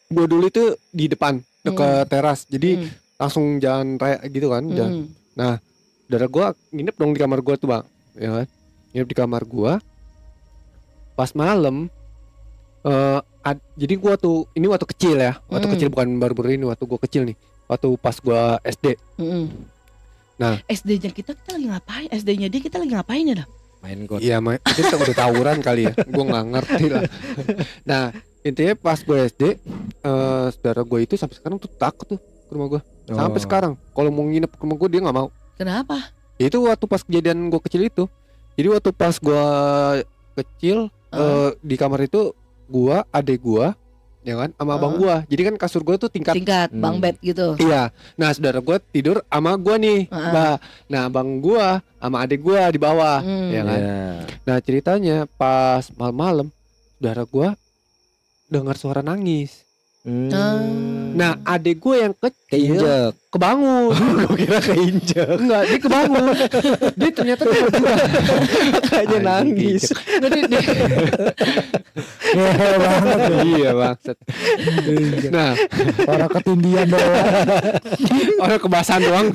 gue 0.08 0.26
dulu 0.26 0.46
itu 0.46 0.64
di 0.90 1.06
depan 1.08 1.38
dekat 1.62 2.06
teras. 2.08 2.46
Jadi 2.46 2.70
Hmm, 2.76 2.90
langsung 3.18 3.46
jalan 3.60 3.88
raya 3.96 4.18
gitu 4.26 4.50
kan. 4.50 4.64
jalan. 4.68 4.92
hmm. 5.06 5.58
Saudara 6.04 6.26
gue 6.26 6.46
nginep 6.72 6.96
dong 6.96 7.12
di 7.12 7.20
kamar 7.20 7.40
gue 7.40 7.56
tuh 7.56 7.68
bang, 7.68 7.86
ya 8.16 8.30
kan? 8.34 8.46
Nginep 8.96 9.12
di 9.12 9.18
kamar 9.18 9.44
gue. 9.44 9.74
Pas 11.14 11.32
malam, 11.32 11.92
eh 12.82 13.20
ad- 13.42 13.68
jadi 13.76 13.94
gue 13.94 14.14
tuh 14.16 14.48
ini 14.52 14.66
waktu 14.66 14.88
kecil 14.88 15.20
ya, 15.20 15.36
waktu 15.46 15.68
Hmm. 15.68 15.74
kecil 15.76 15.88
bukan 15.92 16.16
baru-baru 16.16 16.56
ini, 16.56 16.64
waktu 16.64 16.80
gue 16.82 17.00
kecil 17.02 17.22
nih, 17.26 17.36
waktu 17.68 17.92
pas 18.00 18.16
gue 18.16 18.40
SD. 18.64 18.96
Mm-mm. 19.20 19.52
Nah. 20.36 20.64
SD-nya 20.66 21.12
kita 21.12 21.32
kita 21.34 21.52
lagi 21.52 21.68
ngapain? 21.68 22.08
SD-nya 22.10 22.48
dia 22.48 22.62
kita 22.62 22.80
lagi 22.80 22.92
ngapain 22.92 23.24
ya 23.26 23.36
dah? 23.38 23.48
Main 23.80 24.00
got 24.04 24.20
Iya, 24.20 24.40
ma- 24.40 24.60
kita 24.60 24.96
udah 24.96 25.12
tawuran 25.14 25.60
kali 25.60 25.88
ya. 25.88 25.94
Gue 25.94 26.24
nggak 26.26 26.46
ngerti 26.50 26.86
lah. 26.90 27.04
Nah, 27.86 28.04
intinya 28.42 28.74
pas 28.74 28.98
gue 28.98 29.18
SD, 29.26 29.44
eh 30.02 30.46
saudara 30.50 30.82
gue 30.82 31.00
itu 31.02 31.16
sampai 31.16 31.36
sekarang 31.36 31.56
tuh 31.56 31.68
takut 31.70 32.08
tuh 32.08 32.20
ke 32.20 32.52
rumah 32.52 32.68
gue. 32.70 32.82
Sampai 33.06 33.40
Oh. 33.40 33.44
sekarang, 33.44 33.74
kalau 33.92 34.08
mau 34.10 34.24
nginep 34.24 34.48
ke 34.50 34.62
rumah 34.62 34.78
gue 34.78 34.90
dia 34.90 35.00
nggak 35.00 35.16
mau. 35.16 35.28
Kenapa? 35.54 36.12
Itu 36.36 36.64
waktu 36.64 36.84
pas 36.86 37.00
kejadian 37.02 37.44
gue 37.46 37.60
kecil 37.62 37.84
itu. 37.86 38.08
Jadi 38.56 38.68
waktu 38.72 38.90
pas 38.92 39.16
gue 39.16 39.46
kecil 40.36 40.88
Ah. 41.10 41.20
eh, 41.48 41.50
di 41.60 41.76
kamar 41.76 42.04
itu 42.04 42.36
gua, 42.68 43.08
adek 43.10 43.40
gua, 43.40 43.72
ya 44.20 44.36
kan, 44.36 44.52
sama 44.52 44.76
abang 44.76 44.96
Ah. 44.96 45.00
gua. 45.00 45.16
Jadi 45.28 45.42
kan 45.48 45.56
kasur 45.56 45.80
gua 45.80 45.96
tuh 45.96 46.12
tingkat 46.12 46.36
Tingkat 46.36 46.76
Hmm. 46.76 46.82
bang 46.82 46.96
bed 47.00 47.16
gitu. 47.22 47.56
Iya. 47.56 47.94
Nah, 48.16 48.30
saudara 48.32 48.60
gua 48.60 48.82
tidur 48.82 49.24
sama 49.24 49.56
gua 49.56 49.76
nih. 49.78 50.10
Ah. 50.10 50.32
Nah, 50.34 50.54
nah 50.88 51.02
abang 51.08 51.40
gua 51.40 51.80
sama 51.96 52.18
adek 52.20 52.42
gua 52.42 52.68
di 52.68 52.76
bawah, 52.76 53.22
Hmm. 53.22 53.48
ya 53.48 53.62
kan. 53.64 53.80
Iya. 53.80 54.00
Nah, 54.44 54.58
ceritanya 54.60 55.16
pas 55.32 55.88
malam-malam 55.94 56.48
saudara 56.98 57.24
gua 57.24 57.48
dengar 58.46 58.76
suara 58.76 59.00
nangis. 59.00 59.64
Hmm. 60.04 60.30
Ah. 60.30 60.60
Nah, 61.16 61.40
adek 61.42 61.80
gua 61.80 61.96
yang 61.98 62.14
kecil 62.14 62.44
Keinjek 62.76 63.16
kebangun. 63.32 63.92
Gue 64.28 64.38
kira 64.38 64.60
keinjek 64.60 65.28
Enggak, 65.40 65.62
dia 65.66 65.80
kebangun. 65.80 66.26
dia 66.96 67.10
ternyata 67.10 67.44
juga. 67.44 67.94
Makanya 68.76 69.08
Anjing, 69.08 69.24
nangis 69.24 69.84
Jadi 69.96 70.40
dia 70.46 70.62
Ngehe 72.36 72.70
banget. 72.78 73.20
iya, 73.44 73.72
bangsat. 73.72 74.18
Nah, 75.32 75.52
Orang 76.06 76.30
ketindian 76.32 76.88
doang. 76.88 77.26
orang 78.40 78.60
kebasan 78.60 79.00
doang 79.02 79.28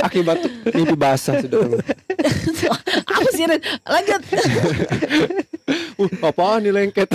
akibat 0.00 0.38
mimpi 0.70 0.94
basah 0.94 1.34
sudah 1.42 1.66
Apa 3.10 3.28
sih 3.32 3.44
Ren? 3.44 3.58
Lanjut. 3.82 4.22
Uh 5.70 6.10
apaan 6.20 6.60
nih 6.60 6.72
lengket? 6.74 7.08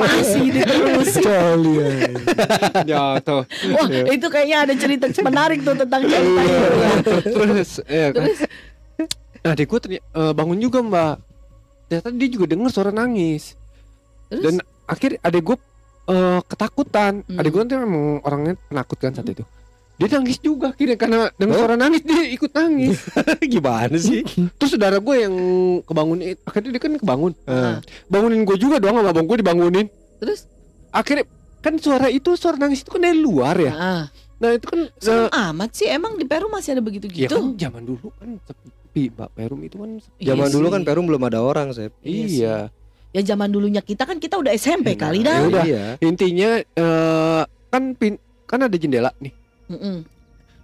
Masih 0.00 0.44
diterusin. 0.48 1.22
Coli 1.22 1.72
ya. 1.76 1.88
jatuh. 2.88 3.42
Wah, 3.76 3.88
itu 4.08 4.26
kayaknya 4.32 4.56
ada 4.64 4.74
cerita 4.74 5.04
menarik 5.20 5.60
tuh 5.60 5.76
tentang 5.76 6.02
cerita 6.08 6.40
Iya. 6.40 6.60
terus 7.20 7.70
ya 7.84 8.08
kan? 8.16 8.26
Nah 9.44 9.52
terny- 9.78 10.00
eh, 10.02 10.32
bangun 10.32 10.58
juga 10.58 10.78
mbak. 10.80 11.14
Ternyata 11.86 12.08
dia 12.16 12.28
juga 12.32 12.44
dengar 12.48 12.70
suara 12.72 12.90
nangis. 12.90 13.54
Terus? 14.26 14.42
dan 14.42 14.54
akhir 14.90 15.22
adik 15.22 15.42
gue 15.44 15.56
eh, 16.08 16.40
ketakutan. 16.48 17.22
Hmm. 17.22 17.38
adik 17.38 17.50
gue 17.52 17.62
kan 17.62 17.78
memang 17.78 18.24
orangnya 18.24 18.54
penakut 18.66 18.98
kan 18.98 19.12
saat 19.12 19.28
itu 19.28 19.44
dia 19.96 20.08
nangis 20.10 20.36
juga 20.38 20.70
akhirnya 20.70 20.94
karena 20.94 21.20
dengar 21.34 21.56
suara 21.56 21.74
nangis 21.74 22.02
dia 22.02 22.22
ikut 22.28 22.52
nangis 22.52 23.00
Gimana 23.52 23.96
sih 23.96 24.20
terus 24.54 24.70
saudara 24.70 24.96
gue 24.96 25.16
yang 25.16 25.34
kebangun 25.82 26.18
akhirnya 26.42 26.70
dia 26.70 26.82
kan 26.82 26.92
kebangun 26.94 27.32
Ah. 27.42 27.80
bangunin 28.06 28.42
gue 28.42 28.56
juga 28.56 28.76
doang 28.76 28.96
sama 28.96 29.08
abang 29.08 29.24
gue 29.24 29.40
dibangunin 29.40 29.86
Terus? 30.16 30.44
akhirnya 30.90 31.24
kan 31.58 31.74
suara 31.76 32.06
itu 32.06 32.32
suara 32.34 32.56
nangis 32.56 32.80
itu 32.80 32.90
kan 32.90 33.00
dari 33.00 33.16
luar 33.16 33.56
ya 33.56 33.72
Ah. 33.72 34.04
nah 34.36 34.52
itu 34.52 34.64
kan 34.64 34.80
Serem 34.96 35.26
eh, 35.26 35.48
amat 35.48 35.70
sih 35.72 35.88
emang 35.88 36.14
di 36.14 36.24
Peru 36.24 36.46
masih 36.46 36.72
ada 36.72 36.78
ya 36.78 36.84
begitu-gitu. 36.84 37.32
kan 37.32 37.56
zaman 37.56 37.82
dulu 37.82 38.12
kan 38.12 38.36
sepi, 38.44 39.08
Pak 39.08 39.32
Perum 39.32 39.60
itu 39.60 39.76
kan 39.76 39.90
sepi. 39.96 40.20
Iya 40.20 40.28
Zaman 40.30 40.48
dulu 40.50 40.66
sih. 40.66 40.72
kan 40.72 40.82
Perum 40.84 41.04
belum 41.04 41.22
ada 41.22 41.38
orang, 41.40 41.66
Sep. 41.72 41.92
Iya 42.00 42.24
iya 42.26 42.56
Ya 43.12 43.24
zaman 43.24 43.48
dulunya 43.48 43.80
kita 43.80 44.04
kan 44.04 44.16
kita 44.16 44.36
udah 44.36 44.52
SMP 44.52 44.92
kali 44.94 45.20
dah. 45.20 45.36
Ya 45.38 45.44
udah. 45.46 45.64
Iya. 45.64 45.84
intinya 46.00 46.50
eh, 46.60 47.42
kan 47.66 47.92
pin 47.92 48.20
kan 48.44 48.60
ada 48.60 48.72
jendela 48.72 49.08
nih 49.18 49.32
Mm-mm. 49.68 49.96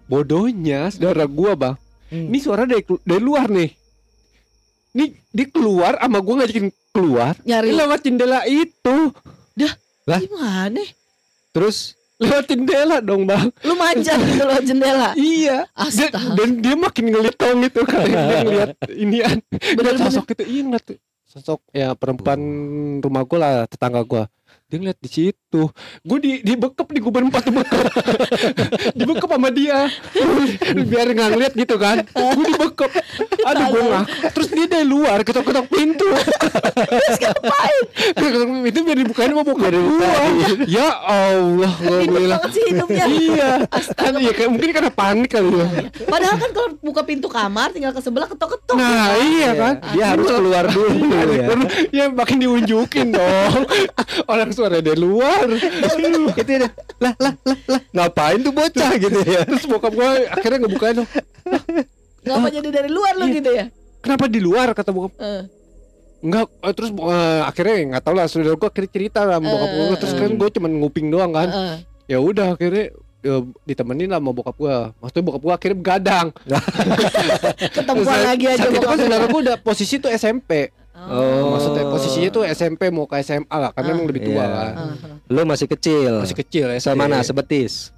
bodohnya 0.04 0.88
saudara 0.88 1.24
gua 1.24 1.54
bang 1.54 1.76
Hmm. 2.06 2.28
ini 2.28 2.38
suara 2.38 2.68
dari 2.68 2.84
dari 3.02 3.18
luar 3.18 3.48
nih 3.48 3.72
nih 4.92 5.16
dia 5.28 5.46
keluar 5.48 5.96
sama 5.96 6.20
gua 6.20 6.34
ngajakin 6.38 6.68
keluar 6.90 7.32
Nyari 7.40 7.72
lewat 7.72 8.00
jendela 8.02 8.44
itu 8.44 8.96
Lah? 10.02 10.18
gimana? 10.18 10.82
Terus 11.50 11.96
lewat 12.18 12.44
jendela 12.46 13.00
dong 13.00 13.24
bang 13.24 13.48
Lu 13.62 13.72
manjat 13.74 14.20
gitu 14.28 14.44
loh 14.44 14.60
jendela. 14.60 15.16
iya 15.16 15.64
dan, 15.64 15.88
Astaga. 15.88 16.20
dan 16.36 16.48
dia 16.58 16.76
makin 16.76 17.04
ngeliat 17.08 17.32
gitu 17.40 17.80
kan 17.82 18.04
dia 18.04 18.40
ngeliat 18.44 18.68
inian 18.92 19.38
ngeliat 19.40 19.72
Bener-bener. 19.72 20.04
sosok 20.04 20.26
itu 20.32 20.44
iya 20.44 20.62
ngeliat 20.62 20.84
sosok 21.24 21.60
ya 21.72 21.88
perempuan 21.94 22.40
rumah 23.00 23.24
gua 23.24 23.38
lah 23.40 23.54
tetangga 23.64 24.04
gua 24.04 24.28
dia 24.68 24.76
ngeliat 24.76 25.00
di 25.00 25.08
situ 25.08 25.40
gue 25.52 26.18
di 26.18 26.32
dibekep 26.40 26.88
di 26.88 26.98
gue 27.04 27.12
berempat 27.12 27.42
dibekep 27.44 27.84
dibekep 28.96 29.30
sama 29.30 29.48
dia. 29.52 29.88
Biar 30.90 31.06
nggak 31.12 31.28
ngeliat 31.36 31.52
gitu 31.52 31.76
kan. 31.76 32.00
Gue 32.08 32.44
dibekep. 32.48 32.90
Aduh 33.48 33.64
gue 33.68 33.82
nggak 33.82 34.04
terus 34.32 34.48
dia 34.52 34.66
dari 34.66 34.86
luar 34.88 35.20
ketok-ketok 35.22 35.66
pintu. 35.68 36.08
Ngapain? 37.20 37.84
ketok 38.16 38.48
pintu 38.64 38.80
biar 38.82 38.98
dibukain 38.98 39.30
sama 39.30 39.42
bokap 39.44 39.72
gua. 39.72 40.10
Ya 40.64 40.88
Allah 41.04 41.72
gue 41.76 41.98
bilang. 42.08 42.40
banget 42.40 42.50
sih 42.56 42.64
hidupnya. 42.72 43.06
iya. 43.08 43.50
Kan 43.68 43.78
Astaga. 43.78 44.18
iya 44.18 44.32
kayak 44.32 44.50
mungkin 44.50 44.70
karena 44.72 44.90
panik 44.92 45.30
kali 45.32 45.50
ya. 45.52 45.66
Padahal 46.08 46.36
kan 46.40 46.50
kalau 46.54 46.68
buka 46.80 47.02
pintu 47.04 47.28
kamar 47.28 47.68
tinggal 47.74 47.92
ke 47.92 48.00
sebelah 48.00 48.28
ketok-ketok. 48.30 48.76
nah 48.76 49.14
iya 49.20 49.50
kan. 49.52 49.74
Dia 49.92 50.04
harus 50.16 50.26
keluar 50.26 50.64
dulu 50.70 50.90
ya. 51.12 51.54
ya 51.92 52.04
makin 52.08 52.36
diunjukin 52.40 53.12
dong. 53.12 53.62
Orang 54.32 54.50
suara 54.54 54.78
dari 54.80 54.98
luar 54.98 55.41
Itu 55.44 56.50
ya. 56.50 56.68
lah 56.98 57.14
lah 57.16 57.34
lah 57.42 57.58
lah. 57.66 57.80
Ngapain 57.90 58.38
tuh 58.38 58.52
bocah 58.52 58.90
gitu 58.96 59.18
ya. 59.22 59.40
terus 59.44 59.64
bokap 59.64 59.92
gue 59.92 60.08
akhirnya 60.28 60.58
ngebukain 60.60 60.94
dong 60.96 61.08
Ngapa 62.22 62.48
jadi 62.48 62.68
dari 62.70 62.86
luar 62.86 63.12
lu 63.16 63.26
Iya. 63.26 63.34
gitu 63.36 63.50
ya? 63.50 63.66
kenapa 63.98 64.24
di 64.26 64.38
luar 64.38 64.70
kata 64.70 64.90
bokap? 64.90 65.12
Eh. 65.16 65.42
enggak 66.22 66.46
eh, 66.46 66.72
terus 66.72 66.90
eh, 66.92 67.40
akhirnya 67.42 67.74
nggak 67.88 68.02
tahu 68.02 68.14
lah 68.14 68.26
saudara 68.26 68.54
gue 68.54 68.68
akhirnya 68.68 68.90
cerita 68.90 69.20
lah 69.22 69.36
sama 69.36 69.48
bokap 69.48 69.70
gue 69.70 69.84
Eh, 69.84 69.98
terus 69.98 70.14
kan 70.14 70.30
gue 70.32 70.48
cuman 70.52 70.70
nguping 70.78 71.06
doang 71.08 71.32
kan. 71.32 71.48
Ya 72.04 72.18
udah 72.18 72.54
akhirnya 72.54 72.94
ya, 73.20 73.34
ditemenin 73.64 74.06
lah 74.06 74.18
sama 74.18 74.30
bokap 74.30 74.54
gue 74.56 74.74
maksudnya 74.98 75.24
bokap 75.24 75.40
gue 75.40 75.52
akhirnya 75.52 75.78
begadang. 75.78 76.26
Ketemuan 77.74 78.06
Saat- 78.06 78.26
lagi 78.26 78.44
aja 78.48 78.58
saat 78.60 78.72
itu 78.72 78.84
kan 78.84 78.98
saudara 78.98 79.26
gue 79.26 79.40
udah 79.42 79.56
posisi 79.58 79.94
tuh 79.98 80.10
SMP 80.10 80.70
Oh. 81.04 81.52
maksudnya 81.52 81.82
posisinya 81.84 82.28
tuh 82.30 82.42
SMP 82.44 82.88
mau 82.88 83.04
ke 83.04 83.18
SMA 83.18 83.50
lah 83.50 83.70
karena 83.70 83.88
Ah. 83.88 83.94
emang 83.94 84.06
lebih 84.06 84.22
tua 84.24 84.34
Iya. 84.36 84.46
kan 84.48 84.72
Aha. 84.72 85.16
Lu 85.28 85.42
masih 85.42 85.66
kecil. 85.66 86.12
masih 86.18 86.38
kecil 86.38 86.66
ya 86.68 86.78
Sama 86.78 87.04
mana 87.04 87.20
sebetis. 87.20 87.90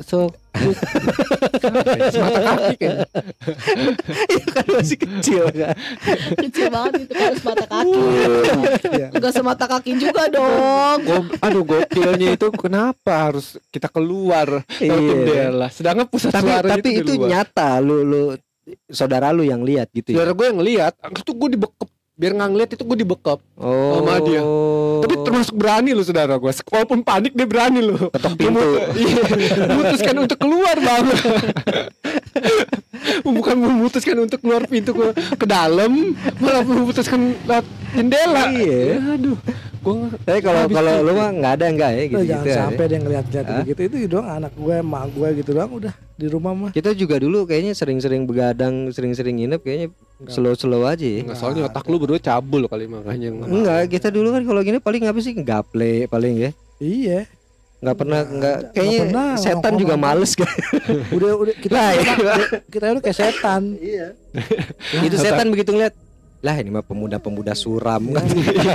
so 0.00 0.32
semata 2.08 2.40
kaki 2.40 2.74
kan 2.78 2.96
kan 4.56 4.66
masih 4.70 4.96
kecil 4.98 5.44
kan. 5.50 5.76
Kecil 6.38 6.66
banget 6.68 6.92
itu 7.02 7.12
kan 7.14 7.32
semata 7.36 7.66
kaki. 7.66 8.00
Iya. 8.90 9.06
Enggak 9.12 9.32
semata 9.32 9.64
kaki 9.66 9.92
juga 9.96 10.24
dong. 10.26 10.98
Go- 11.02 11.28
aduh 11.38 11.62
gokilnya 11.62 12.28
itu 12.32 12.46
kenapa 12.50 13.28
harus 13.28 13.60
kita 13.68 13.86
keluar 13.86 14.64
Iya. 14.74 14.96
jendela 14.96 15.68
sedangkan 15.68 16.06
pusat 16.06 16.32
Tapi 16.32 16.48
suaranya 16.48 16.74
tapi 16.74 16.90
itu 16.96 17.12
luar. 17.14 17.28
nyata 17.28 17.68
lu 17.78 17.96
lu 18.00 18.22
saudara 18.86 19.30
lu 19.30 19.42
yang 19.42 19.60
lihat 19.60 19.90
gitu 19.90 20.10
ya. 20.10 20.16
saudara 20.16 20.32
gue 20.32 20.46
yang 20.46 20.58
ngeliat 20.58 20.92
itu 21.12 21.30
gue 21.30 21.48
dibekep 21.50 21.90
biar 22.20 22.36
nggak 22.36 22.50
ngeliat 22.50 22.70
itu 22.70 22.82
gue 22.84 22.98
dibekep 22.98 23.40
Oh. 23.56 23.96
sama 23.98 24.20
dia. 24.20 24.40
tapi 25.00 25.14
termasuk 25.20 25.54
berani 25.54 25.90
lu 25.90 26.00
saudara 26.00 26.36
gue 26.36 26.52
walaupun 26.66 27.00
panik 27.00 27.32
dia 27.32 27.44
berani 27.44 27.80
lu 27.80 27.96
ketok 28.08 28.36
pintu. 28.36 28.60
iya, 28.94 29.22
memutuskan 29.66 30.16
untuk 30.18 30.36
keluar 30.36 30.76
bang 30.76 31.04
bukan 33.26 33.56
memutuskan 33.56 34.16
untuk 34.18 34.38
keluar 34.38 34.64
pintu 34.64 34.92
ke, 34.92 35.06
ke 35.34 35.46
dalam 35.46 36.12
malah 36.36 36.60
memutuskan 36.62 37.32
lewat 37.42 37.64
jendela 37.90 38.44
Iya. 38.50 39.16
aduh 39.16 39.38
gue 39.80 39.94
Tapi 40.20 40.40
kalau 40.40 40.68
kalau 40.68 40.92
lu 41.00 41.12
mah 41.14 41.32
nggak 41.32 41.52
ada 41.56 41.64
enggak 41.66 41.90
ya 41.90 42.02
gitu 42.04 42.14
Lu 42.14 42.22
gitu. 42.22 42.32
jangan 42.44 42.68
sampai 42.68 42.84
dia 42.84 42.98
ngeliat-ngeliat 42.98 43.46
Hah? 43.46 43.58
begitu 43.64 43.80
itu 43.82 43.96
doang 44.06 44.28
anak 44.30 44.52
gue, 44.52 44.74
emak 44.76 45.04
gue 45.10 45.28
gitu 45.40 45.50
doang 45.52 45.70
udah 45.72 45.94
di 46.14 46.26
rumah 46.28 46.52
mah. 46.52 46.70
Kita 46.70 46.92
juga 46.92 47.16
dulu 47.16 47.48
kayaknya 47.48 47.72
sering-sering 47.72 48.28
begadang, 48.28 48.92
sering-sering 48.92 49.40
nginep 49.40 49.60
kayaknya 49.64 49.88
slow-slow 50.28 50.82
aja 50.84 51.06
ya. 51.06 51.20
Nggak, 51.24 51.38
soalnya 51.38 51.62
otak 51.70 51.86
lu 51.88 51.96
berdua 51.96 52.20
cabul 52.20 52.68
kali 52.68 52.84
makanya 52.84 53.32
Enggak, 53.32 53.88
kita 53.88 54.08
dulu 54.12 54.36
kan 54.36 54.42
kalau 54.44 54.60
gini 54.60 54.78
paling 54.82 55.08
apa 55.08 55.18
sih 55.22 55.32
gaple 55.32 56.04
paling 56.10 56.34
ya. 56.36 56.50
Iya. 56.80 57.24
Nggak 57.80 57.96
pernah 57.96 58.20
Nggak 58.20 58.36
nggak 58.36 58.56
kayaknya 58.76 58.92
Nggak 58.92 59.08
pernah 59.08 59.28
setan 59.40 59.72
juga 59.80 59.94
males 59.96 60.32
kan. 60.36 60.52
Udah 61.16 61.30
udah 61.40 61.54
kita 61.56 61.72
Lah, 61.72 61.90
iya. 61.96 62.14
kita 62.68 62.84
udah 62.92 63.02
kayak 63.02 63.16
setan. 63.16 63.62
Iya. 63.80 64.06
Itu 65.00 65.16
setan 65.16 65.48
begitu 65.48 65.72
ngeliat 65.72 65.96
lah 66.40 66.56
ini 66.56 66.68
mah 66.68 66.80
pemuda-pemuda 66.80 67.52
suram 67.52 68.00
kan. 68.10 68.24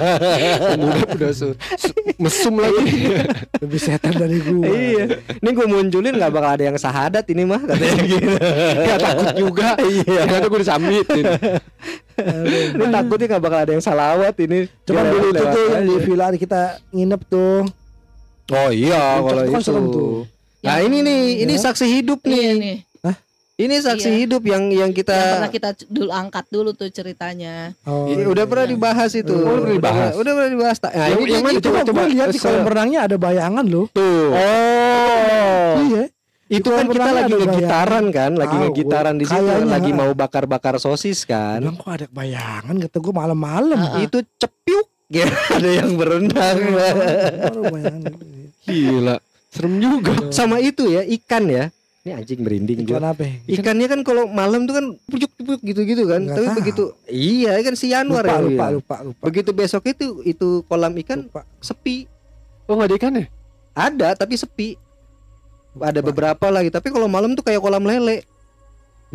pemuda 0.69 1.01
udah 1.09 1.31
su- 1.31 1.57
su- 1.73 1.97
mesum 2.15 2.55
lagi 2.55 3.09
Lebih 3.65 3.79
setan 3.79 4.13
dari 4.13 4.37
gue. 4.37 4.61
iya. 4.63 5.05
Ini 5.35 5.49
gue 5.49 5.65
munculin 5.65 6.13
nggak 6.13 6.29
bakal 6.29 6.51
ada 6.51 6.63
yang 6.63 6.77
sahadat 6.77 7.25
ini 7.25 7.41
mah 7.41 7.57
katanya 7.59 8.03
gitu. 8.13 8.29
ya 8.79 8.95
takut 8.95 9.29
juga 9.35 9.67
Iya. 9.77 10.21
ternyata 10.23 10.45
gue 10.45 10.59
disambitin 10.61 11.25
Ini 12.71 12.85
takutnya 12.87 13.25
nggak 13.27 13.43
bakal 13.43 13.59
ada 13.59 13.71
yang 13.73 13.83
salawat 13.83 14.35
ini. 14.39 14.59
Cuman 14.83 15.03
dulu 15.05 15.25
itu 15.27 15.43
tuh 15.43 15.65
yang 15.67 15.83
di 15.83 15.95
villa 15.99 16.25
kita 16.31 16.61
nginep 16.89 17.21
tuh. 17.25 17.65
Oh 18.47 18.69
iya 18.69 19.19
kalau 19.19 19.41
itu 19.41 19.51
kan 19.51 19.57
itu. 19.57 19.65
serem 19.65 19.85
tuh. 19.89 20.13
Nah 20.61 20.77
ini 20.79 20.97
nih, 20.99 21.21
ini 21.41 21.53
Ya. 21.55 21.61
saksi 21.61 21.85
hidup 21.91 22.21
Iya 22.21 22.31
nih. 22.31 22.53
nih. 22.55 22.77
Ini 23.55 23.71
saksi 23.79 24.11
Iya. 24.11 24.19
hidup 24.27 24.43
yang 24.43 24.67
yang 24.67 24.91
kita 24.91 25.15
Yang 25.15 25.31
pernah 25.31 25.51
kita 25.55 25.69
dulu 25.87 26.11
angkat 26.11 26.45
dulu 26.51 26.75
tuh 26.75 26.91
ceritanya. 26.91 27.71
Oh, 27.87 28.03
Ini 28.03 28.23
iya, 28.23 28.27
udah 28.27 28.43
iya. 28.43 28.51
pernah 28.51 28.67
dibahas 28.67 29.11
itu. 29.15 29.31
Oh, 29.31 29.39
udah 29.39 29.55
pernah 29.55 29.75
dibahas. 29.79 30.11
Udah, 30.11 30.31
pernah 30.35 30.51
dibahas. 30.51 30.77
Nah, 30.83 30.91
Yang- 30.91 31.07
ini 31.23 31.31
yang 31.31 31.43
mana 31.47 31.59
Coba, 31.63 31.79
coba, 31.87 32.01
lihat 32.03 32.27
di 32.35 32.39
kolam 32.43 32.65
renangnya 32.67 32.99
ada 33.07 33.15
bayangan 33.15 33.63
loh. 33.63 33.87
tuh 33.95 34.27
Oh. 34.35 35.71
Iya. 35.87 36.03
Itu 36.45 36.67
kan 36.69 36.85
kita 36.85 37.09
lagi 37.09 37.33
ngegitaran 37.33 38.05
kan, 38.11 38.31
lagi 38.35 38.55
ngegitaran 38.59 39.15
di 39.15 39.25
situ, 39.25 39.49
lagi 39.65 39.91
mau 39.95 40.11
bakar-bakar 40.11 40.75
sosis 40.77 41.23
kan. 41.23 41.63
Bilang 41.63 41.79
kok 41.79 41.89
ada 41.89 42.05
bayangan 42.11 42.75
kata 42.75 42.97
gue 42.99 43.13
malam-malam. 43.15 43.79
Itu 44.03 44.19
cepiuk. 44.35 44.87
Ya, 45.07 45.31
ada 45.55 45.69
yang 45.69 45.95
berenang. 45.95 46.59
Gila 48.67 49.15
serem 49.47 49.79
juga 49.79 50.11
Sama 50.35 50.59
itu 50.59 50.91
ya, 50.91 51.07
ikan 51.07 51.47
ya. 51.47 51.71
Ini 52.05 52.13
anjing 52.15 52.39
merinding 52.39 52.85
Ikan 52.85 53.01
gua. 53.01 53.11
apa? 53.11 53.25
ya? 53.25 53.33
Ikannya 53.57 53.87
kan 53.89 53.99
kalau 54.01 54.29
malam 54.29 54.63
tuh 54.63 54.77
kan 54.77 54.85
pujuk-pujuk 55.09 55.57
gitu-gitu 55.59 56.05
kan. 56.05 56.21
Nggak 56.21 56.37
Tapi 56.37 56.45
tahu. 56.45 56.57
begitu 56.61 56.83
iya 57.09 57.57
kan 57.59 57.73
si 57.73 57.89
Januar 57.89 58.21
Lupa, 58.21 58.29
yang 58.31 58.45
lupa, 58.47 58.65
lupa, 58.71 58.95
lupa. 59.01 59.23
Begitu 59.25 59.49
besok 59.51 59.83
itu 59.85 60.21
itu 60.21 60.47
kolam 60.63 60.93
ikan 61.01 61.25
lupa. 61.25 61.41
sepi. 61.57 62.05
oh 62.63 62.77
nggak 62.77 62.87
ada 62.87 62.95
ikan 62.95 63.13
ya 63.15 63.25
Ada 63.73 64.09
tapi 64.15 64.37
sepi. 64.37 64.77
Ada 65.75 65.99
beberapa 65.99 66.47
lagi, 66.47 66.69
tapi 66.69 66.87
kalau 66.87 67.09
malam 67.09 67.33
tuh 67.33 67.41
kayak 67.41 67.59
kolam 67.59 67.83
lele. 67.83 68.21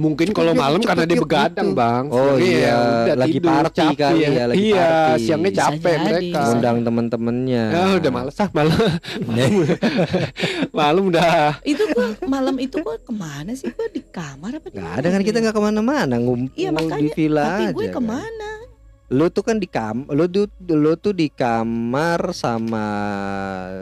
Mungkin 0.00 0.32
kalau 0.32 0.52
malam 0.54 0.80
karena 0.80 1.04
dia 1.04 1.18
begadang 1.18 1.68
gitu. 1.68 1.76
bang 1.76 2.04
Oh 2.08 2.34
iya, 2.34 2.56
ya 2.56 2.74
udah 3.04 3.16
lagi 3.18 3.32
tidur, 3.34 3.50
party 3.52 3.76
capek 3.76 3.96
kali 4.00 4.18
ya, 4.24 4.44
lagi 4.48 4.58
iya 4.64 4.80
party. 4.80 5.20
siangnya 5.20 5.50
Bisa 5.50 5.60
capek 5.62 5.84
jadi. 5.92 6.00
mereka 6.02 6.24
Bisa. 6.40 6.50
Undang 6.50 6.76
temen-temennya. 6.80 7.64
ya 7.68 7.82
udah 7.94 8.10
males 8.10 8.36
ah 8.36 8.48
malam 8.50 8.78
malam 10.72 11.02
udah 11.06 11.60
Itu 11.62 11.82
gua 11.90 12.06
malam 12.24 12.56
itu 12.56 12.76
gua 12.80 12.96
ke 12.96 13.12
mana 13.12 13.52
sih? 13.52 13.68
Gua 13.70 13.86
di 13.86 14.00
kamar 14.02 14.50
apa 14.56 14.66
di 14.66 14.76
Gak 14.76 14.92
ada 14.96 15.08
kan 15.10 15.20
kita 15.20 15.36
nggak 15.38 15.54
ke 15.54 15.62
mana-mana 15.62 16.14
ngumpul 16.16 16.56
Iya, 16.56 16.70
di 16.70 16.74
makanya. 16.74 17.12
villa 17.12 17.42
Tapi 17.46 17.62
aja. 17.62 17.74
gue 17.74 17.86
kan. 17.86 17.92
ke 17.92 18.00
mana? 18.02 18.50
Lu 19.10 19.26
tuh 19.26 19.42
kan 19.42 19.58
di 19.58 19.66
kam, 19.66 20.06
lu 20.06 20.30
tuh 20.30 20.46
lu 20.70 20.94
tuh 20.94 21.10
di 21.10 21.26
kamar 21.26 22.30
sama 22.30 22.86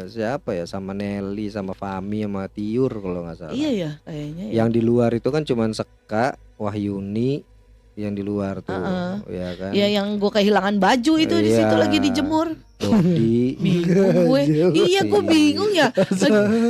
siapa 0.09 0.57
ya? 0.57 0.65
Sama 0.65 0.97
Nelly, 0.97 1.53
sama 1.53 1.77
Fami, 1.77 2.25
sama 2.25 2.49
Tiur 2.49 2.89
kalau 2.97 3.29
nggak 3.29 3.37
salah. 3.37 3.53
Iya 3.53 3.71
ya 3.71 3.91
kayaknya. 4.03 4.45
ya. 4.49 4.53
Yang 4.65 4.69
di 4.73 4.81
luar 4.81 5.11
itu 5.13 5.29
kan 5.29 5.45
cuman 5.45 5.77
Seka, 5.77 6.33
Wahyuni 6.57 7.45
yang 7.93 8.17
di 8.17 8.25
luar 8.25 8.65
tuh, 8.65 8.73
Heeh. 8.73 9.13
ya 9.29 9.51
kan. 9.53 9.71
Iya 9.77 9.87
yang 10.01 10.17
gue 10.17 10.31
kehilangan 10.33 10.81
baju 10.81 11.13
itu 11.21 11.37
di 11.37 11.51
situ 11.53 11.75
Iya. 11.77 11.83
lagi 11.83 11.99
dijemur. 12.01 12.49
Dodi. 12.81 13.43
Bingung 13.69 14.33
gue. 14.33 14.43
iya 14.89 15.01
gue 15.05 15.23
bingung 15.23 15.73
ya. 15.77 15.93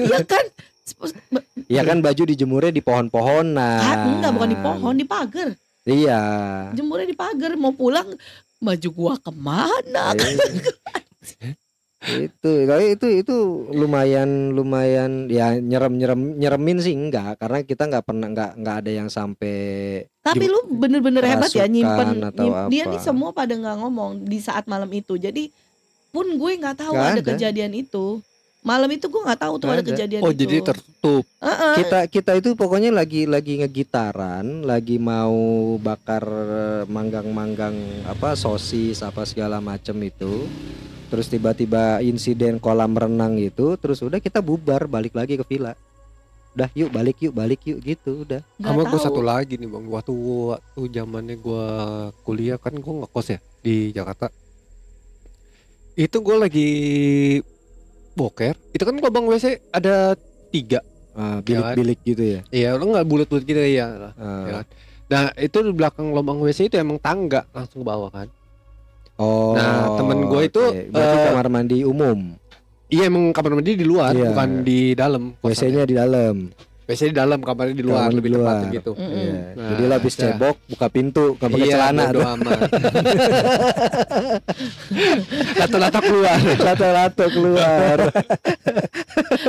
Iya 0.02 0.18
kan. 0.26 0.44
Iya 1.70 1.82
kan 1.86 2.02
baju 2.02 2.22
dijemurnya 2.26 2.74
di 2.74 2.82
pohon-pohonan. 2.82 3.78
Ah, 3.78 4.02
enggak 4.08 4.34
bukan 4.34 4.50
di 4.50 4.58
pohon 4.58 4.94
di 4.98 5.06
pagar. 5.06 5.54
Iya. 5.86 6.20
Jemurnya 6.74 7.06
di 7.06 7.14
pagar 7.14 7.54
mau 7.54 7.70
pulang 7.70 8.08
baju 8.58 8.88
gua 8.94 9.14
ke 9.18 9.30
mana? 9.34 10.14
Iya. 10.14 11.54
itu 11.98 12.52
tapi 12.62 12.94
itu 12.94 13.06
itu 13.10 13.36
lumayan 13.74 14.54
lumayan 14.54 15.26
ya 15.26 15.58
nyerem 15.58 15.98
nyerem 15.98 16.20
nyeremin 16.38 16.78
sih 16.78 16.94
enggak 16.94 17.42
karena 17.42 17.58
kita 17.66 17.90
nggak 17.90 18.06
pernah 18.06 18.30
nggak 18.30 18.50
nggak 18.54 18.76
ada 18.86 18.90
yang 19.02 19.08
sampai 19.10 19.58
Tapi 20.22 20.46
lu 20.46 20.78
bener-bener 20.78 21.26
hebat 21.26 21.50
ya 21.50 21.66
nyimpen 21.66 22.22
atau 22.22 22.70
dia 22.70 22.86
nih 22.86 23.02
semua 23.02 23.34
pada 23.34 23.50
nggak 23.50 23.76
ngomong 23.82 24.22
di 24.24 24.38
saat 24.38 24.70
malam 24.70 24.88
itu. 24.94 25.18
Jadi 25.18 25.50
pun 26.14 26.24
gue 26.38 26.50
nggak 26.54 26.76
tahu 26.86 26.92
Nggak 26.94 27.10
ada, 27.12 27.20
ada. 27.20 27.28
kejadian 27.34 27.72
itu. 27.74 28.22
Malam 28.58 28.90
itu 28.90 29.06
gue 29.06 29.22
nggak 29.22 29.40
tahu 29.40 29.54
tuh 29.62 29.68
ada 29.70 29.80
ada. 29.80 29.88
kejadian 29.94 30.20
Oh 30.20 30.34
itu. 30.34 30.44
jadi 30.44 30.56
tertutup. 30.60 31.24
Heeh. 31.38 31.74
kita 31.78 31.98
kita 32.10 32.32
itu 32.42 32.48
pokoknya 32.58 32.90
lagi 32.90 33.24
lagi 33.24 33.62
ngegitaran 33.62 34.66
lagi 34.66 34.98
mau 34.98 35.78
bakar 35.78 36.26
manggang-manggang 36.90 37.74
apa 38.04 38.34
sosis 38.34 39.00
apa 39.06 39.22
segala 39.22 39.62
macem 39.62 39.94
itu 40.02 40.50
terus 41.08 41.30
tiba-tiba 41.30 42.02
insiden 42.04 42.58
kolam 42.58 42.92
renang 42.92 43.38
itu 43.38 43.78
terus 43.80 44.02
udah 44.02 44.18
kita 44.18 44.42
bubar 44.42 44.90
balik 44.90 45.14
lagi 45.16 45.38
ke 45.38 45.46
villa 45.46 45.72
udah 46.58 46.68
yuk 46.74 46.90
balik 46.90 47.16
yuk 47.22 47.34
balik 47.38 47.62
yuk 47.62 47.78
gitu 47.78 48.26
udah 48.26 48.42
Sama 48.58 48.82
gue 48.82 48.98
satu 48.98 49.22
lagi 49.22 49.54
nih 49.54 49.70
bang. 49.70 49.86
Waktu 49.86 50.10
waktu 50.50 50.80
zamannya 50.90 51.36
gue 51.38 51.66
kuliah 52.26 52.58
kan 52.58 52.74
gue 52.74 52.94
ngekos 52.98 53.26
ya 53.30 53.38
di 53.62 53.94
Jakarta. 53.94 54.26
Itu 55.94 56.18
gue 56.18 56.34
lagi 56.34 56.68
boker. 58.18 58.54
Itu 58.68 58.82
kan 58.82 58.94
lubang 58.94 59.24
WC 59.24 59.44
ada 59.70 60.18
tiga. 60.50 60.82
Ah, 61.14 61.42
Ya 61.42 61.58
kan? 61.60 61.74
bilik-bilik 61.74 61.98
gitu 62.04 62.22
ya 62.22 62.40
Iya, 62.48 62.68
lo 62.74 62.84
nggak 62.88 63.02
bulat-bulat 63.04 63.42
gitu 63.42 63.58
ya. 63.58 63.86
Ah. 64.14 64.42
Ya 64.44 64.52
kan? 64.54 64.66
Nah 65.08 65.22
itu 65.34 65.58
di 65.60 65.72
belakang 65.72 66.10
lubang 66.10 66.38
WC 66.38 66.66
itu 66.66 66.76
emang 66.76 66.98
tangga 66.98 67.42
langsung 67.50 67.80
ke 67.80 67.86
bawah 67.86 68.06
kan. 68.08 68.28
oh 69.16 69.54
Nah, 69.54 69.94
temen 69.94 70.26
gua 70.26 70.42
itu, 70.42 70.58
oke. 70.60 70.90
berarti 70.90 71.16
eh, 71.16 71.24
kamar 71.26 71.46
mandi 71.48 71.78
umum 71.82 72.18
Iya 72.86 73.02
emang 73.04 73.32
kamar 73.32 73.52
mandi 73.52 73.74
di 73.74 73.82
luar, 73.82 74.12
Iya. 74.12 74.30
bukan 74.30 74.50
di 74.62 74.94
dalam. 74.94 75.34
WC-nya 75.40 75.84
di 75.84 75.92
dalam 75.92 76.48
WC 76.88 77.12
di 77.12 77.14
dalam, 77.14 77.44
kamarnya 77.44 77.76
di 77.76 77.84
luar, 77.84 78.08
Kamar 78.08 78.16
lebih 78.16 78.30
luar. 78.32 78.48
tepatnya 78.58 78.74
gitu. 78.74 78.92
Mm-mm. 78.96 79.12
Iya. 79.12 79.32
Nah, 79.52 79.66
jadi 79.68 79.82
lo 79.84 79.94
habis 79.94 80.14
cebok 80.16 80.56
buka 80.64 80.86
pintu 80.88 81.24
nggak 81.36 81.48
pakai 81.48 81.60
Iya, 81.60 81.74
celana 81.76 82.04
tuh. 82.08 82.22
Lato-lato 85.54 86.00
keluar. 86.00 86.38
lato-lato 86.58 87.24
keluar 87.28 87.98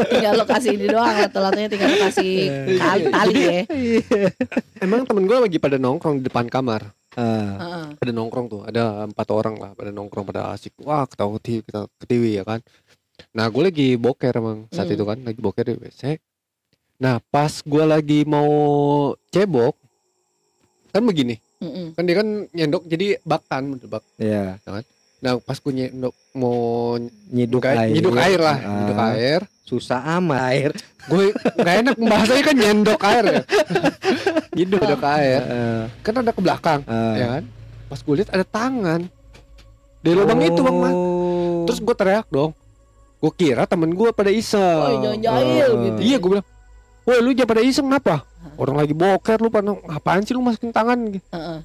tinggal 0.10 0.34
lo 0.36 0.46
kasih 0.46 0.72
ini 0.74 0.86
doang 0.86 1.16
lato-latonya 1.18 1.70
tinggal 1.70 1.90
lo 1.90 1.98
kasih 2.02 2.34
tali, 2.76 3.04
tali 3.08 3.34
ya. 3.38 3.62
Emang 4.80 5.04
temen 5.04 5.24
gue 5.24 5.38
lagi 5.40 5.58
pada 5.58 5.78
nongkrong 5.78 6.20
di 6.20 6.26
depan 6.26 6.46
kamar. 6.48 6.92
Heeh. 7.12 7.96
Pada 7.96 8.12
nongkrong 8.12 8.48
tuh, 8.48 8.62
ada 8.64 9.06
empat 9.06 9.28
orang 9.30 9.56
lah, 9.58 9.72
pada 9.74 9.90
nongkrong 9.90 10.26
pada 10.26 10.54
asik. 10.54 10.72
Wah, 10.80 11.04
ketawa 11.04 11.36
ketiwi, 11.38 11.62
kita 11.64 11.82
ketiwi 11.98 12.30
ya 12.34 12.44
kan. 12.44 12.60
Nah, 13.30 13.46
gue 13.48 13.64
lagi 13.64 13.88
boker 13.96 14.32
emang 14.34 14.70
saat 14.70 14.88
Hmm. 14.88 14.96
itu 14.96 15.04
kan, 15.04 15.18
lagi 15.20 15.40
boker 15.40 15.64
di 15.66 15.76
WC. 15.76 16.04
Nah, 17.00 17.24
pas 17.26 17.54
gue 17.56 17.84
lagi 17.86 18.20
mau 18.24 18.52
cebok, 19.30 19.72
kan 20.92 21.00
begini, 21.02 21.40
Mm-mm. 21.58 21.96
kan 21.96 22.04
dia 22.04 22.16
kan 22.18 22.28
nyendok 22.50 22.84
jadi 22.86 23.16
bak 23.22 23.48
kan, 23.48 23.64
bener 23.66 23.88
bak. 23.90 24.04
ya 24.16 24.60
Nah, 25.20 25.36
pas 25.38 25.56
gue 25.56 25.74
nyendok 25.74 26.16
mau 26.34 26.96
nyiduk 27.30 27.64
air 27.66 27.88
nyiduk 27.90 28.16
air 28.16 28.40
lah, 28.40 28.58
Ah, 28.58 28.76
nyiduk 28.78 29.00
air. 29.06 29.42
susah 29.64 30.00
amat 30.18 30.40
air 30.50 30.72
Gue 31.06 31.32
gak 31.56 31.76
enak 31.80 31.96
bahasanya 31.98 32.44
kan 32.44 32.56
nyendok 32.58 33.02
air 33.02 33.24
ya. 33.26 33.42
nyiduk 34.54 34.80
nyendok 34.84 35.04
air. 35.06 35.42
Ah, 35.42 35.84
Kan 36.02 36.14
ada 36.18 36.32
ke 36.32 36.40
belakang, 36.40 36.80
ah. 36.86 37.16
ya 37.16 37.26
kan? 37.34 37.44
Pas 37.88 38.00
gue 38.00 38.14
lihat 38.14 38.30
ada 38.30 38.44
tangan 38.44 39.02
di 40.00 40.12
lubang 40.12 40.40
itu 40.42 40.60
bang 40.60 40.78
Mas. 40.78 40.94
Oh. 40.94 41.64
Terus 41.64 41.80
gue 41.80 41.92
teriak 41.94 42.28
dong. 42.30 42.52
Gue 43.18 43.32
kira 43.34 43.64
temen 43.66 43.90
gue 43.90 44.10
pada 44.10 44.30
iseng. 44.30 44.80
Oh, 44.82 45.00
jangan 45.02 45.20
jahil 45.22 45.70
Oh. 45.70 45.82
gitu. 45.82 46.00
Iya 46.02 46.16
gue 46.18 46.30
bilang, 46.30 46.48
woi 47.10 47.20
lu 47.20 47.34
jangan 47.34 47.50
pada 47.50 47.62
iseng 47.62 47.90
kenapa? 47.90 48.16
Orang 48.54 48.78
lagi 48.78 48.94
boker 48.94 49.38
lu 49.40 49.50
pada 49.50 49.74
ngapain 49.74 50.22
sih 50.22 50.32
lu 50.32 50.42
masukin 50.42 50.70
tangan? 50.70 51.18
Heeh. 51.18 51.60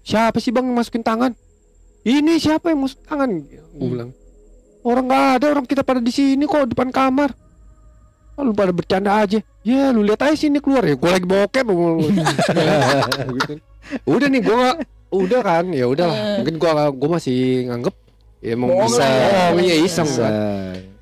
Siapa 0.00 0.38
sih 0.38 0.48
bang 0.48 0.64
yang 0.64 0.76
masukin 0.76 1.02
tangan? 1.02 1.34
Ini 2.00 2.38
siapa 2.38 2.70
yang 2.70 2.80
masukin 2.80 3.04
tangan? 3.04 3.30
Gue 3.42 3.60
Hmm. 3.76 3.90
bilang, 3.90 4.10
orang 4.80 5.04
nggak 5.04 5.24
ada 5.36 5.46
orang 5.50 5.66
kita 5.66 5.82
pada 5.82 5.98
di 5.98 6.08
sini 6.08 6.46
kok 6.46 6.70
depan 6.70 6.88
kamar. 6.88 7.34
Ah, 8.32 8.40
Lu 8.40 8.52
pada 8.52 8.70
bercanda 8.70 9.16
aja. 9.16 9.42
Ya 9.60 9.90
lu 9.90 10.00
lihat 10.00 10.22
aja 10.22 10.36
sini 10.36 10.60
keluar 10.60 10.84
ya. 10.84 10.94
Gue 10.94 11.10
lagi 11.10 11.24
boker. 11.24 11.64
Gitu. 13.34 13.52
Udah 14.04 14.26
nih 14.26 14.42
gue 14.42 14.58
udah 15.10 15.40
kan 15.40 15.64
ya 15.70 15.86
udah. 15.86 16.38
Mungkin 16.38 16.54
gue 16.56 16.70
gue 16.70 17.08
masih 17.10 17.38
nganggep 17.66 17.94
ya 18.38 18.50
emang 18.54 18.68
Bohong 18.70 18.86
bisa. 18.88 19.04
Oh 19.50 19.58
iya 19.58 19.74
iseng 19.80 20.06
Bisa. 20.06 20.22
kan. 20.22 20.32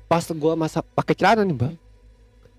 Pas 0.05 0.25
gue 0.25 0.53
masa 0.55 0.79
pakai 0.81 1.13
celana 1.13 1.41
nih 1.43 1.53
mbak. 1.53 1.73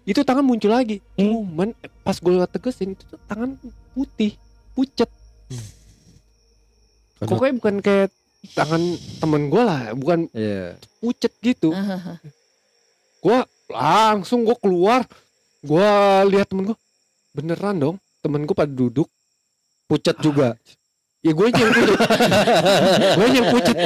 Itu 0.07 0.22
tangan 0.22 0.46
muncul 0.46 0.70
lagi. 0.70 1.02
Cuman 1.18 1.74
pas 2.07 2.14
gue 2.14 2.32
tegesin 2.46 2.94
itu 2.94 3.02
tuh 3.04 3.18
tangan 3.26 3.59
putih, 3.90 4.38
pucet. 4.72 5.11
Aduh. 7.18 7.26
Pokoknya 7.26 7.54
bukan 7.59 7.76
kayak 7.82 8.09
tangan 8.54 8.82
temen 9.18 9.50
gue 9.50 9.62
lah, 9.66 9.90
bukan 9.98 10.30
Iya. 10.30 10.78
pucet 11.02 11.32
gitu. 11.42 11.74
Gua 13.24 13.42
langsung 13.66 14.46
gue 14.46 14.54
keluar, 14.62 15.02
gua 15.59 16.22
lihat 16.22 16.46
temen 16.46 16.70
gue, 16.70 16.78
beneran 17.34 17.74
dong, 17.74 17.96
temen 18.22 18.46
gue 18.46 18.54
pada 18.54 18.70
duduk. 18.70 19.11
pucet 19.86 20.18
juga 20.18 20.59
Ya 21.27 21.33
gue 21.35 21.49
yang 21.51 21.70
pucet, 21.74 21.99
gue 23.18 23.27
yang 23.35 23.47
pucet, 23.51 23.77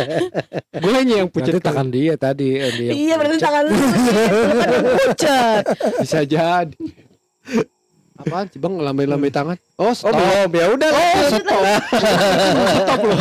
gue 0.76 0.92
yang 1.00 1.28
pucet. 1.32 1.52
Berarti 1.56 1.64
tangan 1.64 1.88
dia 1.88 2.12
tadi 2.20 2.48
eh, 2.52 2.68
dia 2.68 2.92
yang 2.92 2.98
Iya 3.00 3.14
berarti 3.16 3.32
pucet. 3.32 3.46
tangan 3.48 3.62
lu 3.64 3.72
pucat. 5.00 5.62
bisa 6.04 6.20
jadi. 6.20 6.76
Apaan 8.20 8.44
sih 8.52 8.60
bang 8.60 8.74
lambai-lambai 8.76 9.32
tangan? 9.32 9.56
Oh 9.80 9.88
oh 9.88 9.96
stop. 9.96 10.12
belum 10.12 10.52
ya 10.52 10.66
udah 10.68 10.90
Oh 10.92 11.28
stop. 11.32 11.62
stop 12.76 13.00
loh. 13.00 13.20